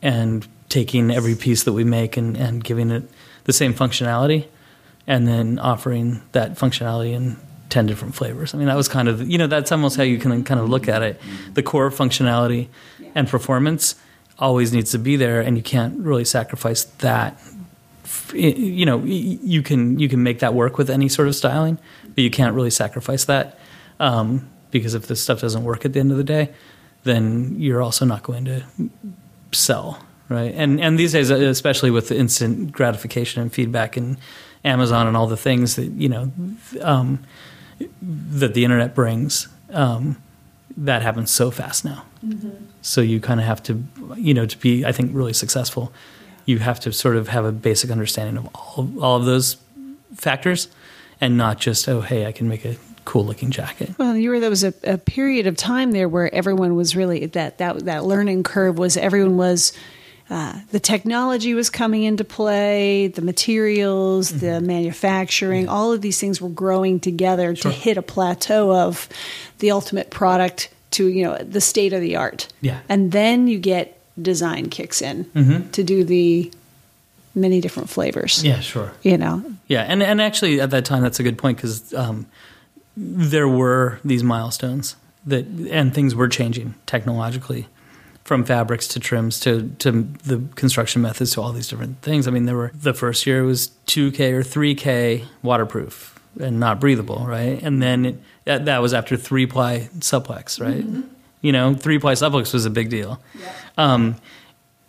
and 0.00 0.48
taking 0.70 1.10
every 1.10 1.34
piece 1.34 1.64
that 1.64 1.74
we 1.74 1.84
make 1.84 2.16
and, 2.16 2.36
and 2.36 2.64
giving 2.64 2.90
it 2.90 3.08
the 3.44 3.52
same 3.52 3.74
functionality 3.74 4.46
and 5.06 5.28
then 5.28 5.58
offering 5.58 6.22
that 6.32 6.54
functionality 6.54 7.12
in 7.12 7.36
10 7.68 7.86
different 7.86 8.14
flavors. 8.14 8.54
I 8.54 8.58
mean, 8.58 8.68
that 8.68 8.76
was 8.76 8.88
kind 8.88 9.06
of, 9.06 9.28
you 9.28 9.36
know, 9.36 9.46
that's 9.46 9.70
almost 9.70 9.98
how 9.98 10.02
you 10.02 10.18
can 10.18 10.42
kind 10.44 10.60
of 10.60 10.70
look 10.70 10.88
at 10.88 11.02
it. 11.02 11.20
The 11.52 11.62
core 11.62 11.90
functionality 11.90 12.68
and 13.14 13.28
performance 13.28 13.96
always 14.38 14.72
needs 14.72 14.92
to 14.92 14.98
be 14.98 15.16
there, 15.16 15.42
and 15.42 15.56
you 15.58 15.62
can't 15.62 15.98
really 15.98 16.24
sacrifice 16.24 16.84
that. 16.84 17.38
You 18.32 18.86
know, 18.86 19.02
you 19.04 19.62
can 19.62 19.98
you 19.98 20.08
can 20.08 20.22
make 20.22 20.38
that 20.38 20.54
work 20.54 20.78
with 20.78 20.88
any 20.88 21.08
sort 21.08 21.28
of 21.28 21.34
styling, 21.34 21.78
but 22.04 22.18
you 22.18 22.30
can't 22.30 22.54
really 22.54 22.70
sacrifice 22.70 23.24
that 23.24 23.58
um, 24.00 24.48
because 24.70 24.94
if 24.94 25.06
this 25.06 25.22
stuff 25.22 25.40
doesn't 25.40 25.64
work 25.64 25.84
at 25.84 25.92
the 25.92 26.00
end 26.00 26.10
of 26.10 26.16
the 26.16 26.24
day, 26.24 26.50
then 27.04 27.54
you're 27.58 27.82
also 27.82 28.04
not 28.04 28.22
going 28.22 28.44
to 28.44 28.64
sell, 29.52 30.04
right? 30.28 30.52
And 30.54 30.80
and 30.80 30.98
these 30.98 31.12
days, 31.12 31.30
especially 31.30 31.90
with 31.90 32.08
the 32.08 32.16
instant 32.16 32.72
gratification 32.72 33.42
and 33.42 33.52
feedback 33.52 33.96
and 33.96 34.16
Amazon 34.64 35.06
and 35.06 35.16
all 35.16 35.26
the 35.26 35.36
things 35.36 35.76
that 35.76 35.86
you 35.86 36.08
know. 36.08 36.32
Um, 36.82 37.24
that 38.00 38.54
the 38.54 38.64
internet 38.64 38.94
brings, 38.94 39.48
um, 39.70 40.16
that 40.76 41.02
happens 41.02 41.30
so 41.30 41.50
fast 41.50 41.84
now. 41.84 42.04
Mm-hmm. 42.24 42.50
So 42.82 43.00
you 43.00 43.20
kind 43.20 43.40
of 43.40 43.46
have 43.46 43.62
to, 43.64 43.84
you 44.16 44.34
know, 44.34 44.46
to 44.46 44.58
be, 44.58 44.84
I 44.84 44.92
think, 44.92 45.12
really 45.14 45.32
successful, 45.32 45.92
you 46.44 46.58
have 46.58 46.80
to 46.80 46.92
sort 46.92 47.16
of 47.16 47.28
have 47.28 47.44
a 47.44 47.52
basic 47.52 47.90
understanding 47.90 48.36
of 48.38 48.48
all, 48.54 49.02
all 49.02 49.16
of 49.16 49.24
those 49.24 49.56
factors 50.14 50.68
and 51.20 51.36
not 51.36 51.58
just, 51.58 51.88
oh, 51.88 52.00
hey, 52.00 52.26
I 52.26 52.32
can 52.32 52.48
make 52.48 52.64
a 52.64 52.76
cool 53.08 53.24
looking 53.24 53.50
jacket. 53.50 53.94
Well, 53.96 54.14
you 54.18 54.28
were 54.28 54.38
there 54.38 54.50
was 54.50 54.64
a, 54.64 54.74
a, 54.84 54.98
period 54.98 55.46
of 55.46 55.56
time 55.56 55.92
there 55.92 56.10
where 56.10 56.32
everyone 56.34 56.76
was 56.76 56.94
really 56.94 57.24
that 57.24 57.56
that 57.56 57.86
that 57.86 58.04
learning 58.04 58.42
curve 58.42 58.76
was 58.76 58.98
everyone 58.98 59.38
was 59.38 59.72
uh, 60.28 60.60
the 60.72 60.78
technology 60.78 61.54
was 61.54 61.70
coming 61.70 62.02
into 62.02 62.22
play, 62.22 63.06
the 63.06 63.22
materials, 63.22 64.30
mm-hmm. 64.30 64.40
the 64.40 64.60
manufacturing, 64.60 65.64
yeah. 65.64 65.70
all 65.70 65.90
of 65.90 66.02
these 66.02 66.20
things 66.20 66.38
were 66.38 66.50
growing 66.50 67.00
together 67.00 67.56
sure. 67.56 67.72
to 67.72 67.76
hit 67.76 67.96
a 67.96 68.02
plateau 68.02 68.76
of 68.76 69.08
the 69.60 69.70
ultimate 69.70 70.10
product 70.10 70.68
to 70.90 71.08
you 71.08 71.24
know 71.24 71.38
the 71.38 71.62
state 71.62 71.94
of 71.94 72.02
the 72.02 72.14
art. 72.14 72.48
Yeah, 72.60 72.80
and 72.90 73.10
then 73.10 73.48
you 73.48 73.58
get 73.58 73.98
design 74.20 74.68
kicks 74.68 75.00
in 75.00 75.24
mm-hmm. 75.24 75.70
to 75.70 75.82
do 75.82 76.04
the 76.04 76.52
many 77.34 77.62
different 77.62 77.88
flavors. 77.88 78.44
Yeah, 78.44 78.60
sure. 78.60 78.92
You 79.02 79.16
know. 79.16 79.42
Yeah, 79.66 79.84
and 79.84 80.02
and 80.02 80.20
actually 80.20 80.60
at 80.60 80.68
that 80.72 80.84
time 80.84 81.02
that's 81.02 81.18
a 81.18 81.22
good 81.22 81.38
point 81.38 81.56
because 81.56 81.94
um, 81.94 82.26
there 83.00 83.48
were 83.48 84.00
these 84.04 84.24
milestones 84.24 84.96
that 85.26 85.46
and 85.70 85.94
things 85.94 86.14
were 86.14 86.28
changing 86.28 86.74
technologically 86.86 87.68
from 88.24 88.44
fabrics 88.44 88.88
to 88.88 89.00
trims 89.00 89.40
to 89.40 89.68
to 89.78 90.02
the 90.24 90.42
construction 90.54 91.00
methods 91.00 91.32
to 91.32 91.40
all 91.40 91.52
these 91.52 91.68
different 91.68 92.02
things. 92.02 92.26
I 92.26 92.30
mean, 92.30 92.46
there 92.46 92.56
were 92.56 92.72
the 92.74 92.94
first 92.94 93.26
year 93.26 93.42
was 93.44 93.70
2K 93.86 94.32
or 94.32 94.42
3K 94.42 95.24
waterproof 95.42 96.18
and 96.40 96.60
not 96.60 96.80
breathable, 96.80 97.24
right? 97.26 97.60
And 97.62 97.82
then 97.82 98.06
it, 98.06 98.22
that, 98.44 98.64
that 98.66 98.82
was 98.82 98.94
after 98.94 99.16
three 99.16 99.46
ply 99.46 99.88
supplex, 100.00 100.60
right? 100.60 100.84
Mm-hmm. 100.84 101.02
You 101.40 101.52
know, 101.52 101.74
three 101.74 101.98
ply 101.98 102.14
supplex 102.14 102.52
was 102.52 102.64
a 102.66 102.70
big 102.70 102.90
deal. 102.90 103.20
Yeah. 103.38 103.52
Um, 103.76 104.16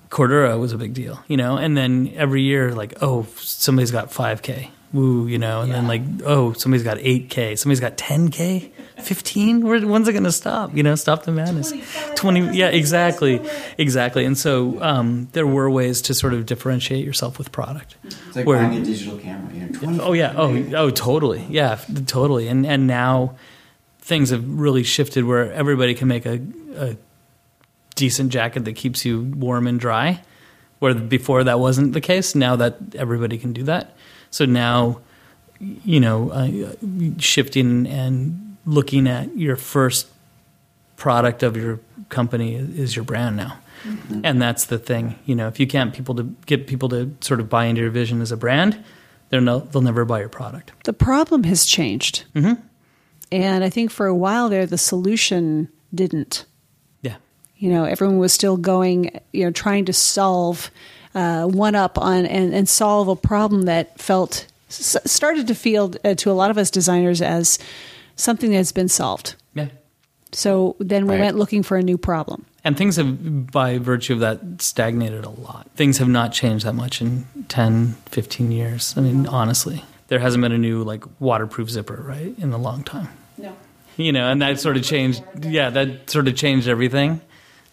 Cordura 0.09 0.59
was 0.59 0.73
a 0.73 0.77
big 0.77 0.93
deal, 0.93 1.23
you 1.27 1.37
know, 1.37 1.57
and 1.57 1.77
then 1.77 2.11
every 2.15 2.41
year, 2.41 2.73
like, 2.73 2.95
oh, 3.01 3.27
somebody's 3.35 3.91
got 3.91 4.09
5K, 4.09 4.69
woo, 4.91 5.27
you 5.27 5.37
know, 5.37 5.61
and 5.61 5.69
yeah. 5.69 5.75
then 5.75 5.87
like, 5.87 6.01
oh, 6.25 6.53
somebody's 6.53 6.83
got 6.83 6.97
8K, 6.97 7.57
somebody's 7.57 7.79
got 7.79 7.97
10K. 7.97 8.71
15 9.01 9.65
Where, 9.65 9.79
when's 9.81 10.07
it 10.07 10.13
going 10.13 10.23
to 10.23 10.31
stop? 10.31 10.75
You 10.75 10.83
know 10.83 10.95
stop 10.95 11.23
the 11.23 11.31
madness. 11.31 11.73
20 12.15 12.57
yeah 12.57 12.67
exactly 12.67 13.41
exactly. 13.77 14.25
And 14.25 14.37
so 14.37 14.81
um, 14.81 15.29
there 15.31 15.47
were 15.47 15.69
ways 15.69 16.01
to 16.03 16.13
sort 16.13 16.33
of 16.33 16.45
differentiate 16.45 17.05
yourself 17.05 17.37
with 17.37 17.51
product. 17.51 17.95
It's 18.03 18.35
like 18.35 18.45
where, 18.45 18.57
buying 18.59 18.81
a 18.81 18.85
digital 18.85 19.17
camera 19.17 19.53
you 19.53 19.87
know, 19.87 20.03
oh 20.03 20.13
yeah. 20.13 20.33
Oh 20.35 20.53
oh 20.75 20.89
totally. 20.89 21.45
Yeah 21.49 21.79
totally. 22.07 22.47
And 22.47 22.65
and 22.65 22.87
now 22.87 23.35
things 23.99 24.31
have 24.31 24.47
really 24.47 24.83
shifted 24.83 25.23
where 25.23 25.51
everybody 25.53 25.93
can 25.93 26.07
make 26.07 26.25
a, 26.25 26.41
a 26.75 26.97
decent 27.95 28.31
jacket 28.31 28.65
that 28.65 28.73
keeps 28.73 29.05
you 29.05 29.21
warm 29.21 29.67
and 29.67 29.79
dry 29.79 30.21
where 30.79 30.93
before 30.93 31.43
that 31.43 31.59
wasn't 31.59 31.93
the 31.93 32.01
case. 32.01 32.35
Now 32.35 32.55
that 32.57 32.77
everybody 32.95 33.37
can 33.37 33.53
do 33.53 33.63
that 33.63 33.95
so 34.31 34.45
now 34.45 34.99
you 35.59 35.99
know 35.99 36.29
uh, 36.31 36.73
shifting 37.19 37.85
and 37.87 38.57
looking 38.65 39.07
at 39.07 39.35
your 39.37 39.55
first 39.55 40.07
product 40.95 41.43
of 41.43 41.57
your 41.57 41.79
company 42.09 42.55
is 42.55 42.95
your 42.95 43.05
brand 43.05 43.37
now. 43.37 43.57
Mm-hmm. 43.83 44.21
And 44.23 44.41
that's 44.41 44.65
the 44.65 44.77
thing, 44.77 45.17
you 45.25 45.35
know, 45.35 45.47
if 45.47 45.59
you 45.59 45.65
can't 45.65 45.93
people 45.93 46.15
to 46.15 46.23
get 46.45 46.67
people 46.67 46.89
to 46.89 47.15
sort 47.21 47.39
of 47.39 47.49
buy 47.49 47.65
into 47.65 47.81
your 47.81 47.89
vision 47.89 48.21
as 48.21 48.31
a 48.31 48.37
brand, 48.37 48.83
they're 49.29 49.41
no, 49.41 49.59
they'll 49.59 49.81
never 49.81 50.05
buy 50.05 50.19
your 50.19 50.29
product. 50.29 50.71
The 50.83 50.93
problem 50.93 51.43
has 51.43 51.65
changed. 51.65 52.25
Mm-hmm. 52.35 52.61
And 53.31 53.63
I 53.63 53.69
think 53.69 53.91
for 53.91 54.05
a 54.05 54.15
while 54.15 54.49
there, 54.49 54.65
the 54.65 54.77
solution 54.77 55.69
didn't. 55.93 56.45
Yeah. 57.01 57.15
You 57.57 57.69
know, 57.69 57.85
everyone 57.85 58.17
was 58.17 58.33
still 58.33 58.57
going, 58.57 59.19
you 59.31 59.45
know, 59.45 59.51
trying 59.51 59.85
to 59.85 59.93
solve 59.93 60.71
uh, 61.15 61.45
one 61.45 61.75
up 61.75 61.97
on 61.97 62.25
and, 62.25 62.53
and 62.53 62.67
solve 62.67 63.07
a 63.07 63.15
problem 63.15 63.63
that 63.63 63.99
felt 63.99 64.47
started 64.69 65.47
to 65.47 65.55
feel 65.55 65.93
uh, 66.05 66.13
to 66.15 66.31
a 66.31 66.33
lot 66.33 66.51
of 66.51 66.57
us 66.57 66.69
designers 66.69 67.21
as 67.21 67.57
something 68.15 68.51
that's 68.51 68.71
been 68.71 68.87
solved. 68.87 69.35
Yeah. 69.55 69.69
So 70.31 70.75
then 70.79 71.07
we 71.07 71.15
right. 71.15 71.21
went 71.21 71.37
looking 71.37 71.63
for 71.63 71.77
a 71.77 71.81
new 71.81 71.97
problem. 71.97 72.45
And 72.63 72.77
things 72.77 72.97
have, 72.97 73.51
by 73.51 73.77
virtue 73.77 74.13
of 74.13 74.19
that, 74.19 74.61
stagnated 74.61 75.25
a 75.25 75.29
lot. 75.29 75.69
Things 75.75 75.97
have 75.97 76.09
not 76.09 76.33
changed 76.33 76.65
that 76.65 76.73
much 76.73 77.01
in 77.01 77.25
10, 77.47 77.95
15 78.07 78.51
years. 78.51 78.93
I 78.97 79.01
mean, 79.01 79.25
honestly, 79.27 79.83
there 80.09 80.19
hasn't 80.19 80.41
been 80.41 80.51
a 80.51 80.57
new, 80.57 80.83
like, 80.83 81.03
waterproof 81.19 81.69
zipper, 81.69 82.03
right, 82.05 82.37
in 82.37 82.51
a 82.51 82.57
long 82.57 82.83
time. 82.83 83.09
No. 83.37 83.55
You 83.97 84.13
know, 84.13 84.31
and 84.31 84.41
that 84.41 84.61
sort 84.61 84.77
of 84.77 84.83
changed, 84.83 85.21
yeah, 85.41 85.71
that 85.71 86.09
sort 86.09 86.29
of 86.29 86.35
changed 86.37 86.69
everything, 86.69 87.19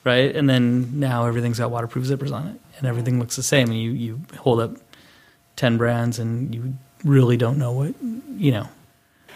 right? 0.02 0.34
And 0.34 0.50
then 0.50 0.98
now 0.98 1.26
everything's 1.26 1.60
got 1.60 1.70
waterproof 1.70 2.04
zippers 2.04 2.32
on 2.32 2.48
it, 2.48 2.60
and 2.78 2.86
everything 2.86 3.18
looks 3.18 3.36
the 3.36 3.42
same. 3.42 3.70
And 3.70 3.80
you, 3.80 3.90
you 3.90 4.20
hold 4.38 4.60
up 4.60 4.76
10 5.56 5.76
brands, 5.76 6.18
and 6.18 6.54
you 6.54 6.74
really 7.04 7.36
don't 7.36 7.58
know 7.58 7.72
what, 7.72 7.94
you 8.36 8.52
know, 8.52 8.68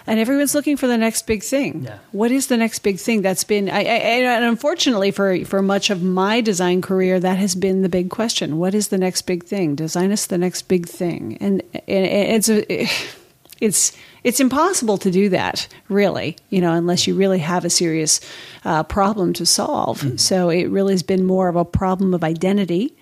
and 0.06 0.18
everyone's 0.18 0.54
looking 0.54 0.76
for 0.76 0.86
the 0.86 0.98
next 0.98 1.26
big 1.26 1.42
thing. 1.42 1.84
Yeah. 1.84 1.98
What 2.12 2.30
is 2.30 2.46
the 2.46 2.56
next 2.56 2.80
big 2.80 2.98
thing? 2.98 3.22
That's 3.22 3.44
been, 3.44 3.68
I, 3.68 3.80
I, 3.80 3.82
and 3.82 4.44
unfortunately 4.44 5.10
for 5.10 5.44
for 5.44 5.62
much 5.62 5.90
of 5.90 6.02
my 6.02 6.40
design 6.40 6.82
career, 6.82 7.20
that 7.20 7.38
has 7.38 7.54
been 7.54 7.82
the 7.82 7.88
big 7.88 8.10
question. 8.10 8.58
What 8.58 8.74
is 8.74 8.88
the 8.88 8.98
next 8.98 9.22
big 9.22 9.44
thing? 9.44 9.74
Design 9.74 10.10
us 10.10 10.26
the 10.26 10.38
next 10.38 10.62
big 10.62 10.88
thing, 10.88 11.36
and, 11.40 11.62
and 11.86 12.06
it's 12.06 12.48
a, 12.48 12.88
it's 13.60 13.96
it's 14.24 14.40
impossible 14.40 14.98
to 14.98 15.10
do 15.10 15.28
that, 15.28 15.68
really. 15.88 16.36
You 16.48 16.60
know, 16.60 16.72
unless 16.72 17.06
you 17.06 17.14
really 17.14 17.38
have 17.38 17.64
a 17.64 17.70
serious 17.70 18.20
uh, 18.64 18.82
problem 18.84 19.32
to 19.34 19.46
solve. 19.46 20.00
Mm-hmm. 20.00 20.16
So 20.16 20.48
it 20.48 20.64
really 20.70 20.94
has 20.94 21.02
been 21.02 21.24
more 21.24 21.48
of 21.48 21.56
a 21.56 21.64
problem 21.64 22.14
of 22.14 22.24
identity 22.24 22.96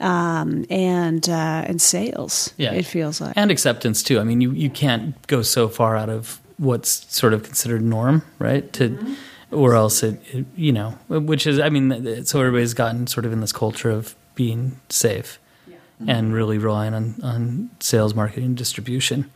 um, 0.00 0.64
and 0.70 1.28
uh, 1.28 1.64
and 1.66 1.80
sales. 1.80 2.52
Yeah, 2.56 2.72
it 2.72 2.86
feels 2.86 3.20
like 3.20 3.36
and 3.36 3.50
acceptance 3.50 4.02
too. 4.02 4.20
I 4.20 4.24
mean, 4.24 4.40
you 4.40 4.52
you 4.52 4.70
can't 4.70 5.14
go 5.26 5.42
so 5.42 5.68
far 5.68 5.96
out 5.96 6.08
of 6.08 6.40
what's 6.58 7.06
sort 7.14 7.32
of 7.32 7.42
considered 7.42 7.82
norm, 7.82 8.22
right? 8.38 8.70
To 8.74 8.90
mm-hmm. 8.90 9.14
or 9.54 9.74
else 9.74 10.02
it, 10.02 10.20
it, 10.32 10.46
you 10.56 10.72
know, 10.72 10.90
which 11.08 11.46
is 11.46 11.58
I 11.58 11.68
mean, 11.68 12.24
so 12.24 12.40
everybody's 12.40 12.74
gotten 12.74 13.06
sort 13.06 13.26
of 13.26 13.32
in 13.32 13.40
this 13.40 13.52
culture 13.52 13.90
of 13.90 14.14
being 14.34 14.80
safe 14.88 15.40
yeah. 15.66 15.76
mm-hmm. 15.76 16.10
and 16.10 16.34
really 16.34 16.58
relying 16.58 16.94
on 16.94 17.16
on 17.22 17.70
sales, 17.80 18.14
marketing, 18.14 18.54
distribution. 18.54 19.30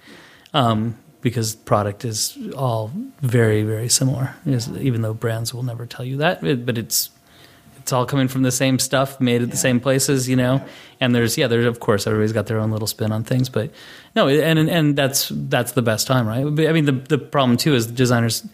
Um, 0.55 0.99
because 1.23 1.55
product 1.55 2.05
is 2.05 2.37
all 2.57 2.91
very 3.21 3.63
very 3.63 3.89
similar, 3.89 4.35
even 4.45 5.03
though 5.03 5.15
brands 5.15 5.55
will 5.55 5.63
never 5.63 5.87
tell 5.87 6.05
you 6.05 6.17
that. 6.19 6.41
But 6.41 6.77
it's 6.77 7.11
it's 7.83 7.93
all 7.93 8.07
coming 8.07 8.29
from 8.29 8.43
the 8.43 8.53
same 8.53 8.79
stuff 8.79 9.21
made 9.21 9.43
at 9.43 9.51
the 9.51 9.57
same 9.57 9.81
places, 9.81 10.29
you 10.29 10.37
know. 10.37 10.65
And 11.01 11.13
there's 11.13 11.37
yeah, 11.37 11.49
there's 11.49 11.67
of 11.67 11.81
course 11.81 12.07
everybody's 12.07 12.33
got 12.33 12.47
their 12.47 12.59
own 12.59 12.71
little 12.71 12.87
spin 12.87 13.11
on 13.11 13.25
things, 13.25 13.49
but 13.49 13.71
no, 14.15 14.29
and 14.29 14.59
and 14.59 14.97
that's 14.97 15.31
that's 15.35 15.73
the 15.73 15.83
best 15.83 16.07
time, 16.07 16.29
right? 16.29 16.47
I 16.69 16.73
mean, 16.73 16.85
the 16.85 16.93
the 16.93 17.19
problem 17.19 17.57
too 17.57 17.75
is 17.75 17.89
designers, 17.89 18.47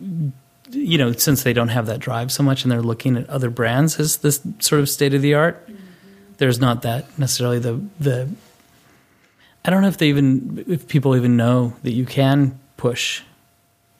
you 0.00 0.98
know, 0.98 1.12
since 1.12 1.44
they 1.44 1.52
don't 1.52 1.68
have 1.68 1.86
that 1.86 2.00
drive 2.00 2.32
so 2.32 2.42
much, 2.42 2.64
and 2.64 2.72
they're 2.72 2.82
looking 2.82 3.16
at 3.16 3.30
other 3.30 3.50
brands 3.50 4.00
as 4.00 4.16
this 4.18 4.40
sort 4.58 4.80
of 4.80 4.88
state 4.88 5.14
of 5.14 5.22
the 5.22 5.34
art. 5.34 5.64
Mm-hmm. 5.64 5.76
There's 6.38 6.58
not 6.58 6.82
that 6.82 7.16
necessarily 7.18 7.60
the 7.60 7.80
the. 8.00 8.28
I 9.64 9.70
don't 9.70 9.82
know 9.82 9.88
if 9.88 9.98
they 9.98 10.08
even 10.08 10.64
if 10.66 10.88
people 10.88 11.14
even 11.14 11.36
know 11.36 11.76
that 11.84 11.92
you 11.92 12.04
can 12.04 12.58
push 12.76 13.22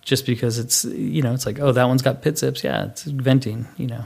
just 0.03 0.27
because 0.27 0.59
it's 0.59 0.85
you 0.85 1.23
know 1.23 1.33
it's 1.33 1.47
like 1.47 1.59
oh 1.61 1.73
that 1.73 1.85
one's 1.85 2.03
got 2.03 2.23
pit 2.23 2.39
zips. 2.39 2.65
Yeah 2.65 2.87
it's 2.87 3.05
venting 3.05 3.67
you 3.77 3.87
know. 3.87 4.05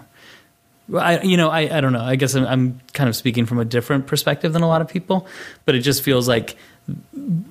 I 0.95 1.21
you 1.23 1.37
know 1.37 1.51
I, 1.51 1.79
I 1.79 1.81
don't 1.81 1.93
know. 1.93 2.03
I 2.03 2.17
guess 2.17 2.35
I'm, 2.35 2.47
I'm 2.47 2.81
kind 2.93 3.09
of 3.09 3.17
speaking 3.17 3.47
from 3.47 3.59
a 3.59 3.65
different 3.65 4.07
perspective 4.07 4.53
than 4.53 4.63
a 4.63 4.69
lot 4.69 4.81
of 4.81 4.89
people 4.89 5.27
but 5.65 5.75
it 5.75 5.81
just 5.81 6.03
feels 6.03 6.29
like 6.29 6.57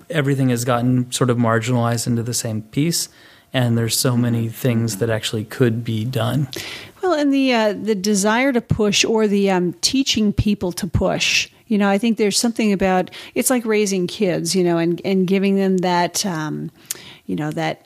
everything 0.10 0.50
has 0.50 0.64
gotten 0.64 1.12
sort 1.12 1.30
of 1.30 1.38
marginalized 1.38 2.08
into 2.08 2.24
the 2.24 2.34
same 2.34 2.62
piece 2.62 3.10
and 3.54 3.78
there's 3.78 3.98
so 3.98 4.18
many 4.18 4.50
things 4.50 4.98
that 4.98 5.10
actually 5.10 5.46
could 5.46 5.84
be 5.84 6.04
done. 6.04 6.48
Well 7.02 7.14
and 7.14 7.34
the 7.34 7.54
uh, 7.54 7.74
the 7.74 7.96
desire 7.96 8.52
to 8.52 8.62
push 8.62 9.06
or 9.06 9.28
the 9.28 9.52
um, 9.52 9.74
teaching 9.82 10.34
people 10.34 10.72
to 10.74 10.88
push 10.88 11.50
you 11.68 11.78
know 11.78 11.90
i 11.90 11.98
think 11.98 12.18
there's 12.18 12.38
something 12.38 12.72
about 12.72 13.12
it's 13.34 13.50
like 13.50 13.66
raising 13.66 14.08
kids 14.08 14.56
you 14.56 14.64
know 14.64 14.78
and 14.78 15.02
and 15.06 15.28
giving 15.28 15.56
them 15.56 15.78
that 15.78 16.26
um, 16.26 16.72
you 17.26 17.36
know 17.36 17.52
that 17.52 17.85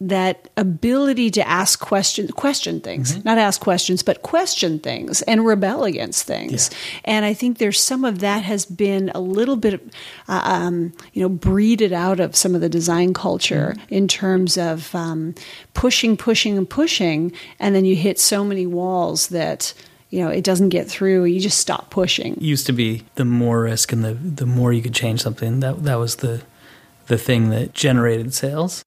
that 0.00 0.50
ability 0.58 1.30
to 1.30 1.48
ask 1.48 1.80
questions, 1.80 2.30
question 2.32 2.80
things, 2.80 3.12
mm-hmm. 3.12 3.22
not 3.26 3.38
ask 3.38 3.60
questions, 3.60 4.02
but 4.02 4.20
question 4.20 4.78
things 4.78 5.22
and 5.22 5.46
rebel 5.46 5.84
against 5.84 6.24
things. 6.24 6.70
Yeah. 6.70 7.00
And 7.04 7.24
I 7.24 7.32
think 7.32 7.56
there's 7.56 7.80
some 7.80 8.04
of 8.04 8.18
that 8.18 8.42
has 8.44 8.66
been 8.66 9.10
a 9.14 9.20
little 9.20 9.56
bit, 9.56 9.82
uh, 10.28 10.42
um, 10.44 10.92
you 11.14 11.22
know, 11.22 11.30
breeded 11.30 11.94
out 11.94 12.20
of 12.20 12.36
some 12.36 12.54
of 12.54 12.60
the 12.60 12.68
design 12.68 13.14
culture 13.14 13.74
mm-hmm. 13.74 13.94
in 13.94 14.06
terms 14.06 14.58
of 14.58 14.94
um, 14.94 15.34
pushing, 15.72 16.18
pushing, 16.18 16.58
and 16.58 16.68
pushing, 16.68 17.32
and 17.58 17.74
then 17.74 17.86
you 17.86 17.96
hit 17.96 18.20
so 18.20 18.44
many 18.44 18.66
walls 18.66 19.28
that 19.28 19.72
you 20.10 20.22
know 20.22 20.28
it 20.28 20.44
doesn't 20.44 20.68
get 20.68 20.88
through 20.88 21.24
you 21.24 21.40
just 21.40 21.58
stop 21.58 21.90
pushing 21.90 22.34
it 22.34 22.42
used 22.42 22.64
to 22.64 22.72
be 22.72 23.02
the 23.16 23.24
more 23.24 23.62
risk 23.62 23.92
and 23.92 24.04
the 24.04 24.14
the 24.14 24.46
more 24.46 24.72
you 24.72 24.80
could 24.80 24.94
change 24.94 25.20
something 25.20 25.58
that 25.58 25.82
that 25.82 25.96
was 25.96 26.16
the 26.16 26.42
the 27.08 27.18
thing 27.18 27.50
that 27.50 27.74
generated 27.74 28.32
sales 28.32 28.84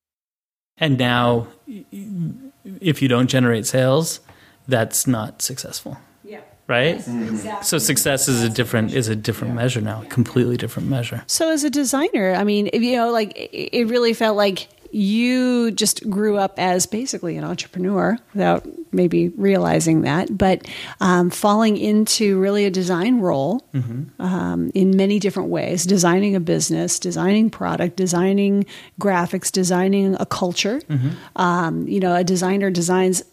and 0.80 0.98
now, 0.98 1.48
if 1.68 3.02
you 3.02 3.08
don't 3.08 3.28
generate 3.28 3.66
sales, 3.66 4.20
that's 4.68 5.08
not 5.08 5.42
successful. 5.42 5.98
Yeah. 6.24 6.42
Right. 6.68 6.96
Yes, 6.96 7.08
mm-hmm. 7.08 7.24
exactly. 7.24 7.66
So 7.66 7.78
success 7.80 8.28
is 8.28 8.44
a 8.44 8.50
different 8.50 8.94
is 8.94 9.08
a 9.08 9.16
different 9.16 9.56
yeah. 9.56 9.62
measure 9.62 9.82
now, 9.82 10.04
a 10.04 10.06
completely 10.06 10.56
different 10.56 10.88
measure. 10.88 11.24
So 11.26 11.52
as 11.52 11.64
a 11.64 11.70
designer, 11.70 12.34
I 12.34 12.44
mean, 12.44 12.70
you 12.74 12.96
know, 12.96 13.12
like 13.12 13.34
it 13.36 13.88
really 13.88 14.14
felt 14.14 14.38
like 14.38 14.68
you 14.92 15.72
just 15.72 16.10
grew 16.10 16.38
up 16.38 16.58
as 16.58 16.86
basically 16.86 17.38
an 17.38 17.44
entrepreneur 17.44 18.18
without 18.34 18.68
maybe 18.92 19.30
realizing 19.30 20.02
that, 20.02 20.36
but 20.38 20.68
um, 21.00 21.30
falling 21.30 21.78
into 21.78 22.40
really 22.40 22.66
a 22.66 22.72
design 22.72 23.20
role 23.20 23.62
mm-hmm. 23.74 24.22
um, 24.22 24.72
in 24.74 24.96
many 24.98 25.20
different 25.20 25.50
ways 25.50 25.86
designing 25.86 26.36
a 26.36 26.40
business, 26.40 27.00
designing 27.00 27.50
product, 27.50 27.96
designing 27.96 28.66
graphics, 29.00 29.52
designing 29.52 30.16
a 30.20 30.26
culture. 30.26 30.80
Mm-hmm. 30.82 31.10
Um, 31.36 31.88
you 31.88 32.00
know, 32.00 32.16
a 32.16 32.24
designer 32.24 32.72
designs 32.72 33.24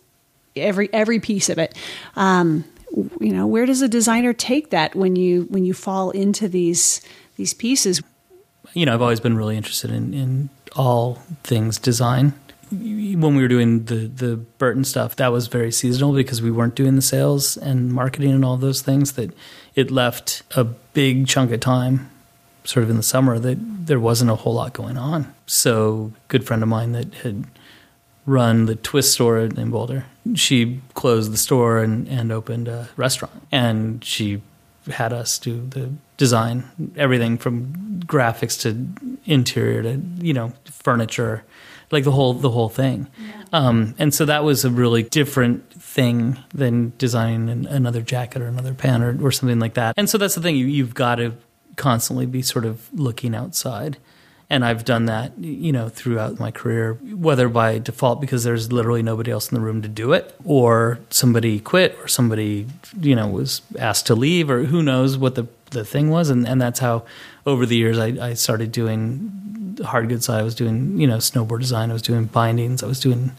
every 0.56 0.88
every 0.92 1.20
piece 1.20 1.48
of 1.48 1.58
it 1.58 1.76
um, 2.16 2.64
you 3.20 3.32
know 3.32 3.46
where 3.46 3.66
does 3.66 3.82
a 3.82 3.88
designer 3.88 4.32
take 4.32 4.70
that 4.70 4.94
when 4.94 5.16
you 5.16 5.42
when 5.50 5.64
you 5.64 5.74
fall 5.74 6.10
into 6.10 6.48
these 6.48 7.00
these 7.36 7.52
pieces 7.52 8.02
you 8.72 8.86
know 8.86 8.94
i've 8.94 9.02
always 9.02 9.20
been 9.20 9.36
really 9.36 9.56
interested 9.56 9.90
in, 9.90 10.14
in 10.14 10.48
all 10.76 11.22
things 11.42 11.78
design. 11.78 12.34
when 12.70 13.36
we 13.36 13.42
were 13.42 13.48
doing 13.48 13.84
the 13.84 14.08
the 14.08 14.36
Burton 14.36 14.84
stuff, 14.84 15.16
that 15.16 15.32
was 15.32 15.46
very 15.46 15.72
seasonal 15.72 16.12
because 16.12 16.42
we 16.42 16.50
weren't 16.50 16.74
doing 16.74 16.96
the 16.96 17.02
sales 17.02 17.56
and 17.56 17.92
marketing 17.92 18.32
and 18.32 18.44
all 18.44 18.56
those 18.56 18.82
things. 18.82 19.12
That 19.12 19.32
it 19.74 19.90
left 19.90 20.42
a 20.56 20.64
big 20.64 21.26
chunk 21.26 21.52
of 21.52 21.60
time, 21.60 22.10
sort 22.64 22.84
of 22.84 22.90
in 22.90 22.96
the 22.96 23.02
summer, 23.02 23.38
that 23.38 23.58
there 23.86 24.00
wasn't 24.00 24.30
a 24.30 24.36
whole 24.36 24.54
lot 24.54 24.72
going 24.72 24.96
on. 24.96 25.32
So, 25.46 26.12
good 26.28 26.44
friend 26.44 26.62
of 26.62 26.68
mine 26.68 26.92
that 26.92 27.14
had 27.14 27.44
run 28.26 28.66
the 28.66 28.74
Twist 28.74 29.12
store 29.12 29.38
in 29.38 29.70
Boulder, 29.70 30.04
she 30.34 30.80
closed 30.94 31.32
the 31.32 31.36
store 31.36 31.78
and, 31.78 32.08
and 32.08 32.32
opened 32.32 32.66
a 32.66 32.88
restaurant, 32.96 33.42
and 33.52 34.04
she 34.04 34.42
had 34.86 35.12
us 35.12 35.38
do 35.38 35.66
the 35.68 35.92
design, 36.16 36.92
everything 36.96 37.38
from 37.38 38.02
graphics 38.06 38.60
to 38.60 39.18
interior 39.24 39.82
to 39.82 40.00
you 40.18 40.32
know 40.32 40.52
furniture 40.64 41.44
like 41.90 42.04
the 42.04 42.12
whole 42.12 42.34
the 42.34 42.50
whole 42.50 42.68
thing. 42.68 43.08
Yeah. 43.18 43.42
Um, 43.52 43.94
and 43.98 44.12
so 44.12 44.24
that 44.24 44.44
was 44.44 44.64
a 44.64 44.70
really 44.70 45.02
different 45.02 45.70
thing 45.72 46.38
than 46.52 46.92
designing 46.98 47.48
an, 47.48 47.66
another 47.66 48.02
jacket 48.02 48.42
or 48.42 48.46
another 48.46 48.74
pant 48.74 49.02
or, 49.02 49.26
or 49.26 49.32
something 49.32 49.58
like 49.58 49.74
that. 49.74 49.94
And 49.96 50.10
so 50.10 50.18
that's 50.18 50.34
the 50.34 50.40
thing 50.40 50.56
you, 50.56 50.66
you've 50.66 50.94
got 50.94 51.16
to 51.16 51.34
constantly 51.76 52.26
be 52.26 52.42
sort 52.42 52.64
of 52.64 52.92
looking 52.92 53.34
outside. 53.34 53.98
And 54.48 54.64
I've 54.64 54.84
done 54.84 55.06
that, 55.06 55.36
you 55.38 55.72
know, 55.72 55.88
throughout 55.88 56.38
my 56.38 56.52
career, 56.52 56.94
whether 57.02 57.48
by 57.48 57.78
default 57.78 58.20
because 58.20 58.44
there's 58.44 58.70
literally 58.70 59.02
nobody 59.02 59.32
else 59.32 59.50
in 59.50 59.56
the 59.56 59.60
room 59.60 59.82
to 59.82 59.88
do 59.88 60.12
it, 60.12 60.36
or 60.44 61.00
somebody 61.10 61.58
quit, 61.58 61.96
or 62.00 62.06
somebody, 62.06 62.66
you 63.00 63.16
know, 63.16 63.26
was 63.26 63.60
asked 63.78 64.06
to 64.06 64.14
leave, 64.14 64.48
or 64.48 64.62
who 64.64 64.82
knows 64.82 65.18
what 65.18 65.34
the 65.34 65.48
the 65.70 65.84
thing 65.84 66.10
was. 66.10 66.30
And, 66.30 66.46
and 66.46 66.62
that's 66.62 66.78
how, 66.78 67.04
over 67.44 67.66
the 67.66 67.76
years, 67.76 67.98
I, 67.98 68.28
I 68.28 68.34
started 68.34 68.70
doing 68.70 69.78
hard 69.84 70.08
goods 70.08 70.26
side, 70.26 70.40
I 70.40 70.44
was 70.44 70.54
doing, 70.54 70.98
you 70.98 71.06
know, 71.06 71.16
snowboard 71.16 71.60
design. 71.60 71.90
I 71.90 71.92
was 71.92 72.02
doing 72.02 72.26
bindings. 72.26 72.82
I 72.82 72.86
was 72.86 73.00
doing, 73.00 73.32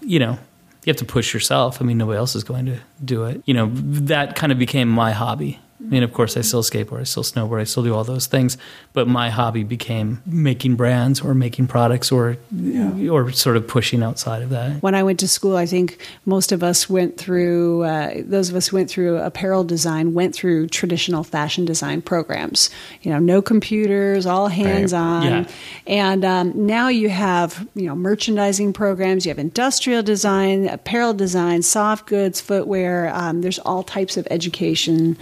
you 0.00 0.18
know, 0.18 0.38
you 0.84 0.90
have 0.90 0.96
to 0.96 1.04
push 1.04 1.32
yourself. 1.32 1.80
I 1.80 1.84
mean, 1.84 1.98
nobody 1.98 2.18
else 2.18 2.34
is 2.34 2.44
going 2.44 2.66
to 2.66 2.78
do 3.04 3.24
it. 3.24 3.42
You 3.46 3.54
know, 3.54 3.70
that 3.72 4.36
kind 4.36 4.52
of 4.52 4.58
became 4.58 4.88
my 4.88 5.12
hobby. 5.12 5.60
I 5.84 5.88
mean, 5.88 6.02
of 6.02 6.12
course, 6.12 6.36
I 6.36 6.42
still 6.42 6.62
skateboard, 6.62 7.00
I 7.00 7.04
still 7.04 7.22
snowboard, 7.22 7.60
I 7.60 7.64
still 7.64 7.82
do 7.82 7.94
all 7.94 8.04
those 8.04 8.26
things. 8.26 8.56
But 8.92 9.08
my 9.08 9.30
hobby 9.30 9.64
became 9.64 10.22
making 10.24 10.76
brands 10.76 11.20
or 11.20 11.34
making 11.34 11.66
products 11.66 12.12
or 12.12 12.36
yeah. 12.50 13.10
or 13.10 13.32
sort 13.32 13.56
of 13.56 13.66
pushing 13.66 14.02
outside 14.02 14.42
of 14.42 14.50
that. 14.50 14.82
When 14.82 14.94
I 14.94 15.02
went 15.02 15.20
to 15.20 15.28
school, 15.28 15.56
I 15.56 15.66
think 15.66 16.06
most 16.24 16.52
of 16.52 16.62
us 16.62 16.88
went 16.88 17.16
through. 17.16 17.82
Uh, 17.82 18.14
those 18.24 18.48
of 18.48 18.56
us 18.56 18.68
who 18.68 18.76
went 18.76 18.90
through 18.90 19.18
apparel 19.18 19.64
design 19.64 20.14
went 20.14 20.34
through 20.34 20.68
traditional 20.68 21.24
fashion 21.24 21.64
design 21.64 22.00
programs. 22.00 22.70
You 23.02 23.10
know, 23.10 23.18
no 23.18 23.42
computers, 23.42 24.24
all 24.24 24.48
hands 24.48 24.92
on. 24.92 25.22
Yeah. 25.22 25.48
And 25.86 26.24
um, 26.24 26.66
now 26.66 26.88
you 26.88 27.08
have 27.08 27.66
you 27.74 27.86
know 27.86 27.96
merchandising 27.96 28.72
programs. 28.72 29.26
You 29.26 29.30
have 29.30 29.38
industrial 29.38 30.02
design, 30.02 30.68
apparel 30.68 31.12
design, 31.12 31.62
soft 31.62 32.06
goods, 32.06 32.40
footwear. 32.40 33.10
Um, 33.14 33.40
there's 33.40 33.58
all 33.58 33.82
types 33.82 34.16
of 34.16 34.28
education 34.30 35.16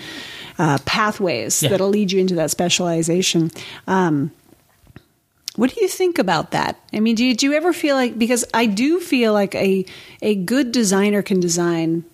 uh, 0.61 0.77
pathways 0.85 1.63
yeah. 1.63 1.71
that'll 1.71 1.89
lead 1.89 2.13
you 2.13 2.21
into 2.21 2.35
that 2.35 2.51
specialization. 2.51 3.51
Um, 3.87 4.31
what 5.57 5.75
do 5.75 5.81
you 5.81 5.89
think 5.89 6.19
about 6.19 6.51
that? 6.51 6.79
I 6.93 7.01
mean, 7.01 7.15
do 7.17 7.25
you, 7.25 7.35
do 7.35 7.47
you 7.47 7.55
ever 7.55 7.73
feel 7.73 7.97
like 7.97 8.19
because 8.19 8.45
I 8.53 8.67
do 8.67 9.01
feel 9.01 9.33
like 9.33 9.55
a 9.55 9.87
a 10.21 10.35
good 10.35 10.71
designer 10.71 11.23
can 11.23 11.41
design 11.41 12.05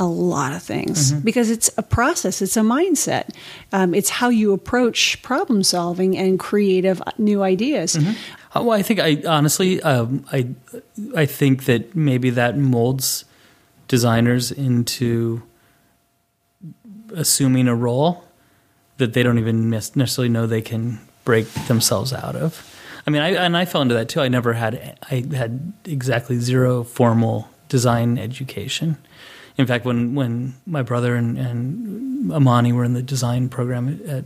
a 0.00 0.04
lot 0.04 0.52
of 0.52 0.62
things 0.62 1.12
mm-hmm. 1.12 1.24
because 1.24 1.48
it's 1.48 1.70
a 1.78 1.82
process, 1.82 2.42
it's 2.42 2.56
a 2.56 2.60
mindset, 2.60 3.30
um, 3.72 3.94
it's 3.94 4.10
how 4.10 4.28
you 4.30 4.52
approach 4.52 5.22
problem 5.22 5.62
solving 5.62 6.18
and 6.18 6.38
creative 6.40 7.00
new 7.18 7.42
ideas. 7.42 7.94
Mm-hmm. 7.94 8.58
Uh, 8.58 8.62
well, 8.64 8.78
I 8.78 8.82
think 8.82 8.98
I 8.98 9.22
honestly, 9.26 9.80
um, 9.82 10.24
I 10.32 10.48
I 11.14 11.24
think 11.24 11.64
that 11.64 11.94
maybe 11.94 12.30
that 12.30 12.58
molds 12.58 13.24
designers 13.86 14.50
into 14.50 15.42
assuming 17.14 17.68
a 17.68 17.74
role 17.74 18.24
that 18.98 19.12
they 19.12 19.22
don't 19.22 19.38
even 19.38 19.70
necessarily 19.70 20.28
know 20.28 20.46
they 20.46 20.62
can 20.62 21.00
break 21.24 21.46
themselves 21.66 22.12
out 22.12 22.36
of. 22.36 22.72
I 23.06 23.10
mean, 23.10 23.22
I, 23.22 23.30
and 23.34 23.56
I 23.56 23.64
fell 23.64 23.82
into 23.82 23.94
that 23.94 24.08
too. 24.08 24.20
I 24.20 24.28
never 24.28 24.54
had 24.54 24.98
I 25.10 25.24
had 25.34 25.72
exactly 25.84 26.38
zero 26.38 26.82
formal 26.82 27.48
design 27.68 28.18
education. 28.18 28.96
In 29.58 29.66
fact, 29.66 29.84
when 29.84 30.14
when 30.14 30.54
my 30.66 30.82
brother 30.82 31.14
and, 31.14 31.38
and 31.38 32.32
Amani 32.32 32.72
were 32.72 32.84
in 32.84 32.94
the 32.94 33.02
design 33.02 33.48
program 33.48 34.00
at, 34.08 34.24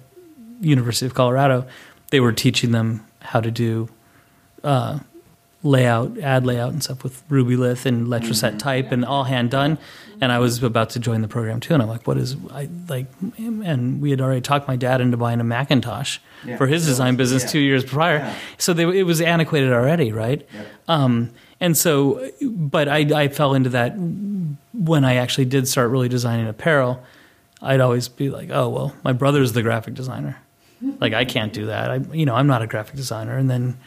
University 0.63 1.07
of 1.07 1.15
Colorado, 1.15 1.67
they 2.11 2.21
were 2.21 2.33
teaching 2.33 2.71
them 2.73 3.07
how 3.21 3.41
to 3.41 3.51
do 3.51 3.89
uh, 4.63 4.99
layout, 5.63 6.19
ad 6.19 6.47
layout 6.47 6.73
and 6.73 6.83
stuff 6.83 7.03
with 7.03 7.27
Rubylith 7.29 7.85
and 7.85 8.07
Letraset 8.07 8.51
mm-hmm. 8.51 8.59
type 8.59 8.93
and 8.93 9.05
all 9.05 9.25
hand 9.25 9.51
done. 9.51 9.79
And 10.21 10.33
I 10.33 10.39
was 10.39 10.63
about 10.63 10.91
to 10.91 10.99
join 10.99 11.23
the 11.23 11.29
program 11.29 11.61
too, 11.61 11.73
and 11.73 11.83
I'm 11.83 11.89
like, 11.89 12.07
"What 12.07 12.19
is 12.19 12.37
I 12.51 12.69
like?" 12.89 13.07
And 13.39 14.03
we 14.03 14.11
had 14.11 14.21
already 14.21 14.43
talked 14.43 14.69
my 14.69 14.77
dad 14.77 15.01
into 15.01 15.17
buying 15.17 15.41
a 15.41 15.45
Macintosh 15.45 16.19
yeah. 16.45 16.59
for 16.59 16.67
his 16.67 16.85
design 16.85 17.17
business 17.17 17.43
yeah. 17.45 17.49
two 17.49 17.59
years 17.59 17.85
prior, 17.85 18.19
yeah. 18.19 18.35
so 18.59 18.75
they, 18.75 18.83
it 18.99 19.05
was 19.05 19.23
antiquated 19.23 19.73
already, 19.73 20.13
right? 20.13 20.47
Um, 20.89 21.31
and 21.59 21.77
so, 21.77 22.31
but 22.43 22.87
I, 22.87 22.99
I 22.99 23.29
fell 23.29 23.55
into 23.55 23.71
that 23.71 23.95
when 24.75 25.05
I 25.07 25.15
actually 25.15 25.47
did 25.47 25.67
start 25.69 25.91
really 25.91 26.09
designing 26.09 26.49
apparel. 26.49 27.03
I'd 27.63 27.81
always 27.81 28.09
be 28.09 28.29
like, 28.29 28.51
"Oh 28.51 28.69
well, 28.69 28.95
my 29.03 29.13
brother's 29.13 29.53
the 29.53 29.63
graphic 29.63 29.95
designer. 29.95 30.37
Like 30.99 31.15
I 31.15 31.25
can't 31.25 31.53
do 31.53 31.67
that. 31.67 31.91
I, 31.91 31.97
you 32.13 32.27
know, 32.27 32.35
I'm 32.35 32.47
not 32.47 32.61
a 32.61 32.67
graphic 32.67 32.97
designer." 32.97 33.39
And 33.39 33.51
then 33.51 33.79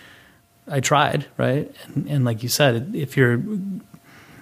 I 0.68 0.80
tried, 0.80 1.26
right? 1.38 1.74
And, 1.86 2.08
and 2.08 2.26
like 2.26 2.44
you 2.44 2.50
said, 2.50 2.92
if 2.94 3.18
you're 3.18 3.42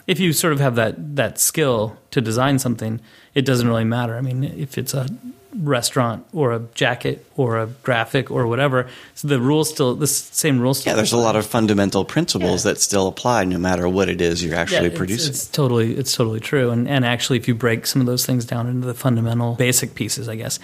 if 0.07 0.19
you 0.19 0.33
sort 0.33 0.53
of 0.53 0.59
have 0.59 0.75
that 0.75 1.15
that 1.15 1.39
skill 1.39 1.97
to 2.11 2.21
design 2.21 2.59
something, 2.59 2.99
it 3.33 3.45
doesn't 3.45 3.67
really 3.67 3.85
matter. 3.85 4.15
I 4.15 4.21
mean, 4.21 4.43
if 4.43 4.77
it's 4.77 4.93
a 4.93 5.07
restaurant 5.55 6.25
or 6.31 6.53
a 6.53 6.59
jacket 6.73 7.25
or 7.35 7.57
a 7.57 7.67
graphic 7.67 8.31
or 8.31 8.47
whatever, 8.47 8.87
so 9.15 9.27
the 9.27 9.39
rules 9.39 9.69
still 9.69 9.95
the 9.95 10.07
same 10.07 10.59
rules. 10.59 10.85
yeah, 10.85 10.95
there's 10.95 11.11
apply. 11.11 11.21
a 11.21 11.25
lot 11.25 11.35
of 11.35 11.45
fundamental 11.45 12.05
principles 12.05 12.65
yeah. 12.65 12.71
that 12.71 12.79
still 12.79 13.07
apply 13.07 13.43
no 13.43 13.57
matter 13.57 13.87
what 13.87 14.09
it 14.09 14.21
is 14.21 14.43
you're 14.43 14.55
actually 14.55 14.89
yeah, 14.89 14.97
producing. 14.97 15.29
It's, 15.29 15.43
it's 15.43 15.51
totally 15.51 15.95
it's 15.95 16.15
totally 16.15 16.39
true. 16.39 16.71
And 16.71 16.87
and 16.87 17.05
actually, 17.05 17.37
if 17.37 17.47
you 17.47 17.55
break 17.55 17.85
some 17.85 18.01
of 18.01 18.05
those 18.05 18.25
things 18.25 18.45
down 18.45 18.67
into 18.67 18.87
the 18.87 18.93
fundamental 18.93 19.55
basic 19.55 19.95
pieces, 19.95 20.29
I 20.29 20.35
guess, 20.35 20.59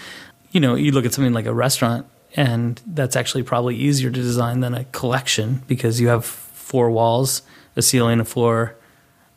you 0.52 0.60
know, 0.60 0.76
you 0.76 0.92
look 0.92 1.06
at 1.06 1.14
something 1.14 1.34
like 1.34 1.46
a 1.46 1.54
restaurant 1.54 2.06
and 2.36 2.82
that's 2.86 3.16
actually 3.16 3.44
probably 3.44 3.76
easier 3.76 4.10
to 4.10 4.22
design 4.22 4.60
than 4.60 4.74
a 4.74 4.84
collection 4.86 5.64
because 5.68 6.00
you 6.00 6.08
have 6.10 6.26
four 6.26 6.92
walls, 6.92 7.42
a 7.76 7.82
ceiling, 7.82 8.20
a 8.20 8.26
floor, 8.26 8.76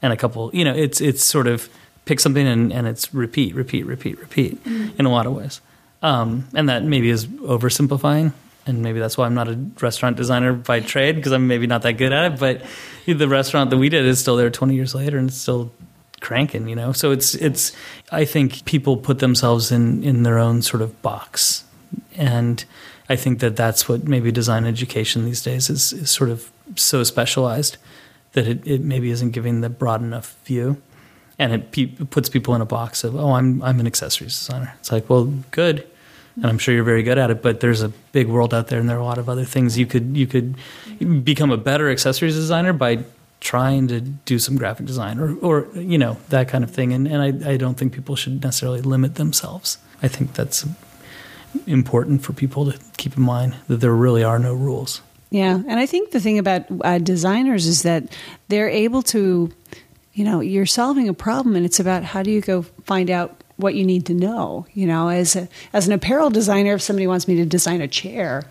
and 0.02 0.12
a 0.12 0.16
couple. 0.16 0.50
You 0.52 0.64
know, 0.64 0.74
it's 0.74 1.00
it's 1.00 1.24
sort 1.24 1.46
of 1.46 1.68
pick 2.04 2.20
something 2.20 2.46
and, 2.46 2.72
and 2.72 2.86
it's 2.86 3.14
repeat, 3.14 3.54
repeat, 3.54 3.86
repeat, 3.86 4.18
repeat 4.18 4.62
mm-hmm. 4.64 4.98
in 4.98 5.06
a 5.06 5.10
lot 5.10 5.26
of 5.26 5.34
ways. 5.34 5.60
Um, 6.02 6.48
and 6.54 6.68
that 6.68 6.82
maybe 6.82 7.10
is 7.10 7.26
oversimplifying, 7.26 8.32
and 8.66 8.82
maybe 8.82 8.98
that's 8.98 9.18
why 9.18 9.26
I'm 9.26 9.34
not 9.34 9.48
a 9.48 9.58
restaurant 9.80 10.16
designer 10.16 10.52
by 10.54 10.80
trade 10.80 11.16
because 11.16 11.32
I'm 11.32 11.46
maybe 11.46 11.66
not 11.66 11.82
that 11.82 11.94
good 11.94 12.12
at 12.12 12.32
it. 12.32 12.40
But 12.40 12.62
the 13.06 13.28
restaurant 13.28 13.70
that 13.70 13.76
we 13.76 13.88
did 13.88 14.04
is 14.06 14.18
still 14.18 14.36
there 14.36 14.50
20 14.50 14.74
years 14.74 14.94
later 14.94 15.18
and 15.18 15.28
it's 15.28 15.38
still 15.38 15.72
cranking. 16.20 16.68
You 16.68 16.76
know, 16.76 16.92
so 16.92 17.10
it's 17.10 17.34
it's. 17.34 17.72
I 18.12 18.24
think 18.24 18.64
people 18.64 18.96
put 18.96 19.18
themselves 19.18 19.70
in 19.72 20.02
in 20.02 20.22
their 20.22 20.38
own 20.38 20.62
sort 20.62 20.82
of 20.82 21.00
box, 21.02 21.64
and 22.20 22.64
I 23.08 23.16
think 23.16 23.40
that 23.40 23.56
that's 23.56 23.88
what 23.88 24.06
maybe 24.06 24.30
design 24.30 24.66
education 24.66 25.24
these 25.24 25.42
days 25.42 25.70
is, 25.70 25.92
is 25.94 26.10
sort 26.10 26.28
of 26.28 26.52
so 26.76 27.02
specialized 27.02 27.78
that 28.32 28.46
it, 28.46 28.64
it 28.66 28.82
maybe 28.82 29.10
isn't 29.10 29.30
giving 29.30 29.62
the 29.62 29.70
broad 29.70 30.02
enough 30.02 30.36
view. 30.44 30.80
And 31.38 31.54
it 31.54 31.72
pe- 31.72 31.86
puts 31.86 32.28
people 32.28 32.54
in 32.54 32.60
a 32.60 32.66
box 32.66 33.02
of, 33.02 33.16
oh, 33.16 33.32
I'm, 33.32 33.62
I'm 33.62 33.80
an 33.80 33.86
accessories 33.86 34.38
designer. 34.38 34.74
It's 34.80 34.92
like, 34.92 35.08
well, 35.08 35.32
good. 35.50 35.86
And 36.36 36.44
I'm 36.44 36.58
sure 36.58 36.74
you're 36.74 36.84
very 36.84 37.02
good 37.02 37.16
at 37.16 37.30
it, 37.30 37.40
but 37.42 37.60
there's 37.60 37.82
a 37.82 37.88
big 37.88 38.28
world 38.28 38.52
out 38.52 38.68
there, 38.68 38.78
and 38.78 38.88
there 38.88 38.98
are 38.98 39.00
a 39.00 39.04
lot 39.04 39.18
of 39.18 39.28
other 39.28 39.44
things 39.44 39.78
you 39.78 39.86
could 39.86 40.16
you 40.16 40.26
could 40.26 40.54
become 41.24 41.50
a 41.50 41.56
better 41.56 41.90
accessories 41.90 42.34
designer 42.34 42.72
by 42.72 43.04
trying 43.40 43.88
to 43.88 44.00
do 44.00 44.38
some 44.38 44.56
graphic 44.56 44.86
design 44.86 45.18
or, 45.18 45.36
or 45.40 45.66
you 45.74 45.98
know 45.98 46.18
that 46.28 46.46
kind 46.48 46.62
of 46.62 46.70
thing. 46.70 46.92
And, 46.92 47.08
and 47.08 47.44
I, 47.44 47.52
I 47.52 47.56
don't 47.56 47.76
think 47.76 47.92
people 47.92 48.14
should 48.16 48.42
necessarily 48.42 48.80
limit 48.80 49.16
themselves. 49.16 49.78
I 50.02 50.08
think 50.08 50.34
that's 50.34 50.64
important 51.66 52.22
for 52.22 52.32
people 52.32 52.70
to 52.70 52.78
keep 52.96 53.16
in 53.16 53.22
mind 53.22 53.56
that 53.68 53.78
there 53.78 53.94
really 53.94 54.24
are 54.24 54.38
no 54.38 54.54
rules. 54.54 55.02
Yeah, 55.30 55.54
and 55.54 55.78
I 55.78 55.86
think 55.86 56.10
the 56.10 56.20
thing 56.20 56.38
about 56.38 56.64
uh, 56.80 56.98
designers 56.98 57.66
is 57.66 57.82
that 57.82 58.16
they're 58.48 58.68
able 58.68 59.02
to, 59.02 59.52
you 60.12 60.24
know, 60.24 60.40
you're 60.40 60.66
solving 60.66 61.08
a 61.08 61.14
problem, 61.14 61.54
and 61.54 61.64
it's 61.64 61.78
about 61.78 62.02
how 62.02 62.22
do 62.22 62.30
you 62.30 62.40
go 62.40 62.62
find 62.62 63.10
out 63.10 63.42
what 63.56 63.74
you 63.74 63.84
need 63.84 64.06
to 64.06 64.14
know. 64.14 64.66
You 64.74 64.86
know, 64.86 65.08
as 65.08 65.36
a, 65.36 65.48
as 65.72 65.86
an 65.86 65.92
apparel 65.92 66.30
designer, 66.30 66.74
if 66.74 66.82
somebody 66.82 67.06
wants 67.06 67.28
me 67.28 67.36
to 67.36 67.46
design 67.46 67.80
a 67.80 67.88
chair, 67.88 68.44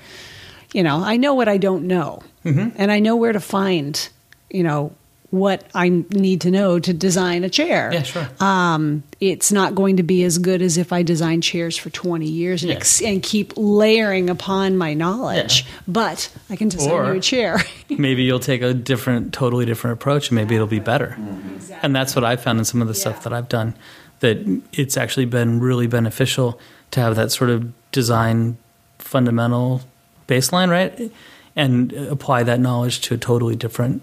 you 0.74 0.84
know, 0.84 1.04
I 1.04 1.18
know 1.18 1.34
what 1.34 1.50
I 1.50 1.58
don't 1.58 1.86
know, 1.86 2.24
mm-hmm. 2.46 2.70
and 2.76 2.92
I 2.92 3.00
know 3.00 3.18
where 3.18 3.34
to 3.34 3.42
find, 3.42 4.08
you 4.50 4.64
know, 4.64 4.94
what 5.32 5.64
I 5.76 5.90
need 5.90 6.42
to 6.42 6.52
know 6.52 6.80
to 6.80 6.92
design 6.94 7.44
a 7.44 7.50
chair. 7.50 7.92
Yeah, 7.94 8.02
sure. 8.02 8.28
Um, 8.40 9.04
it's 9.20 9.52
not 9.52 9.76
going 9.76 9.98
to 9.98 10.04
be 10.04 10.24
as 10.24 10.40
good 10.40 10.62
as 10.62 10.78
if 10.78 10.92
I 10.92 11.04
design 11.04 11.42
chairs 11.42 11.78
for 11.78 11.92
20 11.92 12.26
years 12.28 12.64
and, 12.64 12.72
Yeah. 12.72 12.78
ex- 12.78 13.02
and 13.02 13.22
keep 13.22 13.54
layering 13.56 14.30
upon 14.30 14.76
my 14.76 14.96
knowledge. 14.96 15.62
Yeah. 15.68 15.82
But 15.88 16.30
I 16.50 16.56
can 16.56 16.70
design 16.70 16.92
Or- 16.92 17.14
you 17.14 17.20
a 17.20 17.22
chair. 17.22 17.60
maybe 17.90 18.24
you'll 18.24 18.40
take 18.40 18.64
a 18.64 18.74
different, 18.74 19.32
totally 19.34 19.66
different 19.66 19.94
approach, 20.00 20.30
and 20.30 20.36
maybe 20.36 20.56
it'll 20.56 20.66
be 20.66 20.80
better. 20.80 21.16
Exactly. 21.56 21.78
And 21.84 21.96
that's 21.96 22.16
what 22.16 22.24
I've 22.26 22.42
found 22.42 22.58
in 22.58 22.66
some 22.66 22.82
of 22.82 22.88
the 22.88 22.96
Yeah. 22.96 23.00
stuff 23.02 23.24
that 23.24 23.34
I've 23.34 23.50
done. 23.50 23.76
That 24.22 24.40
it's 24.74 24.98
actually 24.98 25.26
been 25.26 25.60
really 25.60 25.86
beneficial 25.88 26.60
to 26.92 27.02
have 27.02 27.16
that 27.18 27.32
sort 27.32 27.52
of 27.52 27.72
design 27.92 28.58
fundamental 28.98 29.82
baseline, 30.28 30.70
right? 30.70 31.12
And 31.56 31.92
apply 31.94 32.44
that 32.44 32.60
knowledge 32.60 33.02
to 33.02 33.14
a 33.14 33.18
totally 33.18 33.56
different 33.56 34.02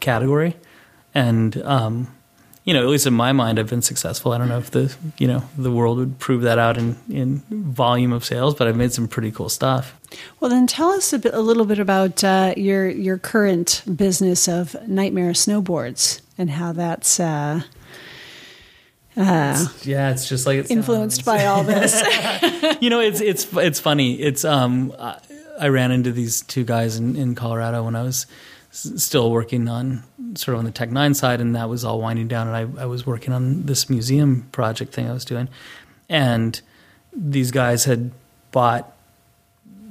category. 0.00 0.56
And 1.14 1.56
um, 1.62 2.12
you 2.64 2.74
know, 2.74 2.82
at 2.82 2.88
least 2.88 3.06
in 3.06 3.14
my 3.14 3.32
mind, 3.32 3.58
I've 3.60 3.70
been 3.70 3.80
successful. 3.82 4.32
I 4.32 4.38
don't 4.38 4.48
know 4.48 4.58
if 4.58 4.70
the 4.72 4.94
you 5.18 5.28
know 5.28 5.44
the 5.56 5.70
world 5.70 5.98
would 5.98 6.18
prove 6.18 6.42
that 6.42 6.58
out 6.58 6.76
in 6.76 6.96
in 7.08 7.38
volume 7.48 8.12
of 8.12 8.24
sales, 8.24 8.54
but 8.54 8.66
I've 8.68 8.76
made 8.76 8.92
some 8.92 9.06
pretty 9.08 9.30
cool 9.30 9.48
stuff. 9.48 9.98
well, 10.40 10.50
then 10.50 10.66
tell 10.66 10.90
us 10.90 11.12
a, 11.12 11.18
bit, 11.18 11.32
a 11.32 11.40
little 11.40 11.64
bit 11.64 11.78
about 11.78 12.24
uh, 12.24 12.54
your 12.56 12.88
your 12.88 13.18
current 13.18 13.82
business 13.96 14.48
of 14.48 14.74
Nightmare 14.88 15.32
Snowboards 15.32 16.20
and 16.36 16.50
how 16.50 16.72
that's 16.72 17.20
uh, 17.20 17.62
uh, 19.16 19.66
Yeah, 19.82 20.10
it's 20.10 20.28
just 20.28 20.46
like 20.46 20.58
it 20.58 20.70
influenced 20.70 21.24
sounds. 21.24 21.38
by 21.38 21.46
all 21.46 21.62
this. 21.72 22.02
you 22.80 22.90
know, 22.90 23.00
it's 23.00 23.20
it's 23.20 23.46
it's 23.56 23.80
funny. 23.80 24.14
It's 24.20 24.44
um, 24.44 24.92
I, 24.98 25.18
I 25.58 25.68
ran 25.68 25.90
into 25.92 26.12
these 26.12 26.42
two 26.42 26.64
guys 26.64 26.96
in, 26.96 27.16
in 27.16 27.34
Colorado 27.34 27.84
when 27.84 27.96
I 27.96 28.02
was 28.02 28.26
still 28.76 29.30
working 29.30 29.68
on 29.68 30.04
sort 30.34 30.54
of 30.54 30.58
on 30.60 30.64
the 30.64 30.72
Technine 30.72 31.14
side, 31.14 31.40
and 31.40 31.54
that 31.54 31.68
was 31.68 31.84
all 31.84 32.00
winding 32.00 32.28
down. 32.28 32.48
And 32.48 32.78
I, 32.78 32.82
I 32.82 32.86
was 32.86 33.06
working 33.06 33.32
on 33.32 33.64
this 33.66 33.88
museum 33.88 34.48
project 34.52 34.92
thing 34.92 35.08
I 35.08 35.12
was 35.12 35.24
doing, 35.24 35.48
and 36.08 36.60
these 37.12 37.50
guys 37.50 37.84
had 37.84 38.12
bought 38.52 38.92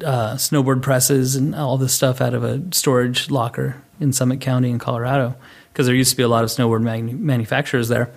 uh, 0.04 0.36
snowboard 0.36 0.82
presses 0.82 1.36
and 1.36 1.56
all 1.56 1.78
this 1.78 1.94
stuff 1.94 2.22
out 2.22 2.34
of 2.34 2.44
a 2.44 2.62
storage 2.72 3.32
locker 3.32 3.82
in 4.00 4.12
Summit 4.12 4.42
County 4.42 4.70
in 4.70 4.80
Colorado 4.80 5.36
because 5.76 5.88
there 5.88 5.96
used 5.96 6.12
to 6.12 6.16
be 6.16 6.24
a 6.24 6.28
lot 6.30 6.46
of 6.46 6.50
snowboard 6.50 6.82
mag- 6.84 7.20
manufacturers 7.20 7.90
there, 7.90 8.10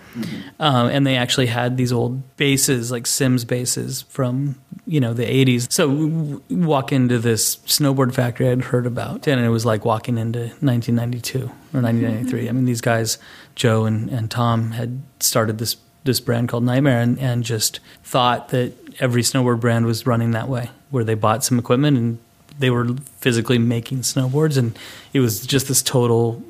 um, 0.60 0.86
and 0.86 1.04
they 1.04 1.16
actually 1.16 1.46
had 1.46 1.76
these 1.76 1.92
old 1.92 2.36
bases 2.36 2.92
like 2.92 3.04
Sims 3.04 3.44
bases 3.44 4.02
from 4.02 4.54
you 4.86 5.00
know 5.00 5.12
the 5.12 5.24
80s. 5.24 5.72
So 5.72 5.88
w- 5.88 6.40
walk 6.50 6.92
into 6.92 7.18
this 7.18 7.56
snowboard 7.66 8.14
factory 8.14 8.48
I'd 8.48 8.62
heard 8.62 8.86
about, 8.86 9.26
and 9.26 9.44
it 9.44 9.48
was 9.48 9.66
like 9.66 9.84
walking 9.84 10.18
into 10.18 10.38
1992 10.60 11.38
or 11.38 11.82
1993. 11.82 12.48
I 12.48 12.52
mean, 12.52 12.64
these 12.64 12.80
guys, 12.80 13.18
Joe 13.56 13.86
and, 13.86 14.08
and 14.08 14.30
Tom, 14.30 14.70
had 14.70 15.02
started 15.18 15.58
this 15.58 15.76
this 16.04 16.20
brand 16.20 16.48
called 16.48 16.62
Nightmare 16.62 17.00
and, 17.00 17.18
and 17.18 17.42
just 17.42 17.80
thought 18.04 18.50
that 18.50 18.72
every 19.00 19.22
snowboard 19.22 19.58
brand 19.58 19.84
was 19.84 20.06
running 20.06 20.30
that 20.30 20.48
way, 20.48 20.70
where 20.90 21.02
they 21.02 21.14
bought 21.14 21.42
some 21.42 21.58
equipment 21.58 21.96
and 21.98 22.18
they 22.56 22.70
were 22.70 22.94
physically 23.18 23.58
making 23.58 23.98
snowboards, 24.02 24.56
and 24.56 24.78
it 25.12 25.18
was 25.18 25.44
just 25.44 25.66
this 25.66 25.82
total 25.82 26.40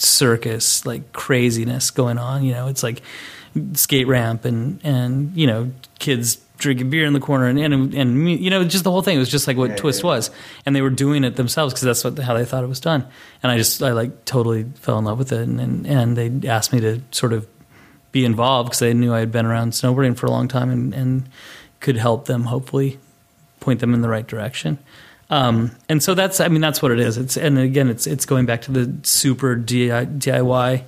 circus 0.00 0.84
like 0.86 1.12
craziness 1.12 1.90
going 1.90 2.18
on. 2.18 2.44
You 2.44 2.52
know, 2.52 2.66
it's 2.68 2.82
like 2.82 3.02
skate 3.74 4.06
ramp 4.06 4.44
and 4.44 4.80
and 4.84 5.34
you 5.36 5.46
know 5.46 5.70
kids 5.98 6.38
drinking 6.58 6.90
beer 6.90 7.06
in 7.06 7.14
the 7.14 7.20
corner 7.20 7.46
and 7.46 7.58
and, 7.58 7.94
and 7.94 8.30
you 8.30 8.50
know 8.50 8.64
just 8.64 8.84
the 8.84 8.90
whole 8.90 9.02
thing. 9.02 9.16
It 9.16 9.20
was 9.20 9.30
just 9.30 9.46
like 9.46 9.56
what 9.56 9.70
Yeah, 9.70 9.76
Twist 9.76 10.02
yeah. 10.02 10.06
was, 10.06 10.30
and 10.66 10.74
they 10.74 10.82
were 10.82 10.90
doing 10.90 11.24
it 11.24 11.36
themselves 11.36 11.72
because 11.74 11.84
that's 11.84 12.04
what 12.04 12.18
how 12.18 12.34
they 12.34 12.44
thought 12.44 12.64
it 12.64 12.68
was 12.68 12.80
done. 12.80 13.06
And 13.42 13.52
I 13.52 13.58
just 13.58 13.82
I 13.82 13.92
like 13.92 14.24
totally 14.24 14.64
fell 14.76 14.98
in 14.98 15.04
love 15.04 15.18
with 15.18 15.32
it, 15.32 15.40
and 15.40 15.60
and, 15.60 15.86
and 15.86 16.16
they 16.16 16.48
asked 16.48 16.72
me 16.72 16.80
to 16.80 17.02
sort 17.10 17.32
of 17.32 17.46
be 18.12 18.24
involved 18.24 18.68
because 18.70 18.80
they 18.80 18.92
knew 18.92 19.14
I 19.14 19.20
had 19.20 19.30
been 19.30 19.46
around 19.46 19.72
snowboarding 19.72 20.16
for 20.16 20.26
a 20.26 20.30
long 20.30 20.48
time 20.48 20.68
and, 20.68 20.92
and 20.92 21.28
could 21.78 21.96
help 21.96 22.26
them 22.26 22.44
hopefully 22.44 22.98
point 23.60 23.78
them 23.78 23.94
in 23.94 24.00
the 24.00 24.08
right 24.08 24.26
direction. 24.26 24.78
Um, 25.30 25.70
and 25.88 26.02
so 26.02 26.14
that's, 26.14 26.40
I 26.40 26.48
mean, 26.48 26.60
that's 26.60 26.82
what 26.82 26.90
it 26.90 26.98
is. 27.00 27.16
It's, 27.16 27.36
and 27.36 27.56
again, 27.58 27.88
it's, 27.88 28.06
it's 28.06 28.26
going 28.26 28.46
back 28.46 28.62
to 28.62 28.72
the 28.72 28.92
super 29.06 29.56
DIY 29.56 30.82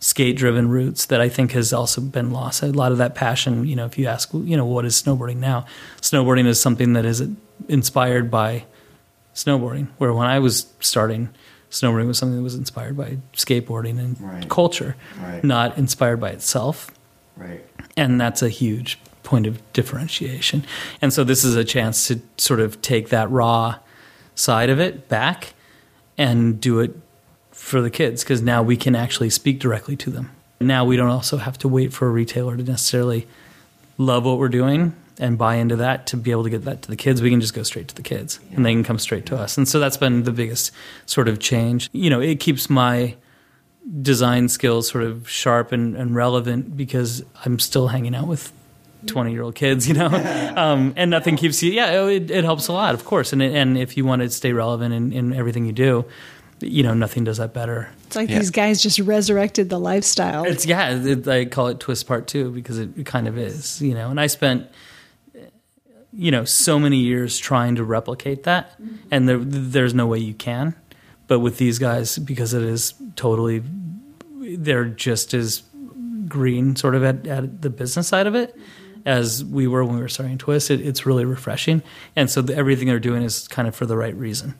skate 0.00 0.36
driven 0.36 0.68
roots 0.68 1.06
that 1.06 1.20
I 1.20 1.28
think 1.28 1.52
has 1.52 1.72
also 1.72 2.00
been 2.00 2.32
lost. 2.32 2.62
A 2.62 2.66
lot 2.68 2.90
of 2.90 2.98
that 2.98 3.14
passion, 3.14 3.66
you 3.66 3.76
know, 3.76 3.84
if 3.84 3.96
you 3.98 4.06
ask, 4.06 4.30
you 4.32 4.56
know, 4.56 4.64
what 4.66 4.84
is 4.84 5.00
snowboarding 5.00 5.36
now? 5.36 5.66
Snowboarding 6.00 6.46
is 6.46 6.58
something 6.60 6.94
that 6.94 7.04
is 7.04 7.22
inspired 7.68 8.30
by 8.30 8.64
snowboarding, 9.34 9.88
where 9.98 10.12
when 10.12 10.26
I 10.26 10.38
was 10.40 10.72
starting, 10.80 11.28
snowboarding 11.70 12.06
was 12.06 12.18
something 12.18 12.36
that 12.36 12.42
was 12.42 12.54
inspired 12.54 12.96
by 12.96 13.18
skateboarding 13.34 13.98
and 13.98 14.20
Right. 14.20 14.48
culture, 14.48 14.96
Right. 15.22 15.44
not 15.44 15.78
inspired 15.78 16.18
by 16.20 16.30
itself 16.30 16.90
Right. 17.36 17.64
and 17.96 18.20
that's 18.20 18.42
a 18.42 18.48
huge 18.48 18.98
point 19.22 19.46
of 19.46 19.60
differentiation. 19.72 20.64
And 21.00 21.12
so 21.12 21.22
this 21.24 21.44
is 21.44 21.54
a 21.56 21.64
chance 21.64 22.08
to 22.08 22.20
sort 22.36 22.58
of 22.60 22.82
take 22.82 23.08
that 23.10 23.30
raw 23.30 23.76
side 24.34 24.70
of 24.70 24.80
it 24.80 25.08
back 25.08 25.54
and 26.18 26.60
do 26.60 26.80
it 26.80 26.94
for 27.50 27.80
the 27.80 27.90
kids 27.90 28.22
because 28.22 28.42
now 28.42 28.62
we 28.62 28.76
can 28.76 28.94
actually 28.94 29.30
speak 29.30 29.58
directly 29.60 29.96
to 29.96 30.10
them. 30.10 30.30
Now 30.60 30.84
we 30.84 30.96
don't 30.96 31.08
also 31.08 31.36
have 31.38 31.58
to 31.58 31.68
wait 31.68 31.92
for 31.92 32.06
a 32.06 32.10
retailer 32.10 32.56
to 32.56 32.62
necessarily 32.62 33.26
love 33.98 34.24
what 34.24 34.38
we're 34.38 34.48
doing 34.48 34.94
and 35.18 35.36
buy 35.36 35.56
into 35.56 35.76
that 35.76 36.06
to 36.08 36.16
be 36.16 36.30
able 36.30 36.44
to 36.44 36.50
get 36.50 36.64
that 36.64 36.82
to 36.82 36.88
the 36.88 36.96
kids. 36.96 37.20
We 37.20 37.30
can 37.30 37.40
just 37.40 37.54
go 37.54 37.62
straight 37.62 37.88
to 37.88 37.94
the 37.94 38.02
kids 38.02 38.40
and 38.52 38.64
they 38.64 38.72
can 38.72 38.84
come 38.84 38.98
straight 38.98 39.26
to 39.26 39.36
us. 39.36 39.56
And 39.56 39.68
so 39.68 39.78
that's 39.78 39.96
been 39.96 40.24
the 40.24 40.32
biggest 40.32 40.72
sort 41.06 41.28
of 41.28 41.38
change. 41.38 41.90
You 41.92 42.10
know, 42.10 42.20
it 42.20 42.40
keeps 42.40 42.70
my 42.70 43.16
design 44.00 44.48
skills 44.48 44.88
sort 44.88 45.04
of 45.04 45.28
sharp 45.28 45.72
and, 45.72 45.96
and 45.96 46.14
relevant 46.14 46.76
because 46.76 47.24
I'm 47.44 47.58
still 47.58 47.88
hanging 47.88 48.14
out 48.14 48.28
with 48.28 48.52
20 49.06 49.32
year 49.32 49.42
old 49.42 49.54
kids, 49.54 49.88
you 49.88 49.94
know, 49.94 50.06
um, 50.56 50.92
and 50.96 51.10
nothing 51.10 51.36
keeps 51.36 51.62
you, 51.62 51.72
yeah, 51.72 52.06
it, 52.06 52.30
it 52.30 52.44
helps 52.44 52.68
a 52.68 52.72
lot, 52.72 52.94
of 52.94 53.04
course. 53.04 53.32
And, 53.32 53.42
it, 53.42 53.54
and 53.54 53.76
if 53.78 53.96
you 53.96 54.04
want 54.04 54.22
to 54.22 54.30
stay 54.30 54.52
relevant 54.52 54.94
in, 54.94 55.12
in 55.12 55.32
everything 55.32 55.66
you 55.66 55.72
do, 55.72 56.04
you 56.60 56.82
know, 56.84 56.94
nothing 56.94 57.24
does 57.24 57.38
that 57.38 57.52
better. 57.52 57.90
It's 58.06 58.14
like 58.14 58.28
Yeah. 58.30 58.38
these 58.38 58.50
guys 58.50 58.80
just 58.82 59.00
resurrected 59.00 59.68
the 59.68 59.80
lifestyle. 59.80 60.44
It's, 60.44 60.64
yeah, 60.64 60.94
it, 60.94 61.26
I 61.26 61.44
call 61.46 61.66
it 61.68 61.80
twist 61.80 62.06
part 62.06 62.28
two 62.28 62.50
because 62.52 62.78
it, 62.78 62.96
it 62.96 63.04
kind 63.06 63.26
of 63.26 63.36
is, 63.36 63.82
you 63.82 63.94
know, 63.94 64.10
and 64.10 64.20
I 64.20 64.28
spent, 64.28 64.68
you 66.12 66.30
know, 66.30 66.44
so 66.44 66.78
many 66.78 66.98
years 66.98 67.38
trying 67.38 67.74
to 67.76 67.84
replicate 67.84 68.44
that 68.44 68.78
and 69.10 69.28
there, 69.28 69.38
there's 69.38 69.94
no 69.94 70.06
way 70.06 70.18
you 70.18 70.34
can. 70.34 70.74
But 71.26 71.38
with 71.40 71.56
these 71.58 71.78
guys, 71.78 72.18
because 72.18 72.52
it 72.52 72.62
is 72.62 72.94
totally, 73.16 73.62
they're 74.40 74.84
just 74.84 75.32
as 75.34 75.62
green 76.28 76.76
sort 76.76 76.94
of 76.94 77.02
at, 77.04 77.26
at 77.26 77.62
the 77.62 77.70
business 77.70 78.08
side 78.08 78.26
of 78.26 78.34
it 78.34 78.56
as 79.04 79.44
we 79.44 79.66
were 79.66 79.84
when 79.84 79.96
we 79.96 80.02
were 80.02 80.08
starting 80.08 80.38
Twist. 80.38 80.70
It, 80.70 80.80
it's 80.80 81.06
really 81.06 81.24
refreshing. 81.24 81.82
And 82.16 82.30
so 82.30 82.42
the, 82.42 82.54
everything 82.54 82.88
they're 82.88 82.98
doing 82.98 83.22
is 83.22 83.48
kind 83.48 83.68
of 83.68 83.74
for 83.74 83.86
the 83.86 83.96
right 83.96 84.14
reason. 84.14 84.54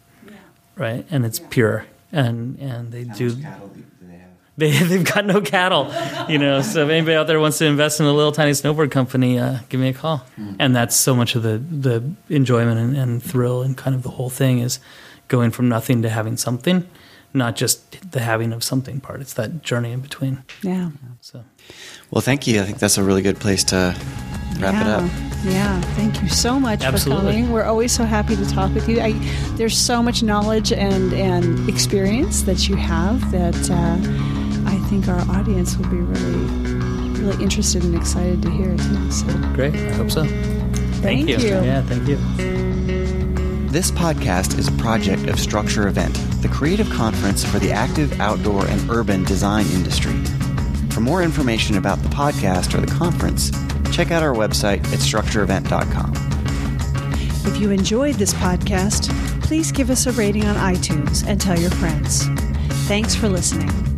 Right. 0.76 1.06
And 1.10 1.24
it's 1.24 1.38
pure. 1.38 1.86
And, 2.10 2.58
and 2.58 2.92
they 2.92 3.04
do, 3.04 3.34
cattle 3.36 3.68
do 3.68 3.84
they, 4.00 4.16
have? 4.16 4.28
They, 4.56 4.70
they've 4.70 5.04
got 5.04 5.24
no 5.24 5.40
cattle, 5.40 5.92
you 6.28 6.38
know. 6.38 6.60
So 6.60 6.84
if 6.84 6.90
anybody 6.90 7.16
out 7.16 7.26
there 7.26 7.40
wants 7.40 7.58
to 7.58 7.66
invest 7.66 8.00
in 8.00 8.06
a 8.06 8.12
little 8.12 8.32
tiny 8.32 8.52
snowboard 8.52 8.90
company, 8.90 9.38
uh, 9.38 9.58
give 9.70 9.80
me 9.80 9.88
a 9.88 9.94
call. 9.94 10.26
And 10.58 10.76
that's 10.76 10.94
so 10.94 11.14
much 11.14 11.34
of 11.34 11.42
the 11.42 11.56
the 11.56 12.04
enjoyment 12.28 12.78
and, 12.78 12.96
and 12.96 13.22
thrill 13.22 13.62
and 13.62 13.76
kind 13.76 13.96
of 13.96 14.02
the 14.02 14.10
whole 14.10 14.28
thing 14.28 14.58
is 14.58 14.78
going 15.28 15.50
from 15.52 15.70
nothing 15.70 16.02
to 16.02 16.10
having 16.10 16.36
something, 16.36 16.86
not 17.34 17.56
just 17.56 18.10
the 18.12 18.20
having 18.20 18.52
of 18.52 18.62
something 18.62 19.00
part. 19.00 19.20
It's 19.20 19.34
that 19.34 19.62
journey 19.62 19.92
in 19.92 20.00
between. 20.00 20.42
yeah. 20.62 20.90
So 21.20 21.44
Well, 22.10 22.20
thank 22.20 22.46
you. 22.46 22.60
I 22.60 22.64
think 22.64 22.78
that's 22.78 22.98
a 22.98 23.02
really 23.04 23.22
good 23.22 23.38
place 23.38 23.64
to 23.64 23.94
wrap 24.58 24.74
it 24.74 24.86
up. 24.86 25.10
Yeah, 25.44 25.80
thank 25.96 26.22
you 26.22 26.28
so 26.28 26.60
much 26.60 26.82
Absolutely. 26.82 27.24
for 27.24 27.30
coming. 27.32 27.52
We're 27.52 27.64
always 27.64 27.92
so 27.92 28.04
happy 28.04 28.36
to 28.36 28.48
talk 28.50 28.72
with 28.74 28.88
you. 28.88 29.00
I, 29.00 29.12
there's 29.56 29.76
so 29.76 30.02
much 30.02 30.22
knowledge 30.22 30.72
and, 30.72 31.12
and 31.12 31.68
experience 31.68 32.42
that 32.42 32.68
you 32.68 32.76
have 32.76 33.30
that 33.32 33.70
uh, 33.70 34.70
I 34.70 34.76
think 34.88 35.08
our 35.08 35.20
audience 35.36 35.76
will 35.76 35.88
be 35.88 35.96
really, 35.96 37.20
really 37.20 37.42
interested 37.42 37.82
and 37.84 37.94
excited 37.94 38.42
to 38.42 38.50
hear 38.50 38.76
too. 38.76 39.10
So 39.10 39.26
great. 39.54 39.74
I 39.74 39.92
hope 39.94 40.10
so. 40.10 40.24
thank, 41.02 41.28
you. 41.28 41.38
Yeah, 41.38 41.82
thank 41.82 42.06
you. 42.08 42.71
This 43.72 43.90
podcast 43.90 44.58
is 44.58 44.68
a 44.68 44.72
project 44.72 45.28
of 45.28 45.40
Struktur 45.40 45.88
Event, 45.88 46.14
the 46.42 46.48
creative 46.48 46.90
conference 46.90 47.42
for 47.42 47.58
the 47.58 47.72
active, 47.72 48.20
outdoor, 48.20 48.66
and 48.66 48.90
urban 48.90 49.24
design 49.24 49.64
industry. 49.68 50.12
For 50.90 51.00
more 51.00 51.22
information 51.22 51.78
about 51.78 51.98
the 52.02 52.10
podcast 52.10 52.74
or 52.74 52.82
the 52.82 52.92
conference, 52.92 53.50
check 53.90 54.10
out 54.10 54.22
our 54.22 54.34
website 54.34 54.84
at 54.92 54.98
strukturevent.com. 54.98 56.12
If 57.50 57.62
you 57.62 57.70
enjoyed 57.70 58.16
this 58.16 58.34
podcast, 58.34 59.08
please 59.40 59.72
give 59.72 59.88
us 59.88 60.04
a 60.04 60.12
rating 60.12 60.44
on 60.44 60.54
iTunes 60.56 61.26
and 61.26 61.40
tell 61.40 61.58
your 61.58 61.70
friends. 61.70 62.26
Thanks 62.86 63.14
for 63.14 63.30
listening. 63.30 63.91